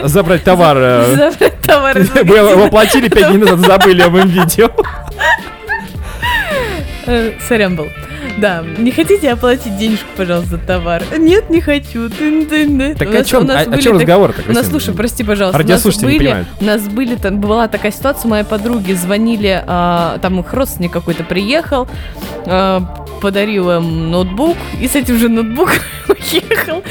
Забрать 0.07 0.43
товар. 0.43 0.77
э, 0.79 1.15
забрать 1.15 1.61
товар 1.61 1.97
его 2.23 2.65
оплатили 2.65 3.07
пять 3.07 3.27
дней 3.27 3.37
назад, 3.37 3.59
забыли 3.59 4.01
об 4.01 4.15
этом 4.15 4.29
видео. 4.29 4.69
Э, 7.05 7.33
Сорян 7.39 7.75
был. 7.75 7.89
Да, 8.37 8.63
не 8.77 8.91
хотите 8.91 9.29
оплатить 9.31 9.77
денежку, 9.77 10.07
пожалуйста, 10.17 10.51
за 10.51 10.57
товар? 10.57 11.03
Нет, 11.17 11.49
не 11.49 11.61
хочу. 11.61 12.09
Так 12.09 13.13
о 13.13 13.23
чем, 13.23 13.49
о, 13.49 13.77
чем 13.77 13.93
так- 13.93 14.01
разговор-то? 14.01 14.41
У 14.41 14.47
нас, 14.47 14.57
Кристина? 14.57 14.63
слушай, 14.63 14.93
прости, 14.95 15.23
пожалуйста, 15.23 15.57
у 15.63 15.67
нас 15.73 15.81
были, 16.17 16.29
у 16.61 16.65
нас 16.65 16.81
были, 16.87 17.15
там 17.15 17.39
была 17.39 17.67
такая 17.67 17.91
ситуация, 17.91 18.29
моей 18.29 18.43
подруге 18.45 18.95
звонили, 18.95 19.63
а, 19.65 20.17
там 20.19 20.39
их 20.39 20.53
родственник 20.53 20.91
какой-то 20.91 21.23
приехал, 21.23 21.87
а, 22.45 22.81
подарил 23.21 23.71
им 23.71 24.11
ноутбук, 24.11 24.57
и 24.81 24.87
с 24.87 24.95
этим 24.95 25.17
же 25.17 25.29
ноутбуком 25.29 25.75
уехал. 26.09 26.83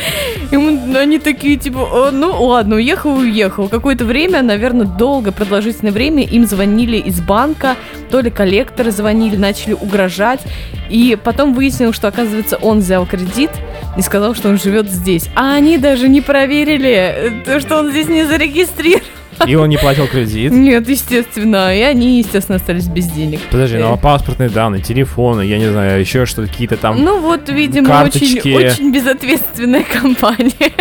И 0.50 0.56
мы- 0.56 0.96
они 0.98 1.18
такие, 1.18 1.56
типа, 1.56 1.78
«О, 1.80 2.10
ну 2.10 2.44
ладно, 2.46 2.76
уехал, 2.76 3.16
уехал. 3.16 3.68
Какое-то 3.68 4.04
время, 4.04 4.42
наверное, 4.42 4.86
долго, 4.86 5.32
продолжительное 5.32 5.92
время 5.92 6.24
им 6.24 6.46
звонили 6.46 6.96
из 6.96 7.20
банка, 7.20 7.76
то 8.10 8.20
ли 8.20 8.30
коллекторы 8.30 8.90
звонили, 8.92 9.36
начали 9.36 9.72
угрожать. 9.74 10.40
И 10.88 11.16
потом 11.22 11.31
выяснилось, 11.54 11.96
что, 11.96 12.08
оказывается, 12.08 12.56
он 12.56 12.80
взял 12.80 13.06
кредит 13.06 13.50
и 13.96 14.02
сказал, 14.02 14.34
что 14.34 14.48
он 14.48 14.58
живет 14.58 14.90
здесь. 14.90 15.28
А 15.34 15.54
они 15.54 15.78
даже 15.78 16.08
не 16.08 16.20
проверили, 16.20 16.90
э, 16.90 17.30
то, 17.44 17.60
что 17.60 17.78
он 17.78 17.90
здесь 17.90 18.08
не 18.08 18.24
зарегистрирован. 18.24 19.02
И 19.46 19.54
он 19.54 19.68
не 19.68 19.76
платил 19.78 20.06
кредит. 20.06 20.52
Нет, 20.52 20.88
естественно. 20.88 21.76
И 21.76 21.80
они, 21.82 22.18
естественно, 22.18 22.56
остались 22.56 22.86
без 22.88 23.06
денег. 23.06 23.40
Подожди, 23.50 23.76
ну 23.78 23.90
Э, 23.90 23.94
а 23.94 23.96
паспортные 23.96 24.48
данные, 24.48 24.82
телефоны, 24.82 25.42
я 25.42 25.58
не 25.58 25.70
знаю, 25.70 26.00
еще 26.00 26.26
что-то, 26.26 26.48
какие-то 26.48 26.76
там... 26.76 27.02
Ну 27.02 27.20
вот, 27.20 27.48
видимо, 27.48 27.88
карточки. 27.88 28.38
очень, 28.54 28.66
очень 28.68 28.92
безответственная 28.92 29.84
компания. 29.84 30.72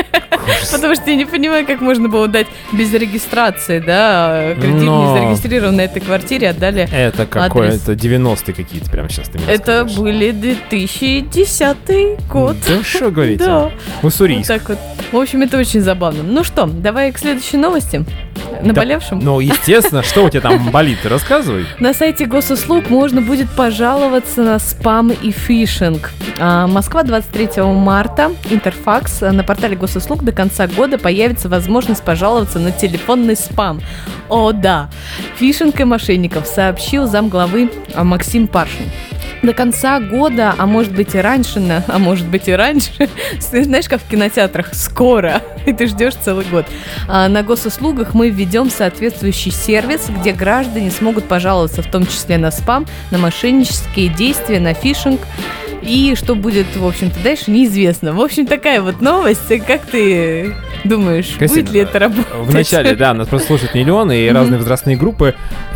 Потому 0.72 0.95
что 0.95 1.09
я 1.09 1.16
не 1.16 1.26
понимаю, 1.26 1.66
как 1.68 1.82
можно 1.82 2.09
было 2.09 2.28
дать 2.28 2.47
без 2.72 2.91
регистрации, 2.93 3.80
да, 3.80 4.53
кредит 4.55 4.82
Но- 4.82 5.14
не 5.14 5.20
зарегистрирован 5.20 5.76
на 5.76 5.82
этой 5.82 6.01
квартире, 6.01 6.49
отдали. 6.49 6.88
Это 6.91 7.26
какое-то 7.26 7.93
90-е 7.93 8.53
какие-то 8.53 8.89
прям 8.89 9.09
сейчас 9.09 9.30
ты 9.30 9.38
мне 9.39 9.47
Это 9.47 9.84
расскажешь. 9.84 9.97
были 9.99 10.32
2010 10.32 12.28
год. 12.30 12.55
Да 12.68 12.84
что 12.84 13.12
говорите? 13.12 13.43
Да. 13.45 13.72
Вот 14.01 14.09
Уссурийск. 14.14 14.47
так 14.47 14.68
вот. 14.70 14.78
В 15.12 15.18
общем, 15.18 15.41
это 15.41 15.57
очень 15.57 15.82
забавно. 15.82 16.24
Ну 16.24 16.43
что, 16.43 16.66
давай 16.66 17.12
к 17.12 17.18
следующей 17.20 17.57
новости. 17.57 18.03
Наболевшем? 18.62 19.20
Ну, 19.20 19.39
естественно, 19.39 20.03
что 20.03 20.26
у 20.26 20.30
тебя 20.30 20.41
там 20.41 20.70
болит, 20.72 21.05
рассказывай. 21.05 21.66
На 21.80 21.93
сайте 21.93 22.26
госуслуг 22.26 22.89
можно 22.89 23.22
будет 23.22 23.49
пожаловаться 23.51 24.41
на 24.43 24.59
спам 24.59 25.12
и 25.12 25.32
фишинг. 25.32 26.12
А, 26.39 26.68
Москва 26.68 27.03
23 27.03 27.64
марта. 27.64 28.32
Интерфакс. 28.49 29.22
На 29.22 29.43
портале 29.43 29.76
госуслуг 29.76 30.24
до 30.24 30.32
конца 30.32 30.68
года 30.68 30.97
появится 30.97 31.49
возможность 31.49 32.03
пожаловаться 32.03 32.59
на 32.59 32.72
телефонный 32.72 33.36
спам. 33.36 33.82
О, 34.30 34.51
да. 34.51 34.89
Фишинг 35.38 35.80
и 35.80 35.84
мошенников 35.84 36.47
сообщил 36.47 37.07
замглавы 37.07 37.70
а, 37.93 38.03
Максим 38.03 38.47
Паршин. 38.47 38.86
До 39.42 39.54
конца 39.54 40.00
года, 40.00 40.54
а 40.58 40.66
может 40.68 40.94
быть 40.94 41.16
и 41.16 41.18
раньше, 41.18 41.60
на- 41.60 41.84
а 41.88 41.98
может 41.98 42.28
быть 42.28 42.48
и 42.48 42.52
раньше, 42.52 43.10
знаешь, 43.39 43.89
как 43.89 44.02
в 44.02 44.08
кинотеатрах, 44.10 44.74
скоро, 44.74 45.42
и 45.66 45.74
ты 45.74 45.88
ждешь 45.88 46.14
целый 46.16 46.46
год. 46.46 46.66
А 47.08 47.28
на 47.28 47.42
госуслугах 47.42 48.14
мы 48.14 48.30
введем 48.30 48.70
соответствующий 48.70 49.52
сервис, 49.52 50.08
где 50.10 50.32
граждане 50.32 50.92
смогут 50.92 51.26
пожаловаться 51.26 51.82
в 51.82 51.88
том 51.89 52.06
числе 52.06 52.38
на 52.38 52.52
спам, 52.52 52.86
на 53.10 53.18
мошеннические 53.18 54.10
действия, 54.10 54.60
на 54.60 54.74
фишинг. 54.74 55.22
И 55.82 56.14
что 56.16 56.36
будет, 56.36 56.68
в 56.76 56.86
общем-то, 56.86 57.20
дальше, 57.24 57.50
неизвестно. 57.50 58.14
В 58.14 58.22
общем, 58.22 58.46
такая 58.46 58.82
вот 58.84 59.02
новость. 59.02 59.48
Как 59.66 59.82
ты 59.88 60.54
думаешь, 60.84 61.36
Кристина, 61.39 61.64
будет 61.64 61.74
ли 61.74 61.80
это 61.80 61.98
работать? 61.98 62.28
В 62.36 62.54
начале, 62.54 62.94
да, 62.96 63.16
нас 63.16 63.28
просто 63.28 63.48
слушают 63.48 63.74
миллионы 63.74 64.28
и 64.28 64.30
разные 64.30 64.60
возрастные 64.60 64.96
группы. 64.96 65.34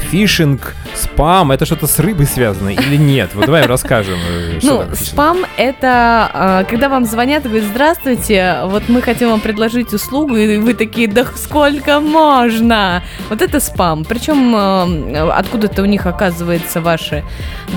Фишинг, 0.09 0.73
спам, 0.93 1.51
это 1.51 1.65
что-то 1.65 1.87
с 1.87 1.99
рыбой 1.99 2.25
связано 2.25 2.69
или 2.69 2.95
нет? 2.95 3.31
Вот 3.33 3.45
давай 3.45 3.65
расскажем. 3.65 4.15
э, 4.29 4.59
Ну, 4.61 4.83
спам 4.93 5.39
это 5.57 6.29
а, 6.33 6.63
когда 6.63 6.89
вам 6.89 7.05
звонят 7.05 7.45
и 7.45 7.49
говорят, 7.49 7.67
здравствуйте, 7.67 8.59
вот 8.65 8.87
мы 8.87 9.01
хотим 9.01 9.29
вам 9.31 9.39
предложить 9.41 9.93
услугу, 9.93 10.35
и 10.35 10.57
вы 10.57 10.73
такие, 10.73 11.07
да 11.07 11.25
сколько 11.35 11.99
можно? 11.99 13.03
Вот 13.29 13.41
это 13.41 13.59
спам. 13.59 14.05
Причем 14.05 14.53
а, 14.55 14.87
откуда-то 15.37 15.81
у 15.81 15.85
них 15.85 16.05
оказывается 16.05 16.81
ваши 16.81 17.23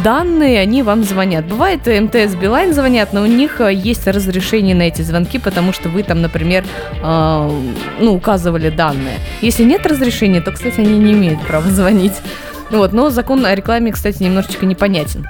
данные, 0.05 0.61
они 0.61 0.83
вам 0.83 1.03
звонят. 1.05 1.47
Бывает, 1.47 1.87
МТС, 1.87 2.35
Билайн 2.35 2.73
звонят, 2.75 3.13
но 3.13 3.23
у 3.23 3.27
них 3.27 3.61
а, 3.61 3.71
есть 3.73 4.07
разрешение 4.07 4.75
на 4.77 4.83
эти 4.83 5.03
звонки, 5.03 5.39
потому 5.39 5.73
что 5.73 5.89
вы 5.89 6.03
там, 6.03 6.21
например, 6.23 6.65
ну, 7.03 8.15
указывали 8.15 8.71
данные. 8.71 9.19
Если 9.41 9.65
нет 9.65 9.87
разрешения, 9.87 10.41
то, 10.41 10.53
кстати, 10.53 10.81
они 10.81 10.99
не 10.99 11.13
имеют 11.13 11.41
права 11.47 11.69
звонить. 11.71 12.13
Вот, 12.71 12.93
но 12.93 13.11
закон 13.11 13.45
о 13.47 13.55
рекламе, 13.55 13.93
кстати, 13.93 14.23
немножечко 14.23 14.67
непонятен. 14.67 15.27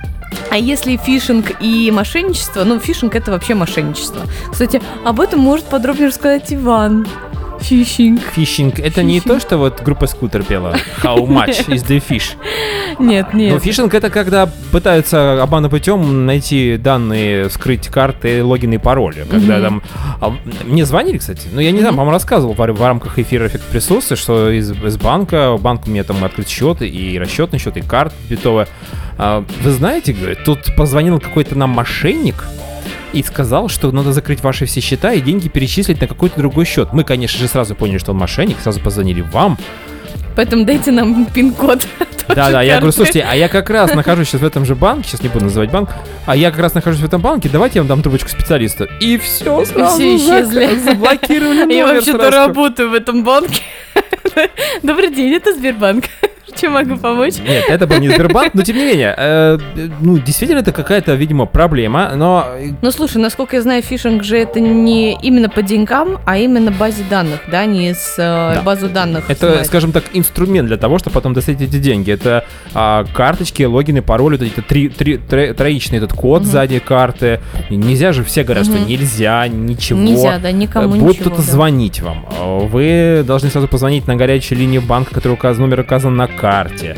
А 0.50 0.56
если 0.56 0.96
фишинг 0.96 1.52
и 1.60 1.90
мошенничество, 1.90 2.64
ну, 2.64 2.80
фишинг 2.80 3.14
это 3.14 3.30
вообще 3.30 3.54
мошенничество. 3.54 4.22
Кстати, 4.50 4.80
об 5.04 5.20
этом 5.20 5.40
может 5.40 5.66
подробнее 5.66 6.08
рассказать 6.08 6.52
Иван. 6.52 7.06
Фишинг. 7.60 8.20
Фишинг, 8.32 8.78
это 8.78 9.02
не 9.02 9.20
то, 9.20 9.40
что 9.40 9.58
вот 9.58 9.82
группа 9.82 10.06
Скутер 10.06 10.42
пела 10.42 10.76
How 11.02 11.26
much 11.26 11.66
is 11.68 11.86
the 11.86 12.02
fish? 12.06 12.36
Нет, 12.98 13.34
нет. 13.34 13.62
фишинг 13.62 13.94
это 13.94 14.10
когда 14.10 14.50
пытаются 14.72 15.42
обманным 15.42 15.70
путем 15.70 16.26
найти 16.26 16.76
данные, 16.76 17.50
скрыть 17.50 17.88
карты, 17.88 18.42
логины 18.42 18.74
и 18.74 18.78
пароли. 18.78 19.26
Когда 19.30 19.60
там... 19.60 19.82
а, 20.20 20.34
мне 20.64 20.84
звонили, 20.84 21.18
кстати, 21.18 21.48
но 21.52 21.60
я 21.60 21.70
не 21.70 21.80
знаю, 21.80 21.94
по-моему, 21.94 22.12
рассказывал 22.12 22.54
в, 22.54 22.58
в 22.58 22.82
рамках 22.82 23.18
эфира 23.18 23.46
«Эффект 23.46 23.64
присутствия», 23.64 24.16
что 24.16 24.50
из, 24.50 24.70
из 24.72 24.96
банка, 24.96 25.56
банк 25.58 25.86
у 25.86 25.90
меня 25.90 26.04
там 26.04 26.24
открыт 26.24 26.48
счет, 26.48 26.82
и 26.82 27.18
расчетный 27.18 27.58
счет, 27.58 27.76
и 27.76 27.80
карта 27.80 28.14
битовая. 28.28 28.68
А, 29.16 29.44
вы 29.62 29.70
знаете, 29.70 30.12
говорит, 30.12 30.44
тут 30.44 30.74
позвонил 30.76 31.20
какой-то 31.20 31.56
нам 31.56 31.70
мошенник, 31.70 32.46
и 33.12 33.22
сказал, 33.22 33.68
что 33.68 33.90
надо 33.92 34.12
закрыть 34.12 34.42
ваши 34.42 34.66
все 34.66 34.80
счета 34.80 35.12
и 35.12 35.20
деньги 35.20 35.48
перечислить 35.48 36.00
на 36.00 36.06
какой-то 36.06 36.38
другой 36.38 36.64
счет. 36.64 36.92
Мы, 36.92 37.04
конечно 37.04 37.38
же, 37.38 37.48
сразу 37.48 37.74
поняли, 37.74 37.98
что 37.98 38.12
он 38.12 38.18
мошенник, 38.18 38.58
сразу 38.60 38.80
позвонили 38.80 39.20
вам. 39.20 39.58
Поэтому 40.36 40.64
дайте 40.64 40.90
нам 40.92 41.26
пин-код. 41.26 41.86
Да-да, 42.28 42.62
я 42.62 42.76
говорю, 42.76 42.92
слушайте, 42.92 43.26
а 43.28 43.34
я 43.34 43.48
как 43.48 43.70
раз 43.70 43.94
нахожусь 43.94 44.28
сейчас 44.28 44.42
в 44.42 44.44
этом 44.44 44.64
же 44.64 44.74
банке, 44.74 45.08
сейчас 45.08 45.22
не 45.22 45.28
буду 45.28 45.46
называть 45.46 45.70
банк, 45.70 45.90
а 46.26 46.36
я 46.36 46.50
как 46.50 46.60
раз 46.60 46.74
нахожусь 46.74 47.00
в 47.00 47.04
этом 47.04 47.20
банке, 47.22 47.48
давайте 47.50 47.78
я 47.78 47.82
вам 47.82 47.88
дам 47.88 48.02
трубочку 48.02 48.28
специалиста. 48.28 48.84
И 49.00 49.16
все, 49.16 49.64
сразу 49.64 49.94
все 49.96 50.16
исчезли. 50.16 50.78
заблокировали 50.84 51.72
Я 51.72 51.86
номер 51.86 51.94
вообще-то 51.96 52.30
сразу. 52.30 52.48
работаю 52.48 52.90
в 52.90 52.94
этом 52.94 53.24
банке. 53.24 53.62
Добрый 54.82 55.12
день, 55.12 55.32
это 55.32 55.54
Сбербанк. 55.54 56.04
Чем 56.56 56.72
могу 56.72 56.96
помочь? 56.96 57.34
Нет, 57.38 57.64
это 57.68 57.86
был 57.86 57.98
не 57.98 58.08
Сбербанк, 58.08 58.54
но 58.54 58.62
тем 58.62 58.76
не 58.76 58.84
менее, 58.84 59.14
э, 59.16 59.58
ну, 60.00 60.18
действительно, 60.18 60.58
это 60.60 60.72
какая-то, 60.72 61.14
видимо, 61.14 61.46
проблема, 61.46 62.12
но 62.16 62.46
э, 62.58 62.70
Ну, 62.82 62.90
слушай, 62.90 63.18
насколько 63.18 63.56
я 63.56 63.62
знаю, 63.62 63.82
фишинг 63.82 64.24
же 64.24 64.38
это 64.38 64.58
не 64.60 65.14
именно 65.22 65.48
по 65.48 65.62
деньгам, 65.62 66.18
а 66.24 66.36
именно 66.38 66.70
базе 66.70 67.04
данных, 67.08 67.40
да, 67.50 67.64
не 67.66 67.94
с 67.94 68.14
э, 68.18 68.54
Да. 68.56 68.62
базу 68.64 68.88
данных. 68.88 69.28
Это, 69.30 69.48
снимать. 69.50 69.66
скажем 69.66 69.92
так, 69.92 70.04
инструмент 70.14 70.66
для 70.68 70.76
того, 70.78 70.98
чтобы 70.98 71.14
потом 71.14 71.34
достать 71.34 71.60
эти 71.60 71.76
деньги. 71.78 72.10
Это 72.10 72.44
а, 72.74 73.04
карточки, 73.14 73.62
логины, 73.62 74.02
пароли, 74.02 74.36
вот 74.36 74.42
эти 74.46 74.60
три, 74.60 74.88
три- 74.88 75.16
тро- 75.16 75.52
троичный 75.54 75.98
этот 75.98 76.12
код 76.12 76.42
Мгм. 76.42 76.50
сзади 76.50 76.78
карты. 76.78 77.40
Нельзя 77.70 78.12
же, 78.12 78.24
все 78.24 78.42
говорят, 78.42 78.64
что 78.64 78.76
Мгм. 78.76 78.86
нельзя, 78.86 79.46
ничего. 79.48 79.98
Нельзя, 80.00 80.38
да, 80.38 80.50
никому 80.52 80.88
Будет 80.88 81.02
ничего. 81.02 81.30
кто-то 81.30 81.36
да. 81.46 81.52
звонить 81.52 82.00
вам. 82.00 82.26
Вы 82.68 83.22
должны 83.26 83.50
сразу 83.50 83.68
позвонить 83.68 84.06
на 84.06 84.16
горячую 84.16 84.58
линию 84.58 84.82
банка, 84.82 85.14
который 85.14 85.32
указан, 85.34 85.62
номер 85.62 85.80
указан 85.80 86.16
на 86.16 86.26
карте. 86.26 86.47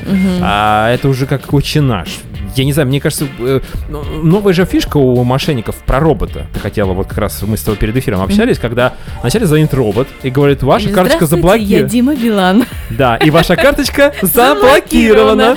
Мгм. 0.06 0.40
А 0.42 0.90
это 0.90 1.08
уже 1.08 1.26
как 1.26 1.52
очень 1.52 1.82
наш. 1.82 2.08
Я 2.56 2.64
не 2.64 2.72
знаю, 2.72 2.88
мне 2.88 3.00
кажется, 3.00 3.26
э, 3.38 3.60
ну, 3.88 4.02
новая 4.22 4.52
же 4.52 4.64
фишка 4.64 4.96
у 4.98 5.22
мошенников 5.24 5.76
про 5.86 6.00
робота. 6.00 6.46
Ты 6.52 6.60
хотела, 6.60 6.92
вот 6.92 7.08
как 7.08 7.18
раз 7.18 7.42
мы 7.42 7.56
с 7.56 7.62
тобой 7.62 7.78
перед 7.78 7.96
эфиром 7.96 8.20
общались, 8.22 8.58
когда 8.58 8.94
вначале 9.20 9.46
звонит 9.46 9.72
робот 9.74 10.08
и 10.22 10.30
говорит, 10.30 10.62
ваша 10.62 10.90
карточка 10.90 11.26
«Здравствуйте, 11.26 11.64
Я 11.64 11.86
заблокирована. 11.86 11.88
Дима 11.90 12.14
Билан. 12.14 12.64
Да, 12.90 13.16
и 13.16 13.30
ваша 13.30 13.56
карточка 13.56 14.14
заблокирована. 14.22 15.56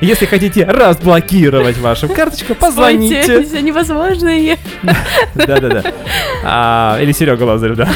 Если 0.00 0.26
хотите 0.26 0.64
разблокировать 0.64 1.78
вашу 1.78 2.08
карточку, 2.08 2.54
позвоните. 2.54 3.22
Спойте, 3.22 3.48
все 3.48 3.62
невозможное. 3.62 4.58
Да-да-да. 5.34 5.82
А, 6.44 6.98
Или 7.00 7.12
Серега 7.12 7.44
Лазарев, 7.44 7.76
да. 7.76 7.88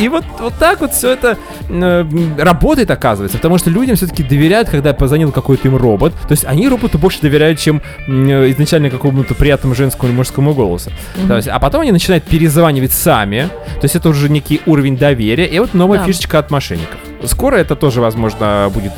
И 0.00 0.08
вот, 0.08 0.24
вот 0.38 0.54
так 0.58 0.80
вот 0.80 0.92
все 0.92 1.10
это 1.10 1.36
э, 1.68 2.04
работает, 2.38 2.90
оказывается, 2.90 3.36
потому 3.38 3.58
что 3.58 3.68
людям 3.68 3.96
все-таки 3.96 4.22
доверяют, 4.22 4.68
когда 4.68 4.94
позвонил 4.94 5.32
какой-то 5.32 5.57
им 5.64 5.76
робот. 5.76 6.12
То 6.12 6.32
есть 6.32 6.44
они 6.44 6.68
роботу 6.68 6.98
больше 6.98 7.20
доверяют, 7.20 7.58
чем 7.58 7.82
э, 8.06 8.50
изначально 8.50 8.90
какому-то 8.90 9.34
приятному 9.34 9.74
женскому 9.74 10.10
или 10.10 10.16
мужскому 10.16 10.54
голосу. 10.54 10.90
То 11.26 11.36
есть, 11.36 11.48
а 11.48 11.58
потом 11.58 11.82
они 11.82 11.92
начинают 11.92 12.24
перезванивать 12.24 12.92
сами. 12.92 13.48
То 13.74 13.84
есть 13.84 13.96
это 13.96 14.08
уже 14.08 14.28
некий 14.28 14.60
уровень 14.66 14.96
доверия. 14.96 15.46
И 15.46 15.58
вот 15.58 15.74
новая 15.74 15.98
Да. 15.98 16.04
фишечка 16.04 16.38
от 16.38 16.50
мошенников. 16.50 16.98
Скоро 17.24 17.56
это 17.56 17.74
тоже, 17.74 18.00
возможно, 18.00 18.70
будет. 18.72 18.92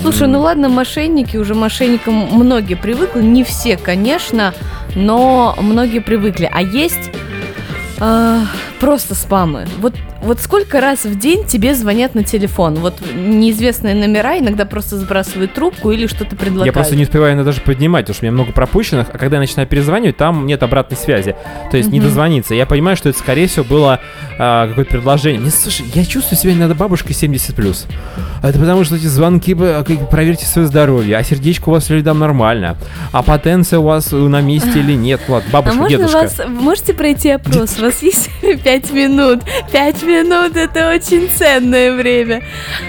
Слушай, 0.00 0.28
ну 0.28 0.40
ладно, 0.40 0.68
мошенники, 0.68 1.36
уже 1.36 1.54
мошенникам 1.54 2.14
многие 2.14 2.74
привыкли, 2.74 3.22
не 3.22 3.42
все, 3.42 3.76
конечно, 3.76 4.54
но 4.94 5.56
многие 5.60 5.98
привыкли. 5.98 6.48
А 6.52 6.62
есть 6.62 7.10
а, 7.98 8.42
просто 8.80 9.14
спамы. 9.14 9.66
Вот, 9.78 9.94
вот 10.24 10.40
сколько 10.40 10.80
раз 10.80 11.04
в 11.04 11.18
день 11.18 11.44
тебе 11.46 11.74
звонят 11.74 12.14
на 12.14 12.24
телефон? 12.24 12.74
Вот 12.76 12.94
неизвестные 13.14 13.94
номера 13.94 14.38
иногда 14.38 14.64
просто 14.64 14.96
сбрасывают 14.96 15.54
трубку 15.54 15.90
или 15.90 16.06
что-то 16.06 16.34
предлагают. 16.36 16.66
Я 16.66 16.72
просто 16.72 16.96
не 16.96 17.02
успеваю 17.04 17.34
иногда 17.34 17.50
даже 17.50 17.60
поднимать, 17.60 18.04
потому 18.06 18.14
что 18.14 18.24
у 18.24 18.26
меня 18.26 18.32
много 18.32 18.52
пропущенных, 18.52 19.08
а 19.12 19.18
когда 19.18 19.36
я 19.36 19.40
начинаю 19.40 19.68
перезванивать, 19.68 20.16
там 20.16 20.46
нет 20.46 20.62
обратной 20.62 20.96
связи. 20.96 21.36
То 21.70 21.76
есть 21.76 21.90
не 21.90 21.98
Мгм. 22.00 22.08
дозвониться. 22.08 22.54
Я 22.54 22.66
понимаю, 22.66 22.96
что 22.96 23.08
это, 23.10 23.18
скорее 23.18 23.46
всего, 23.46 23.64
было 23.64 24.00
а, 24.38 24.66
какое-то 24.68 24.90
предложение. 24.90 25.40
Мне, 25.40 25.50
слушай, 25.50 25.86
я 25.94 26.04
чувствую 26.04 26.38
себя 26.38 26.54
иногда 26.54 26.74
бабушкой 26.74 27.12
70+. 27.14 27.86
Это 28.42 28.58
потому 28.58 28.82
что 28.84 28.96
эти 28.96 29.06
звонки, 29.06 29.54
а, 29.58 29.84
проверьте 30.10 30.44
свое 30.46 30.66
здоровье, 30.66 31.16
а 31.16 31.22
сердечко 31.22 31.68
у 31.68 31.72
вас 31.72 31.88
ли 31.90 32.02
там 32.02 32.18
нормально, 32.18 32.76
а 33.12 33.22
потенция 33.22 33.78
у 33.78 33.82
вас 33.84 34.12
э, 34.12 34.16
на 34.16 34.40
месте 34.40 34.80
или 34.80 34.94
нет. 34.94 35.20
Ладно, 35.28 35.48
А 35.50 35.52
бабушка, 35.52 35.76
можно 35.78 35.96
дедушка. 35.98 36.18
вас, 36.18 36.40
можете 36.48 36.94
пройти 36.94 37.30
опрос? 37.30 37.78
У 37.78 37.82
вас 37.82 38.02
есть 38.02 38.28
пять 38.64 38.90
минут. 38.92 39.40
Пять 39.70 40.02
минут 40.02 40.13
это 40.22 40.90
очень 40.90 41.28
ценное 41.28 41.92
время. 41.92 42.42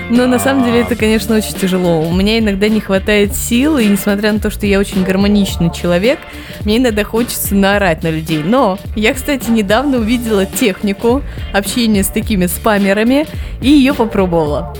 Но 0.09 0.27
на 0.27 0.39
самом 0.39 0.63
деле 0.65 0.81
это, 0.81 0.95
конечно, 0.95 1.35
очень 1.35 1.53
тяжело. 1.53 2.01
У 2.01 2.13
меня 2.13 2.39
иногда 2.39 2.67
не 2.67 2.79
хватает 2.79 3.35
сил, 3.35 3.77
и 3.77 3.85
несмотря 3.85 4.31
на 4.33 4.39
то, 4.39 4.49
что 4.49 4.65
я 4.65 4.79
очень 4.79 5.03
гармоничный 5.03 5.71
человек, 5.73 6.19
мне 6.63 6.77
иногда 6.77 7.03
хочется 7.03 7.55
наорать 7.55 8.03
на 8.03 8.09
людей. 8.09 8.41
Но 8.43 8.77
я, 8.95 9.13
кстати, 9.13 9.49
недавно 9.49 9.97
увидела 9.97 10.45
технику 10.45 11.21
общения 11.53 12.03
с 12.03 12.07
такими 12.07 12.45
спамерами 12.45 13.25
и 13.61 13.69
ее 13.69 13.93
попробовала. 13.93 14.75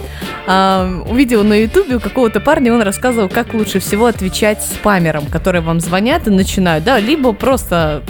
А, 0.47 0.87
увидела 1.09 1.43
на 1.43 1.61
ютубе 1.61 1.95
у 1.95 1.99
какого-то 1.99 2.39
парня, 2.39 2.73
он 2.73 2.81
рассказывал, 2.81 3.29
как 3.29 3.53
лучше 3.53 3.79
всего 3.79 4.05
отвечать 4.05 4.61
спамерам, 4.61 5.25
которые 5.25 5.61
вам 5.61 5.79
звонят 5.79 6.27
и 6.27 6.29
начинают, 6.29 6.83
да, 6.83 6.99
либо 6.99 7.33
просто 7.33 8.03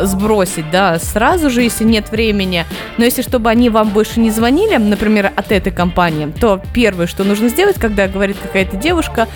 сбросить, 0.00 0.70
да, 0.70 0.98
сразу 0.98 1.50
же, 1.50 1.62
если 1.62 1.84
нет 1.84 2.10
времени. 2.10 2.64
Но 2.98 3.04
если 3.04 3.22
чтобы 3.22 3.50
они 3.50 3.70
вам 3.70 3.90
больше 3.90 4.20
не 4.20 4.30
звонили, 4.30 4.76
например, 4.76 5.32
от 5.34 5.52
этой 5.52 5.72
компании, 5.72 6.32
то 6.40 6.60
первое, 6.74 7.06
что 7.06 7.24
нужно 7.24 7.48
сделать, 7.48 7.78
когда 7.78 8.08
говорит 8.08 8.36
какая-то 8.42 8.76
девушка 8.76 9.28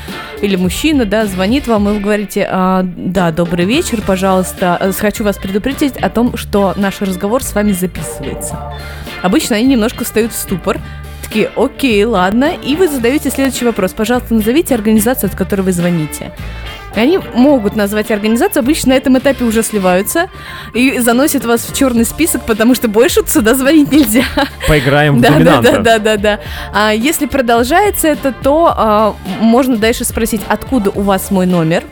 или 0.42 0.56
мужчина, 0.56 1.04
да, 1.04 1.26
звонит 1.26 1.66
вам, 1.66 1.88
и 1.88 1.92
вы 1.94 2.00
говорите, 2.00 2.46
«А, 2.50 2.82
да, 2.84 3.30
добрый 3.30 3.64
вечер, 3.64 4.00
пожалуйста, 4.06 4.78
э, 4.80 4.92
хочу 4.92 5.24
вас 5.24 5.36
предупредить 5.36 5.96
о 5.96 6.10
том, 6.10 6.36
что 6.36 6.74
наш 6.76 7.00
разговор 7.00 7.42
с 7.42 7.54
вами 7.54 7.72
записывается. 7.72 8.58
обычно 9.22 9.56
они 9.56 9.66
немножко 9.66 10.04
встают 10.04 10.32
в 10.32 10.36
ступор. 10.36 10.80
Такие, 11.22 11.50
окей, 11.56 12.04
ладно. 12.04 12.52
И 12.54 12.76
вы 12.76 12.88
задаете 12.88 13.30
следующий 13.30 13.64
вопрос. 13.64 13.92
Пожалуйста, 13.92 14.34
назовите 14.34 14.74
организацию, 14.74 15.28
от 15.28 15.36
которой 15.36 15.62
вы 15.62 15.72
звоните. 15.72 16.32
Они 16.96 17.18
могут 17.18 17.76
назвать 17.76 18.10
организацию, 18.10 18.60
обычно 18.62 18.90
на 18.90 18.96
этом 18.96 19.18
этапе 19.18 19.44
уже 19.44 19.62
сливаются 19.62 20.28
и 20.74 20.98
заносят 20.98 21.44
вас 21.44 21.68
в 21.68 21.76
черный 21.76 22.04
список, 22.04 22.42
потому 22.46 22.74
что 22.74 22.88
больше 22.88 23.20
сюда 23.26 23.54
звонить 23.54 23.92
нельзя. 23.92 24.24
Поиграем 24.66 25.18
в 25.18 25.20
Да, 25.20 25.38
да, 25.38 25.60
да, 25.60 25.78
да, 25.78 25.98
да, 25.98 26.16
да. 26.16 26.40
А 26.72 26.92
если 26.92 27.26
продолжается 27.26 28.08
это, 28.08 28.32
то 28.32 28.72
а, 28.74 29.14
можно 29.40 29.76
дальше 29.76 30.04
спросить, 30.04 30.40
откуда 30.48 30.90
у 30.90 31.02
вас 31.02 31.30
мой 31.30 31.46
номер. 31.46 31.84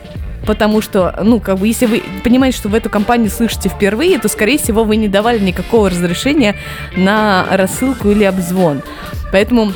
Потому 0.45 0.79
что, 0.81 1.19
ну, 1.23 1.39
как 1.39 1.57
бы, 1.57 1.67
если 1.67 1.87
вы 1.87 2.03
понимаете, 2.23 2.57
что 2.57 2.69
в 2.69 2.75
эту 2.75 2.87
компанию 2.87 3.31
слышите 3.31 3.67
впервые, 3.67 4.19
то, 4.19 4.27
скорее 4.27 4.59
всего, 4.59 4.83
вы 4.83 4.95
не 4.95 5.07
давали 5.07 5.39
никакого 5.39 5.89
разрешения 5.89 6.55
на 6.95 7.47
рассылку 7.49 8.11
или 8.11 8.23
обзвон. 8.23 8.83
Поэтому 9.31 9.73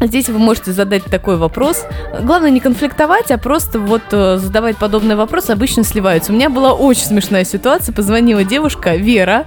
Здесь 0.00 0.28
вы 0.28 0.38
можете 0.38 0.72
задать 0.72 1.04
такой 1.04 1.36
вопрос. 1.36 1.84
Главное 2.22 2.50
не 2.50 2.60
конфликтовать, 2.60 3.30
а 3.30 3.38
просто 3.38 3.78
вот 3.78 4.02
э, 4.10 4.38
задавать 4.38 4.76
подобные 4.76 5.16
вопросы 5.16 5.50
обычно 5.50 5.84
сливаются. 5.84 6.32
У 6.32 6.34
меня 6.34 6.50
была 6.50 6.72
очень 6.72 7.04
смешная 7.04 7.44
ситуация. 7.44 7.94
Позвонила 7.94 8.44
девушка 8.44 8.96
Вера. 8.96 9.44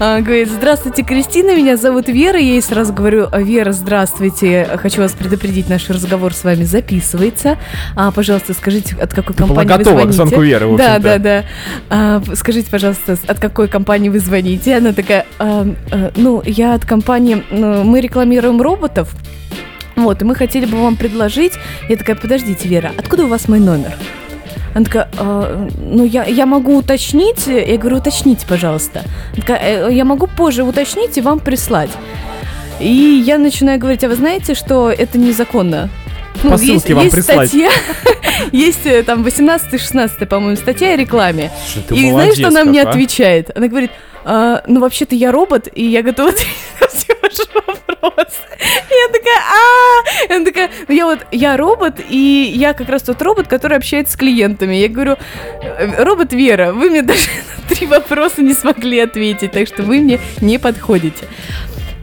А, 0.00 0.20
Говорит, 0.20 0.48
здравствуйте, 0.48 1.02
Кристина, 1.02 1.56
меня 1.56 1.76
зовут 1.76 2.06
Вера. 2.06 2.38
Я 2.38 2.52
ей 2.52 2.62
сразу 2.62 2.92
говорю, 2.92 3.26
Вера, 3.36 3.72
здравствуйте, 3.72 4.68
хочу 4.76 5.00
вас 5.02 5.10
предупредить, 5.12 5.68
наш 5.68 5.90
разговор 5.90 6.32
с 6.34 6.44
вами 6.44 6.62
записывается. 6.62 7.58
А, 7.96 8.12
пожалуйста, 8.12 8.54
скажите, 8.54 8.94
от 8.94 9.12
какой 9.12 9.34
Ты 9.34 9.42
была 9.44 9.56
компании 9.64 9.72
вы 9.72 9.78
готова 9.78 9.94
к 9.96 10.12
звоните? 10.12 10.16
звонку 10.16 10.40
Веры, 10.42 10.76
Да, 10.76 10.98
да, 11.00 11.18
да. 11.18 11.44
А, 11.90 12.22
скажите, 12.34 12.70
пожалуйста, 12.70 13.18
от 13.26 13.40
какой 13.40 13.66
компании 13.66 14.08
вы 14.08 14.20
звоните? 14.20 14.76
Она 14.76 14.92
такая, 14.92 15.26
«А, 15.40 15.66
а, 15.90 16.12
ну, 16.14 16.42
я 16.46 16.74
от 16.74 16.84
компании, 16.84 17.42
ну, 17.50 17.82
мы 17.82 18.00
рекламируем 18.00 18.62
роботов. 18.62 19.10
Вот, 19.96 20.22
и 20.22 20.24
мы 20.24 20.36
хотели 20.36 20.64
бы 20.64 20.80
вам 20.80 20.94
предложить. 20.94 21.54
Я 21.88 21.96
такая, 21.96 22.14
подождите, 22.14 22.68
Вера, 22.68 22.92
откуда 22.96 23.24
у 23.24 23.28
вас 23.28 23.48
мой 23.48 23.58
номер? 23.58 23.94
Она 24.74 24.84
такая, 24.84 25.08
«А, 25.18 25.68
ну 25.78 26.04
я, 26.04 26.24
я 26.24 26.46
могу 26.46 26.76
уточнить. 26.78 27.46
Я 27.46 27.76
говорю, 27.78 27.98
уточните, 27.98 28.46
пожалуйста. 28.46 29.02
Она 29.32 29.40
такая, 29.40 29.88
«Э, 29.88 29.92
я 29.92 30.04
могу 30.04 30.26
позже 30.26 30.62
уточнить 30.62 31.16
и 31.18 31.20
вам 31.20 31.40
прислать. 31.40 31.90
И 32.80 33.22
я 33.26 33.38
начинаю 33.38 33.78
говорить, 33.80 34.04
а 34.04 34.08
вы 34.08 34.14
знаете, 34.14 34.54
что 34.54 34.90
это 34.90 35.18
незаконно? 35.18 35.88
Ну, 36.44 36.50
По 36.50 36.58
ссылке 36.58 36.72
есть, 36.74 36.90
вам 36.90 37.04
есть 37.04 37.14
прислать. 37.16 37.48
статья, 37.48 37.70
есть 38.52 38.86
э, 38.86 39.02
там 39.02 39.24
18-16, 39.26 40.26
по-моему, 40.26 40.56
статья 40.56 40.92
о 40.92 40.96
рекламе. 40.96 41.50
Ты 41.88 41.96
и 41.96 42.10
знаешь, 42.10 42.34
что 42.34 42.48
она 42.48 42.64
мне 42.64 42.82
отвечает? 42.82 43.50
Она 43.56 43.66
говорит, 43.66 43.90
«А, 44.24 44.62
ну 44.68 44.80
вообще-то 44.80 45.16
я 45.16 45.32
робот, 45.32 45.68
и 45.74 45.84
я 45.84 46.02
готова 46.02 46.28
ответить 46.80 47.48
И 48.02 48.94
я 48.94 49.08
такая, 49.12 49.40
а 49.40 50.34
Она 50.34 50.44
такая, 50.44 50.70
ну 50.86 50.94
я 50.94 51.06
вот, 51.06 51.20
я 51.32 51.56
робот, 51.56 52.00
и 52.08 52.52
я 52.54 52.72
как 52.72 52.88
раз 52.88 53.02
тот 53.02 53.20
робот, 53.22 53.48
который 53.48 53.76
общается 53.76 54.14
с 54.14 54.16
клиентами. 54.16 54.74
Я 54.76 54.88
говорю, 54.88 55.16
«Э, 55.62 56.02
робот 56.04 56.32
Вера, 56.32 56.72
вы 56.72 56.90
мне 56.90 57.02
даже 57.02 57.28
на 57.68 57.74
три 57.74 57.86
вопроса 57.86 58.42
не 58.42 58.54
смогли 58.54 59.00
ответить, 59.00 59.52
так 59.52 59.66
что 59.68 59.82
вы 59.82 60.00
мне 60.00 60.20
не 60.40 60.58
подходите. 60.58 61.26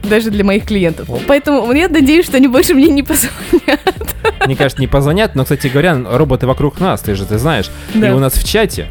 Даже 0.02 0.30
для 0.30 0.44
моих 0.44 0.66
клиентов. 0.66 1.08
Поэтому 1.26 1.72
я 1.72 1.88
надеюсь, 1.88 2.26
что 2.26 2.36
они 2.36 2.46
больше 2.46 2.74
мне 2.74 2.86
не 2.88 3.02
позвонят. 3.02 3.80
Мне 4.46 4.54
кажется, 4.54 4.80
не 4.80 4.86
позвонят, 4.86 5.34
но, 5.34 5.42
кстати 5.42 5.66
говоря, 5.66 6.00
роботы 6.08 6.46
вокруг 6.46 6.78
нас, 6.78 7.00
ты 7.00 7.16
же 7.16 7.26
ты 7.26 7.38
знаешь. 7.38 7.70
Да. 7.92 8.08
И 8.08 8.12
у 8.12 8.20
нас 8.20 8.34
в 8.34 8.48
чате 8.48 8.86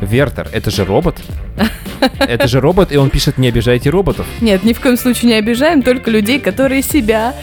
Вертер, 0.00 0.48
это 0.52 0.70
же 0.70 0.84
робот. 0.84 1.16
Это 2.18 2.46
же 2.48 2.60
робот, 2.60 2.92
и 2.92 2.96
он 2.96 3.10
пишет, 3.10 3.38
не 3.38 3.48
обижайте 3.48 3.90
роботов. 3.90 4.26
Нет, 4.40 4.64
ни 4.64 4.72
в 4.72 4.80
коем 4.80 4.96
случае 4.96 5.30
не 5.30 5.36
обижаем, 5.36 5.82
только 5.82 6.10
людей, 6.10 6.38
которые 6.40 6.82
себя 6.82 7.34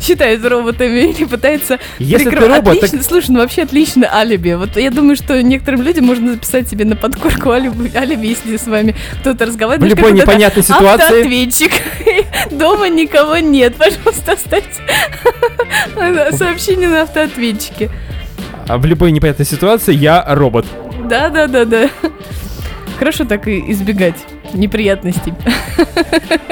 считают 0.00 0.44
роботами 0.44 1.10
или 1.10 1.24
пытаются... 1.24 1.78
Если 1.98 2.26
прикры- 2.26 2.40
ты 2.40 2.48
робот, 2.48 2.76
Отлично, 2.76 3.02
слушай, 3.02 3.30
ну 3.30 3.40
вообще 3.40 3.62
отличное 3.62 4.12
алиби. 4.12 4.52
Вот 4.52 4.76
я 4.76 4.90
думаю, 4.90 5.16
что 5.16 5.40
некоторым 5.42 5.82
людям 5.82 6.06
можно 6.06 6.32
записать 6.32 6.68
себе 6.68 6.84
на 6.84 6.96
подкорку 6.96 7.50
алиби, 7.50 7.94
алиби 7.94 8.26
если 8.28 8.56
с 8.56 8.66
вами 8.66 8.96
кто-то 9.20 9.46
разговаривает. 9.46 9.92
В 9.92 9.96
любой 9.96 10.12
вот 10.12 10.22
непонятной 10.22 10.62
ситуации. 10.62 11.04
Автоответчик. 11.04 11.72
Дома 12.50 12.88
никого 12.88 13.38
нет. 13.38 13.76
Пожалуйста, 13.76 14.32
оставьте 14.32 14.80
сообщение 16.36 16.88
на 16.88 17.02
автоответчике. 17.02 17.90
А 18.66 18.78
в 18.78 18.86
любой 18.86 19.12
непонятной 19.12 19.46
ситуации 19.46 19.94
я 19.94 20.24
робот. 20.26 20.66
Да-да-да-да. 21.10 21.90
Хорошо 22.96 23.24
так 23.24 23.48
и 23.48 23.72
избегать 23.72 24.14
неприятностей. 24.54 25.34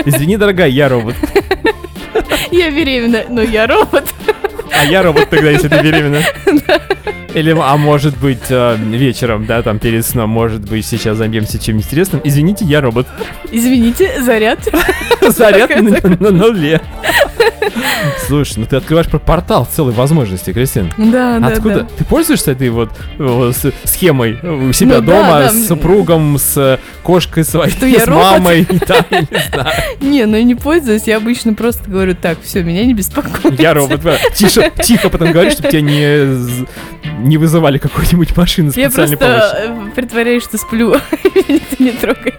Извини, 0.04 0.36
дорогая, 0.36 0.68
я 0.68 0.88
робот. 0.88 1.14
Я 2.50 2.70
беременна, 2.70 3.22
но 3.28 3.40
я 3.40 3.68
робот. 3.68 4.04
А 4.76 4.84
я 4.84 5.04
робот 5.04 5.30
тогда, 5.30 5.50
если 5.50 5.68
ты 5.68 5.80
беременна. 5.80 6.22
Или, 7.34 7.54
а 7.56 7.76
может 7.76 8.16
быть, 8.18 8.50
э, 8.50 8.76
вечером, 8.76 9.46
да, 9.46 9.62
там 9.62 9.78
перед 9.78 10.04
сном, 10.04 10.30
может 10.30 10.68
быть, 10.68 10.84
сейчас 10.86 11.18
займемся 11.18 11.62
чем 11.62 11.76
интересным. 11.76 12.20
Извините, 12.24 12.64
я 12.64 12.80
робот. 12.80 13.06
Извините, 13.52 14.20
заряд. 14.22 14.58
Заряд 15.20 15.70
на, 15.80 16.00
на 16.18 16.30
нуле. 16.30 16.80
Слушай, 18.26 18.54
ну 18.58 18.66
ты 18.66 18.76
открываешь 18.76 19.08
про 19.08 19.18
портал 19.18 19.66
целой 19.70 19.92
возможности, 19.92 20.52
Кристин. 20.52 20.92
Да, 20.96 21.38
да, 21.38 21.46
Откуда? 21.48 21.80
да. 21.82 21.88
Ты 21.96 22.04
пользуешься 22.04 22.52
этой 22.52 22.70
вот 22.70 22.90
схемой 23.84 24.38
у 24.42 24.72
себя 24.72 24.96
Ну 25.00 25.02
дома, 25.06 25.40
да. 25.40 25.50
с 25.50 25.66
супругом, 25.68 26.38
с 26.38 26.78
кошкой 27.02 27.44
своей, 27.44 27.70
Что 27.70 27.86
я 27.86 28.00
с 28.00 28.06
мамой 28.06 28.66
я 29.10 29.20
не 29.20 29.50
знаю. 29.50 29.72
Не, 30.00 30.24
ну 30.26 30.36
я 30.36 30.42
не 30.44 30.54
пользуюсь, 30.54 31.04
я 31.06 31.16
обычно 31.16 31.54
просто 31.54 31.90
говорю, 31.90 32.14
так, 32.14 32.38
все, 32.42 32.62
меня 32.62 32.84
не 32.84 32.94
беспокоит. 32.94 33.58
Я 33.58 33.74
робот. 33.74 34.00
Тише, 34.34 34.70
тихо 34.82 35.08
потом 35.08 35.32
говоришь, 35.32 35.54
чтобы 35.54 35.68
тебя 35.70 35.80
не, 35.82 37.26
не 37.26 37.36
вызывали 37.36 37.78
какую-нибудь 37.78 38.36
машину 38.36 38.72
Я 38.74 38.88
специальной 38.90 39.16
просто 39.16 39.56
помощи. 39.66 39.88
э, 39.90 39.94
притворяюсь, 39.94 40.44
что 40.44 40.58
сплю, 40.58 40.90
меня 41.34 41.60
не 41.78 41.90
трогает. 41.92 42.38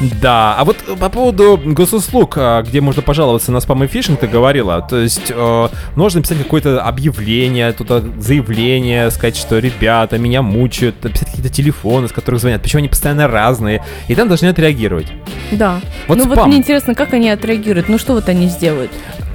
Да, 0.00 0.56
а 0.58 0.64
вот 0.64 0.76
по 1.00 1.08
поводу 1.08 1.60
госуслуг, 1.64 2.34
а, 2.36 2.62
где 2.62 2.80
можно 2.80 3.02
пожаловаться 3.02 3.50
на 3.50 3.60
спам 3.60 3.84
и 3.84 3.86
фишинг, 3.86 4.20
ты 4.20 4.26
говорила. 4.26 4.82
То 4.82 4.98
есть 4.98 5.32
э, 5.34 5.68
нужно 5.96 6.20
написать 6.20 6.38
какое-то 6.38 6.82
объявление, 6.82 7.72
туда 7.72 8.02
заявление, 8.18 9.10
сказать, 9.10 9.36
что 9.36 9.58
ребята 9.58 10.18
меня 10.18 10.42
мучают, 10.42 11.02
написать 11.02 11.28
какие-то 11.28 11.48
телефоны, 11.48 12.08
с 12.08 12.12
которых 12.12 12.40
звонят, 12.40 12.60
причем 12.62 12.80
они 12.80 12.88
постоянно 12.88 13.26
разные, 13.26 13.82
и 14.08 14.14
там 14.14 14.28
должны 14.28 14.48
отреагировать. 14.48 15.06
Да. 15.52 15.80
Вот 16.08 16.18
ну 16.18 16.24
вот 16.26 16.34
спам. 16.34 16.48
мне 16.48 16.58
интересно, 16.58 16.94
как 16.94 17.14
они 17.14 17.30
отреагируют, 17.30 17.88
ну 17.88 17.98
что 17.98 18.12
вот 18.12 18.28
они 18.28 18.48
сделают? 18.48 18.90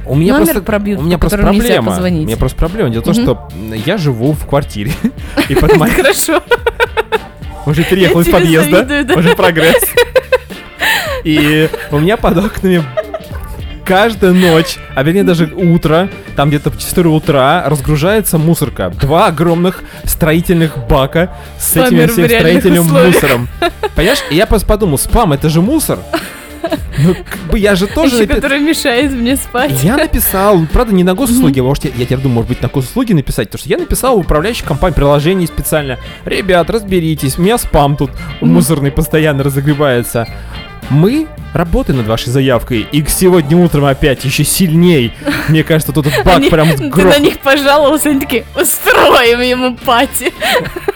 У 0.05 0.16
меня 0.16 0.34
Номер 0.34 0.45
просто, 0.45 0.62
пробьют, 0.62 0.99
у 0.99 1.03
меня 1.03 1.18
просто 1.18 1.38
проблема. 1.38 1.91
У 1.91 2.12
меня 2.12 2.38
просто 2.38 2.57
проблема. 2.57 2.89
Дело 2.89 3.01
в 3.01 3.05
том, 3.05 3.14
что 3.14 3.49
я 3.86 3.97
живу 3.97 4.34
в 4.34 4.45
квартире, 4.45 4.91
и 5.49 5.55
под 5.55 5.76
моей 5.78 5.93
Хорошо. 5.93 6.41
Уже 7.66 7.84
переехал 7.84 8.22
из 8.22 8.28
подъезда. 8.28 9.16
Уже 9.16 9.36
прогресс. 9.36 9.84
И 11.24 11.70
у 11.92 12.00
меня 12.00 12.18
под 12.18 12.38
окнами 12.38 12.84
каждая 13.86 14.32
ночь, 14.32 14.78
а 14.96 15.04
вернее 15.04 15.24
даже 15.24 15.52
утро, 15.54 16.10
там 16.36 16.50
где-то 16.50 16.72
в 16.72 16.78
4 16.78 17.10
утра, 17.10 17.64
разгружается 17.68 18.38
мусорка. 18.38 18.90
Два 18.90 19.28
огромных 19.28 19.84
строительных 20.06 20.78
бака 20.88 21.32
с 21.60 21.72
Спамер 21.72 22.06
этим 22.06 22.14
всем 22.14 22.26
строительным 22.26 22.86
условиях. 22.86 23.14
мусором. 23.16 23.50
Понимаешь? 23.96 24.20
И 24.30 24.36
я 24.36 24.46
просто 24.46 24.68
подумал, 24.68 24.98
спам, 24.98 25.34
это 25.34 25.50
же 25.50 25.62
мусор. 25.62 26.00
Ну, 27.00 27.16
как 27.16 27.52
бы 27.52 27.58
я 27.58 27.76
же 27.76 27.88
тоже... 27.88 28.16
Еще 28.16 28.26
напи- 28.26 28.36
который 28.36 28.60
мешает 28.60 29.12
мне 29.12 29.36
спать. 29.36 29.84
я 29.84 29.98
написал, 29.98 30.62
правда, 30.72 30.94
не 30.94 31.04
на 31.04 31.16
госуслуги, 31.16 31.60
а 31.60 31.64
может, 31.64 31.86
я, 31.86 31.92
я 31.96 32.06
теперь 32.06 32.20
думаю, 32.20 32.36
может 32.36 32.50
быть, 32.50 32.62
на 32.62 32.68
госуслуги 32.68 33.14
написать, 33.14 33.50
потому 33.50 33.60
что 33.60 33.70
я 33.70 33.78
написал 33.78 34.18
управляющей 34.18 34.64
компании 34.64 34.96
приложений 34.96 35.48
специально. 35.48 35.98
Ребят, 36.24 36.70
разберитесь, 36.70 37.40
у 37.40 37.42
меня 37.42 37.58
спам 37.58 37.98
тут 37.98 38.12
мусорный 38.42 38.92
постоянно 38.92 39.44
разогревается. 39.44 40.28
Мы 40.92 41.28
работаем 41.54 41.98
над 42.00 42.08
вашей 42.08 42.30
заявкой, 42.32 42.86
и 42.92 43.04
сегодня 43.08 43.58
утром 43.58 43.86
опять 43.86 44.24
еще 44.26 44.44
сильней. 44.44 45.14
Мне 45.48 45.64
кажется, 45.64 45.94
тут 45.94 46.08
этот 46.08 46.26
баг 46.26 46.38
Они- 46.38 46.50
прям 46.50 46.70
Ты 46.76 46.89
грох. 46.89 47.06
на 47.06 47.18
них 47.18 47.39
пожаловался, 47.39 48.10
они 48.10 48.20
такие, 48.20 48.46
устроим 48.56 49.39
ему 49.42 49.76
пати. 49.78 50.34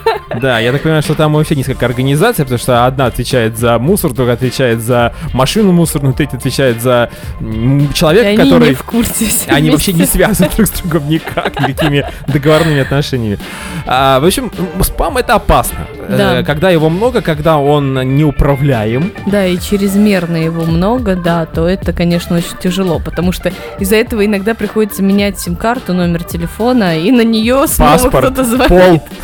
Да, 0.42 0.60
я 0.60 0.72
так 0.72 0.82
понимаю, 0.82 1.02
что 1.02 1.14
там 1.16 1.34
вообще 1.34 1.56
несколько 1.56 1.86
организаций, 1.86 2.44
потому 2.46 2.60
что 2.60 2.86
одна 2.86 3.06
отвечает 3.06 3.58
за 3.58 3.80
мусор, 3.80 4.12
другая 4.14 4.36
отвечает 4.36 4.82
за 4.82 5.14
машину 5.34 5.72
мусорную, 5.72 6.14
третья 6.14 6.38
отвечает 6.38 6.82
за 6.82 7.10
м, 7.40 7.86
И 7.86 7.94
человека, 7.94 8.28
они 8.30 8.38
который... 8.38 8.70
не 8.70 8.76
в 8.76 8.84
курсе. 8.84 9.26
все 9.26 9.50
Они 9.52 9.70
вообще 9.70 9.92
не 9.94 9.98
вместе. 10.00 10.18
связаны 10.18 10.50
друг 10.56 10.68
с 10.68 10.72
другом 10.82 11.10
никак, 11.10 11.60
никакими 11.62 12.06
договорными 12.28 12.82
отношениями. 12.82 13.40
А, 13.86 14.20
в 14.20 14.26
общем, 14.26 14.52
спам 14.82 15.18
это 15.18 15.36
опасно. 15.36 15.88
Да. 16.10 16.40
Э, 16.40 16.44
Когда 16.44 16.70
его 16.70 16.90
много, 16.90 17.22
когда 17.22 17.58
он 17.58 17.94
неуправляем. 18.16 19.12
Да, 19.28 19.46
и 19.46 19.58
чрезмерно 19.60 20.38
его 20.38 20.66
много, 20.66 21.16
да, 21.16 21.46
то 21.46 21.68
это, 21.68 21.94
конечно, 21.94 22.36
очень 22.38 22.58
тяжело, 22.62 23.00
потому 23.00 23.32
что 23.32 23.52
из-за 23.80 23.96
этого 23.96 24.26
иногда 24.26 24.54
приходится 24.54 25.02
менять 25.02 25.40
сим-карту, 25.40 25.94
номер 25.94 26.24
телефона, 26.24 26.98
и 27.00 27.12
на 27.12 27.22
нее 27.24 27.68
снова 27.68 27.92
Паспорт, 27.94 28.26
кто-то 28.26 28.44
звонит. 28.44 28.68
пол. 28.70 29.04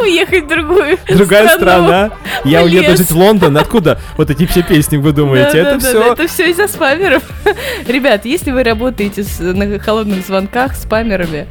уехать 0.00 0.44
в 0.44 0.48
другую 0.48 0.98
Другая 1.08 1.48
страну. 1.48 1.86
страна. 1.86 2.10
Я 2.44 2.62
уеду 2.62 2.96
жить 2.96 3.10
в 3.10 3.16
Лондон. 3.16 3.56
Откуда 3.56 3.98
вот 4.16 4.30
эти 4.30 4.46
все 4.46 4.62
песни 4.62 4.96
вы 4.96 5.12
думаете? 5.12 5.58
Это 5.58 5.78
все. 5.78 6.12
Это 6.12 6.26
все 6.28 6.50
из-за 6.50 6.68
спамеров. 6.68 7.22
Ребят, 7.86 8.24
если 8.24 8.50
вы 8.50 8.62
работаете 8.62 9.22
с- 9.24 9.40
на 9.40 9.78
холодных 9.78 10.26
звонках 10.26 10.74
с 10.74 10.82
спамерами, 10.82 11.46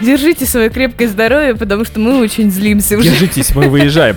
держите 0.00 0.46
свое 0.46 0.70
крепкое 0.70 1.08
здоровье, 1.08 1.54
потому 1.54 1.84
что 1.84 2.00
мы 2.00 2.20
очень 2.20 2.50
злимся 2.50 2.96
уже. 2.96 3.08
Держитесь, 3.10 3.54
мы 3.54 3.68
выезжаем. 3.68 4.16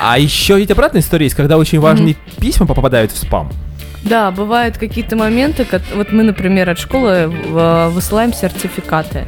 А 0.00 0.18
еще 0.18 0.56
ведь 0.58 0.70
обратная 0.70 1.00
история 1.00 1.24
есть, 1.26 1.36
когда 1.36 1.56
очень 1.58 1.80
важные 1.80 2.16
письма 2.40 2.66
попадают 2.66 3.12
в 3.12 3.18
спам. 3.18 3.50
Да, 4.02 4.30
бывают 4.30 4.78
какие-то 4.78 5.16
моменты, 5.16 5.64
как- 5.64 5.82
вот 5.94 6.12
мы, 6.12 6.22
например, 6.22 6.70
от 6.70 6.78
школы 6.78 7.26
в- 7.48 7.88
высылаем 7.88 8.32
сертификаты. 8.32 9.24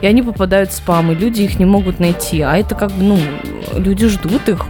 И 0.00 0.06
они 0.06 0.22
попадают 0.22 0.70
в 0.70 0.74
спам, 0.74 1.10
и 1.12 1.14
люди 1.14 1.42
их 1.42 1.58
не 1.58 1.64
могут 1.64 1.98
найти. 2.00 2.40
А 2.42 2.56
это 2.56 2.74
как 2.74 2.90
бы, 2.92 3.02
ну, 3.02 3.18
люди 3.76 4.06
ждут 4.06 4.48
их. 4.48 4.64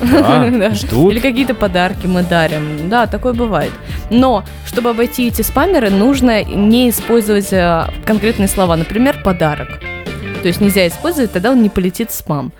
Да, 0.00 0.48
Да. 0.58 0.70
ждут. 0.70 1.12
Или 1.12 1.20
какие-то 1.20 1.54
подарки 1.54 2.06
мы 2.06 2.22
дарим. 2.24 2.88
Да, 2.88 3.06
такое 3.06 3.32
бывает. 3.32 3.70
Но, 4.10 4.44
чтобы 4.66 4.90
обойти 4.90 5.28
эти 5.28 5.42
спамеры, 5.42 5.90
нужно 5.90 6.42
не 6.42 6.90
использовать 6.90 7.52
э, 7.52 7.86
конкретные 8.04 8.48
слова. 8.48 8.76
Например, 8.76 9.16
подарок. 9.22 9.68
То 10.42 10.48
есть 10.48 10.60
нельзя 10.60 10.88
использовать, 10.88 11.30
тогда 11.32 11.52
он 11.52 11.62
не 11.62 11.68
полетит 11.68 12.10
в 12.10 12.14
спам. 12.14 12.52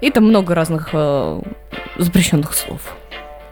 И 0.00 0.10
там 0.10 0.24
много 0.24 0.54
разных 0.54 0.90
э, 0.92 1.40
запрещенных 1.98 2.54
слов. 2.54 2.80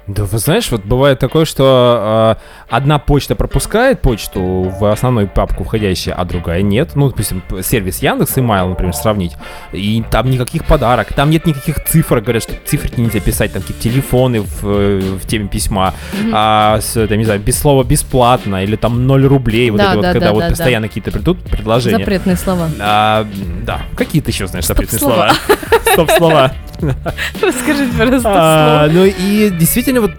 Да, 0.06 0.24
вы 0.24 0.38
знаешь, 0.38 0.70
вот 0.70 0.84
бывает 0.84 1.18
такое, 1.18 1.44
что 1.44 2.36
э, 2.38 2.74
одна 2.74 2.98
почта 3.00 3.34
пропускает 3.34 4.00
почту 4.00 4.40
в 4.78 4.92
основную 4.92 5.26
папку 5.26 5.64
входящую, 5.64 6.14
а 6.18 6.24
другая 6.24 6.62
нет. 6.62 6.90
Ну, 6.94 7.08
допустим, 7.08 7.42
сервис 7.62 7.98
Яндекс 8.02 8.36
и 8.38 8.40
Mail, 8.40 8.68
например, 8.68 8.94
сравнить. 8.94 9.32
И 9.72 10.04
там 10.08 10.30
никаких 10.30 10.64
подарок, 10.64 11.12
там 11.12 11.30
нет 11.30 11.44
никаких 11.44 11.84
цифр. 11.84 12.20
Говорят, 12.20 12.44
что 12.44 12.54
циферки 12.64 13.00
нельзя 13.00 13.18
писать, 13.18 13.52
там 13.52 13.62
какие-то 13.62 13.82
телефоны 13.82 14.42
в, 14.42 14.62
в 14.62 15.26
теме 15.26 15.48
письма. 15.48 15.92
А, 16.32 16.78
с, 16.80 17.06
там, 17.06 17.18
не 17.18 17.24
знаю, 17.24 17.40
без 17.40 17.58
слова 17.58 17.82
бесплатно 17.82 18.62
или 18.62 18.76
там 18.76 19.08
0 19.08 19.26
рублей. 19.26 19.70
Вот 19.70 19.78
Да, 19.78 19.86
это 19.86 19.96
вот, 19.96 20.02
да, 20.02 20.12
когда 20.12 20.26
да, 20.26 20.32
вот 20.34 20.40
да, 20.40 20.48
постоянно 20.50 20.86
какие-то 20.86 21.10
придут 21.10 21.42
предложения. 21.42 21.98
Запретные 21.98 22.36
слова. 22.36 22.68
А, 22.78 23.26
да, 23.62 23.82
какие 23.96 24.22
ты 24.22 24.30
еще 24.30 24.46
знаешь 24.46 24.66
запретные 24.66 24.98
Стоп-слова. 24.98 25.34
слова? 25.46 25.82
Стоп-слова. 25.94 26.52
Расскажите, 27.42 27.92
пожалуйста, 27.98 28.32
А, 28.34 28.88
ну 28.90 29.04
и 29.04 29.50
действительно 29.50 30.00
вот, 30.00 30.12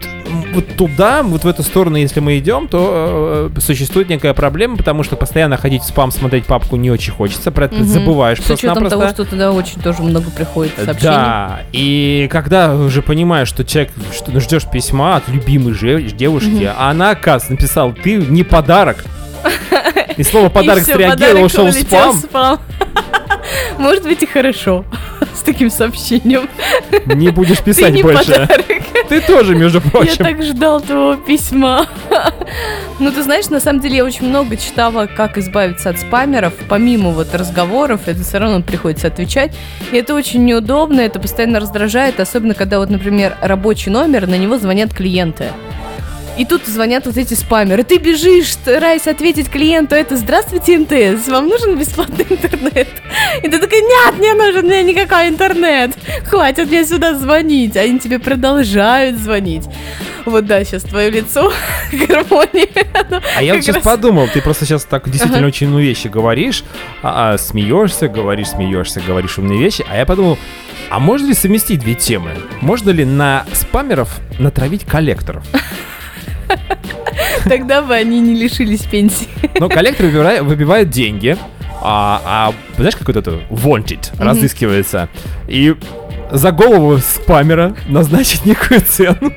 вот 0.52 0.66
туда, 0.76 1.22
вот 1.22 1.44
в 1.44 1.48
эту 1.48 1.62
сторону, 1.62 1.96
если 1.96 2.20
мы 2.20 2.38
идем, 2.38 2.68
то 2.68 3.50
э, 3.54 3.60
существует 3.60 4.08
некая 4.08 4.34
проблема, 4.34 4.76
потому 4.76 5.02
что 5.02 5.16
постоянно 5.16 5.56
ходить 5.56 5.82
в 5.82 5.86
спам, 5.86 6.10
смотреть 6.10 6.46
папку 6.46 6.76
не 6.76 6.90
очень 6.90 7.12
хочется, 7.12 7.50
про 7.50 7.66
это 7.66 7.76
Мгм. 7.76 7.84
забываешь 7.84 8.40
С 8.40 8.50
учетом 8.50 8.88
того, 8.88 9.08
что 9.08 9.24
туда 9.24 9.52
очень 9.52 9.80
тоже 9.80 10.02
много 10.02 10.30
приходит 10.30 10.74
сообщений. 10.76 11.00
Да, 11.02 11.60
и 11.72 12.28
когда 12.30 12.74
уже 12.74 13.02
понимаешь, 13.02 13.48
что 13.48 13.64
человек, 13.64 13.92
что 14.12 14.30
ну, 14.30 14.40
ждешь 14.40 14.66
письма 14.70 15.16
от 15.16 15.28
любимой 15.28 15.74
же 15.74 16.02
девушки, 16.02 16.70
а 16.76 16.90
она, 16.90 17.10
оказывается, 17.10 17.52
написала, 17.52 17.92
ты 17.92 18.16
не 18.16 18.42
подарок. 18.42 19.04
И 20.16 20.22
слово 20.24 20.48
подарок 20.48 20.84
среагировал, 20.84 21.44
ушел 21.44 21.66
в 21.66 21.72
спам. 21.72 22.58
Может 23.78 24.02
быть 24.02 24.22
и 24.22 24.26
хорошо 24.26 24.84
с 25.38 25.42
таким 25.42 25.70
сообщением. 25.70 26.48
Не 27.06 27.30
будешь 27.30 27.58
Ты 27.58 27.64
писать 27.64 27.92
не 27.94 28.02
больше. 28.02 28.32
подарок. 28.32 28.66
Ты 29.08 29.20
тоже, 29.20 29.54
между 29.54 29.80
Я 29.84 29.90
прочим. 29.90 30.16
так 30.24 30.42
ждал 30.42 30.80
твоего 30.80 31.14
письма. 31.16 31.86
Ну, 32.98 33.12
ты 33.12 33.22
знаешь, 33.22 33.48
на 33.48 33.60
самом 33.60 33.80
деле 33.80 33.96
я 33.98 34.04
очень 34.04 34.28
много 34.28 34.56
читала, 34.56 35.06
как 35.06 35.38
избавиться 35.38 35.90
от 35.90 35.98
спамеров. 36.00 36.52
Помимо 36.68 37.10
вот 37.10 37.34
разговоров, 37.34 38.02
это 38.06 38.22
все 38.22 38.38
равно 38.38 38.60
приходится 38.60 39.06
отвечать. 39.06 39.52
И 39.92 39.96
это 39.96 40.14
очень 40.14 40.44
неудобно, 40.44 41.00
это 41.00 41.20
постоянно 41.20 41.60
раздражает, 41.60 42.18
особенно 42.20 42.54
когда 42.54 42.78
вот, 42.80 42.90
например, 42.90 43.36
рабочий 43.40 43.90
номер, 43.90 44.26
на 44.26 44.36
него 44.36 44.58
звонят 44.58 44.92
клиенты. 44.92 45.46
И 46.38 46.44
тут 46.44 46.64
звонят 46.66 47.04
вот 47.06 47.16
эти 47.16 47.34
спамеры. 47.34 47.82
Ты 47.82 47.98
бежишь, 47.98 48.52
стараясь 48.52 49.08
ответить 49.08 49.50
клиенту, 49.50 49.96
это 49.96 50.16
«Здравствуйте, 50.16 50.78
МТС, 50.78 51.26
вам 51.28 51.48
нужен 51.48 51.76
бесплатный 51.76 52.26
интернет?» 52.30 52.86
И 53.42 53.48
ты 53.48 53.58
такая 53.58 53.80
«Нет, 53.80 54.20
не 54.20 54.32
нужен 54.34 54.66
мне 54.66 54.84
никакой 54.84 55.28
интернет, 55.28 55.90
хватит 56.26 56.68
мне 56.68 56.84
сюда 56.84 57.14
звонить». 57.14 57.76
Они 57.76 57.98
тебе 57.98 58.20
продолжают 58.20 59.18
звонить. 59.18 59.64
Вот 60.26 60.46
да, 60.46 60.62
сейчас 60.62 60.82
твое 60.84 61.10
лицо, 61.10 61.52
гармония. 61.92 62.68
оно 62.94 63.20
А 63.36 63.42
я 63.42 63.54
вот 63.54 63.62
сейчас 63.64 63.76
раз- 63.76 63.84
подумал, 63.84 64.28
ты 64.32 64.40
просто 64.40 64.64
сейчас 64.64 64.84
так 64.84 65.06
действительно 65.10 65.38
Ага. 65.38 65.46
очень 65.48 65.66
умные 65.68 65.88
вещи 65.88 66.06
говоришь, 66.06 66.62
а, 67.02 67.32
а, 67.34 67.38
смеешься, 67.38 68.08
говоришь, 68.08 68.50
смеешься, 68.50 69.00
говоришь 69.00 69.38
умные 69.38 69.58
вещи, 69.58 69.84
а 69.90 69.96
я 69.96 70.06
подумал, 70.06 70.38
а 70.90 71.00
можно 71.00 71.26
ли 71.28 71.34
совместить 71.34 71.80
две 71.80 71.94
темы? 71.94 72.30
Можно 72.60 72.90
ли 72.90 73.04
на 73.04 73.44
спамеров 73.54 74.20
натравить 74.38 74.84
коллекторов? 74.84 75.44
Тогда 77.44 77.82
бы 77.82 77.94
они 77.94 78.20
не 78.20 78.34
лишились 78.34 78.82
пенсии. 78.82 79.28
Но 79.58 79.68
коллектор 79.68 80.06
выбира- 80.06 80.42
выбивает 80.42 80.90
деньги, 80.90 81.36
а, 81.82 82.20
а 82.24 82.54
знаешь, 82.76 82.96
как 82.96 83.08
вот 83.08 83.16
это 83.16 83.40
wanted 83.50 84.10
разыскивается, 84.18 85.08
и 85.46 85.74
за 86.30 86.52
голову 86.52 86.98
спамера 86.98 87.74
назначить 87.86 88.44
некую 88.44 88.80
цену. 88.80 89.32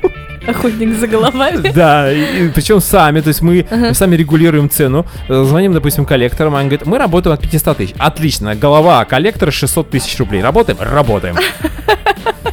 Охотник 0.46 0.98
за 0.98 1.06
головами. 1.06 1.68
Да, 1.72 2.10
и, 2.12 2.48
причем 2.48 2.80
сами, 2.80 3.20
то 3.20 3.28
есть 3.28 3.42
мы 3.42 3.64
сами 3.92 4.16
регулируем 4.16 4.68
цену. 4.68 5.06
Звоним, 5.28 5.72
допустим, 5.72 6.04
коллекторам, 6.04 6.56
они 6.56 6.68
говорят, 6.68 6.86
мы 6.86 6.98
работаем 6.98 7.34
от 7.34 7.40
500 7.48 7.76
тысяч. 7.76 7.94
Отлично, 7.96 8.56
голова 8.56 9.04
коллектора 9.04 9.52
600 9.52 9.90
тысяч 9.90 10.18
рублей. 10.18 10.42
Работаем? 10.42 10.78
Работаем. 10.80 11.36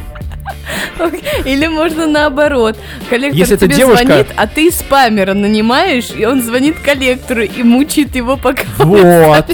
Или 1.44 1.66
можно 1.66 2.06
наоборот. 2.06 2.76
Коллектор 3.08 3.38
Если 3.38 3.56
тебе 3.56 3.76
девушка- 3.76 4.06
звонит, 4.06 4.26
а 4.36 4.46
ты 4.46 4.70
спамера 4.70 5.34
нанимаешь, 5.34 6.10
и 6.16 6.24
он 6.24 6.42
звонит 6.42 6.78
коллектору 6.78 7.42
и 7.42 7.62
мучает 7.62 8.14
его 8.16 8.36
пока. 8.36 8.64
Вот. 8.78 9.46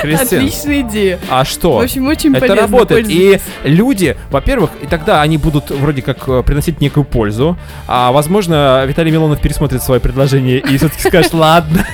Кристин, 0.00 0.38
Отличная 0.38 0.80
идея. 0.80 1.18
а 1.30 1.44
что? 1.44 1.76
В 1.76 1.80
общем, 1.82 2.06
очень 2.06 2.34
Это 2.34 2.54
работает. 2.54 3.06
И 3.08 3.38
люди, 3.64 4.16
во-первых, 4.30 4.70
и 4.82 4.86
тогда 4.86 5.20
они 5.22 5.36
будут 5.38 5.70
вроде 5.70 6.02
как 6.02 6.26
э, 6.28 6.42
приносить 6.42 6.80
некую 6.80 7.04
пользу. 7.04 7.58
А 7.86 8.10
возможно, 8.12 8.84
Виталий 8.86 9.10
Милонов 9.12 9.40
пересмотрит 9.40 9.82
свое 9.82 10.00
предложение 10.00 10.58
и 10.58 10.76
все-таки 10.78 11.06
скажет, 11.08 11.32
ладно, 11.34 11.86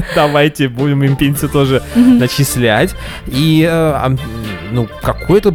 давайте 0.14 0.68
будем 0.68 1.02
им 1.02 1.16
пенсию 1.16 1.50
тоже 1.50 1.82
начислять. 1.94 2.94
И, 3.26 3.62
э, 3.62 3.68
а, 3.70 4.14
ну, 4.70 4.88
какое-то 5.02 5.54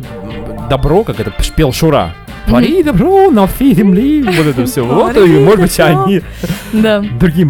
добро, 0.69 1.03
как 1.03 1.19
это 1.19 1.33
шпел 1.43 1.73
Шура. 1.73 2.13
Твори 2.47 2.83
добро 2.83 3.29
на 3.31 3.47
всей 3.47 3.73
земле. 3.75 4.23
Вот 4.37 4.45
это 4.47 4.65
все. 4.65 4.83
Вот, 4.85 5.17
и, 5.17 5.19
может 5.39 5.61
быть, 5.61 5.79
они 5.79 6.21
Да, 6.73 7.01
другим 7.19 7.49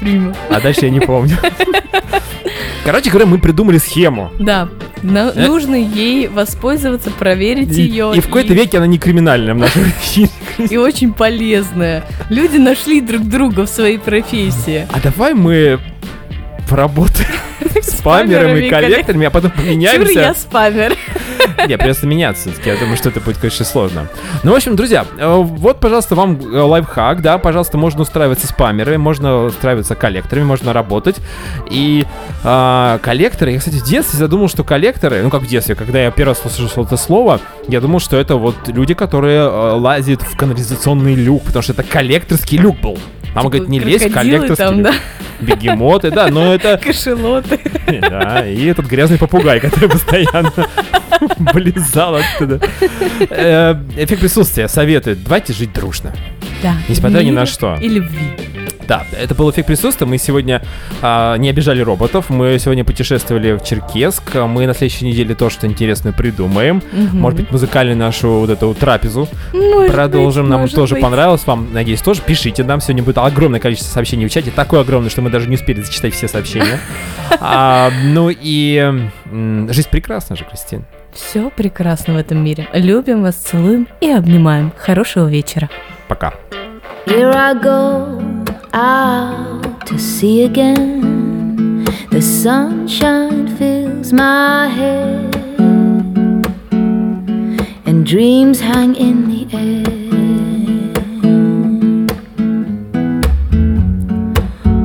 прима. 0.00 0.34
А 0.50 0.60
дальше 0.60 0.86
я 0.86 0.90
не 0.90 1.00
помню. 1.00 1.36
Короче 2.84 3.10
говоря, 3.10 3.26
мы 3.26 3.38
придумали 3.38 3.78
схему. 3.78 4.30
Да, 4.40 4.68
на- 5.02 5.30
Э? 5.34 5.46
нужно 5.46 5.76
ей 5.76 6.26
воспользоваться, 6.26 7.10
проверить 7.12 7.78
И, 7.78 7.82
ее. 7.82 8.12
и 8.16 8.20
в 8.20 8.26
какой-то 8.26 8.54
веке 8.54 8.78
она 8.78 8.88
не 8.88 8.98
криминальная 8.98 9.54
в 9.54 9.58
нашем. 9.58 9.84
И 10.58 10.76
очень 10.76 11.12
полезная. 11.12 12.04
Люди 12.28 12.56
нашли 12.56 13.00
друг 13.00 13.22
друга 13.22 13.66
в 13.66 13.68
своей 13.68 13.98
профессии. 13.98 14.86
А 14.92 14.98
давай 15.00 15.34
мы 15.34 15.78
поработаем 16.68 17.30
с 17.80 17.98
спамерами 17.98 18.66
и 18.66 18.70
коллекторами, 18.70 19.26
а 19.26 19.30
потом 19.30 19.52
Чур, 19.52 19.60
я 19.64 19.92
поменяемся. 19.92 20.34
спамер. 20.40 20.96
Не, 21.68 21.76
придется 21.76 22.06
меняться. 22.06 22.50
Я 22.64 22.76
думаю, 22.76 22.96
что 22.96 23.08
это 23.08 23.20
будет, 23.20 23.38
конечно, 23.38 23.64
сложно. 23.64 24.08
Ну, 24.42 24.52
в 24.52 24.54
общем, 24.54 24.76
друзья, 24.76 25.06
э, 25.18 25.36
вот, 25.36 25.80
пожалуйста, 25.80 26.14
вам 26.14 26.38
э, 26.40 26.60
лайфхак, 26.60 27.22
да, 27.22 27.38
пожалуйста, 27.38 27.78
можно 27.78 28.02
устраиваться 28.02 28.46
спамерами, 28.46 28.96
можно 28.96 29.44
устраиваться 29.44 29.94
коллекторами, 29.94 30.44
можно 30.44 30.72
работать. 30.72 31.16
И 31.70 32.04
а, 32.44 32.98
коллекторы, 32.98 33.52
я, 33.52 33.58
кстати, 33.58 33.76
в 33.76 33.84
детстве 33.84 34.18
задумал, 34.18 34.48
что 34.48 34.64
коллекторы, 34.64 35.22
ну, 35.22 35.30
как 35.30 35.42
в 35.42 35.46
детстве, 35.46 35.74
когда 35.74 36.02
я 36.02 36.10
первый 36.10 36.30
раз 36.30 36.44
услышал 36.44 36.84
это 36.84 36.96
слово, 36.96 37.40
я 37.68 37.80
думал, 37.80 38.00
что 38.00 38.16
это 38.16 38.36
вот 38.36 38.56
люди, 38.68 38.94
которые 38.94 39.40
э, 39.40 39.72
лазят 39.72 40.22
в 40.22 40.36
канализационный 40.36 41.14
люк, 41.14 41.44
потому 41.44 41.62
что 41.62 41.72
это 41.72 41.82
коллекторский 41.82 42.58
люк 42.58 42.80
был. 42.80 42.98
Мама 43.34 43.50
говорит, 43.50 43.68
не 43.68 43.78
лезь 43.80 44.02
Типа 44.02 44.14
коллекторский 44.14 44.56
там, 44.56 44.82
да, 44.82 44.94
Бегемоты, 45.40 46.10
да, 46.10 46.28
но 46.28 46.54
это... 46.54 46.78
кошелоты. 46.82 47.58
Да, 48.00 48.46
и 48.46 48.66
этот 48.66 48.86
грязный 48.86 49.18
попугай, 49.18 49.60
который 49.60 49.88
постоянно 49.88 50.52
близал 51.52 52.16
оттуда. 52.16 52.60
Э, 53.30 53.74
Эффект 53.96 54.20
присутствия 54.20 54.68
советует, 54.68 55.22
давайте 55.22 55.52
жить 55.52 55.72
дружно. 55.72 56.14
Да. 56.62 56.74
Несмотря 56.88 57.22
ни 57.22 57.30
на 57.30 57.46
что. 57.46 57.76
И 57.80 57.88
любви. 57.88 58.34
Да, 58.92 59.06
это 59.18 59.34
был 59.34 59.50
эффект 59.50 59.68
присутствия. 59.68 60.06
Мы 60.06 60.18
сегодня 60.18 60.60
а, 61.00 61.36
не 61.36 61.48
обижали 61.48 61.80
роботов. 61.80 62.26
Мы 62.28 62.58
сегодня 62.58 62.84
путешествовали 62.84 63.52
в 63.54 63.64
Черкесск. 63.64 64.34
Мы 64.34 64.66
на 64.66 64.74
следующей 64.74 65.06
неделе 65.06 65.34
тоже 65.34 65.54
что-то 65.54 65.68
интересное 65.68 66.12
придумаем. 66.12 66.82
Мгм. 66.92 67.18
Может 67.18 67.40
быть, 67.40 67.50
музыкальную 67.50 67.96
нашу 67.96 68.28
вот 68.40 68.50
эту 68.50 68.74
трапезу 68.74 69.28
Может 69.54 69.92
продолжим. 69.92 70.42
быть, 70.42 70.50
Нам 70.50 70.60
может 70.60 70.76
тоже 70.76 70.96
быть. 70.96 71.02
понравилось. 71.02 71.46
Вам, 71.46 71.72
надеюсь, 71.72 72.02
тоже. 72.02 72.20
Пишите 72.20 72.64
нам. 72.64 72.82
Сегодня 72.82 73.02
будет 73.02 73.16
огромное 73.16 73.60
количество 73.60 73.90
сообщений 73.94 74.26
в 74.26 74.30
чате. 74.30 74.50
Такое 74.54 74.82
огромное, 74.82 75.08
что 75.08 75.22
мы 75.22 75.30
даже 75.30 75.48
не 75.48 75.54
успели 75.54 75.80
зачитать 75.80 76.12
все 76.12 76.28
сообщения. 76.28 76.78
А, 77.40 77.90
Ну 78.04 78.28
и 78.30 78.92
жизнь 79.70 79.88
прекрасна 79.90 80.36
же, 80.36 80.44
Кристин. 80.44 80.84
Все 81.14 81.48
прекрасно 81.48 82.12
в 82.12 82.16
этом 82.18 82.44
мире. 82.44 82.68
Любим 82.74 83.22
вас, 83.22 83.36
целуем 83.36 83.88
и 84.02 84.10
обнимаем. 84.10 84.70
Хорошего 84.76 85.28
вечера. 85.30 85.70
Пока. 86.08 86.34
Here 87.06 87.34
I 87.34 87.54
go 87.54 88.41
out 88.72 89.86
to 89.86 89.98
sea 89.98 90.44
again. 90.44 91.84
The 92.10 92.20
sunshine 92.22 93.56
fills 93.56 94.12
my 94.12 94.68
head, 94.68 95.34
and 97.86 98.06
dreams 98.06 98.60
hang 98.60 98.94
in 98.94 99.28
the 99.28 99.46
air. 99.56 100.02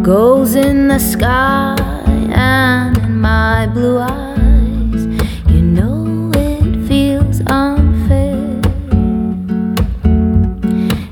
Goals 0.03 0.55
in 0.55 0.87
the 0.87 0.99
sky 0.99 1.75
and 2.31 2.97
in 2.97 3.19
my 3.19 3.67
blue 3.67 3.99
eyes. 3.99 5.05
You 5.51 5.61
know 5.61 6.31
it 6.33 6.87
feels 6.87 7.41
unfair. 7.47 8.61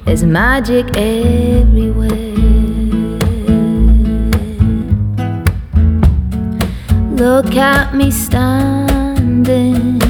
There's 0.06 0.24
magic 0.24 0.96
everywhere. 0.96 1.95
Look 7.16 7.56
at 7.56 7.96
me 7.96 8.12
standing 8.12 10.02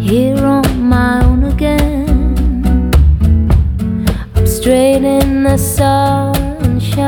here 0.00 0.42
on 0.46 0.88
my 0.88 1.22
own 1.22 1.44
again. 1.44 2.90
I'm 4.34 4.46
straight 4.46 5.04
in 5.04 5.42
the 5.42 5.58
sunshine. 5.58 7.02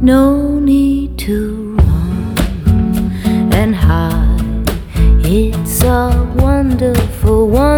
No 0.00 0.58
need 0.58 1.18
to 1.18 1.76
run 1.76 3.52
and 3.52 3.76
hide. 3.76 4.64
It's 5.26 5.82
a 5.84 6.26
wonderful, 6.36 7.48
wonderful 7.48 7.73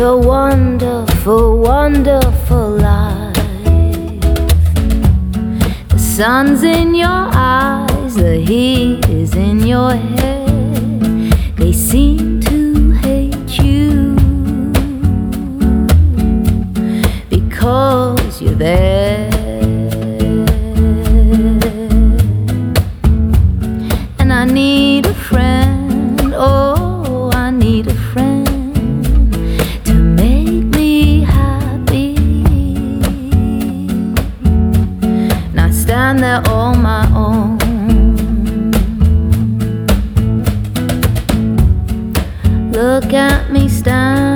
a 0.00 0.16
wonderful, 0.16 1.58
wonderful 1.58 2.70
life. 2.70 3.34
The 5.88 5.98
sun's 5.98 6.62
in 6.62 6.94
your 6.94 7.08
eyes, 7.08 8.14
the 8.14 8.36
heat 8.36 9.08
is 9.08 9.34
in 9.34 9.66
your 9.66 9.94
head. 9.94 11.32
They 11.56 11.72
seem 11.72 12.40
to 12.42 12.92
hate 12.92 13.58
you 13.58 14.14
because 17.28 18.40
you're 18.40 18.54
there. 18.54 18.97
My 36.78 37.06
own. 37.14 37.58
Look 42.72 43.12
at 43.12 43.50
me 43.50 43.68
standing 43.68 44.27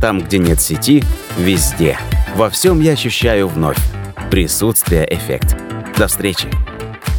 там, 0.00 0.20
где 0.20 0.38
нет 0.38 0.60
сети, 0.60 1.04
везде. 1.36 1.98
Во 2.34 2.50
всем 2.50 2.80
я 2.80 2.92
ощущаю 2.92 3.48
вновь 3.48 3.78
присутствие 4.30 5.06
эффект. 5.12 5.56
До 5.98 6.06
встречи! 6.06 6.48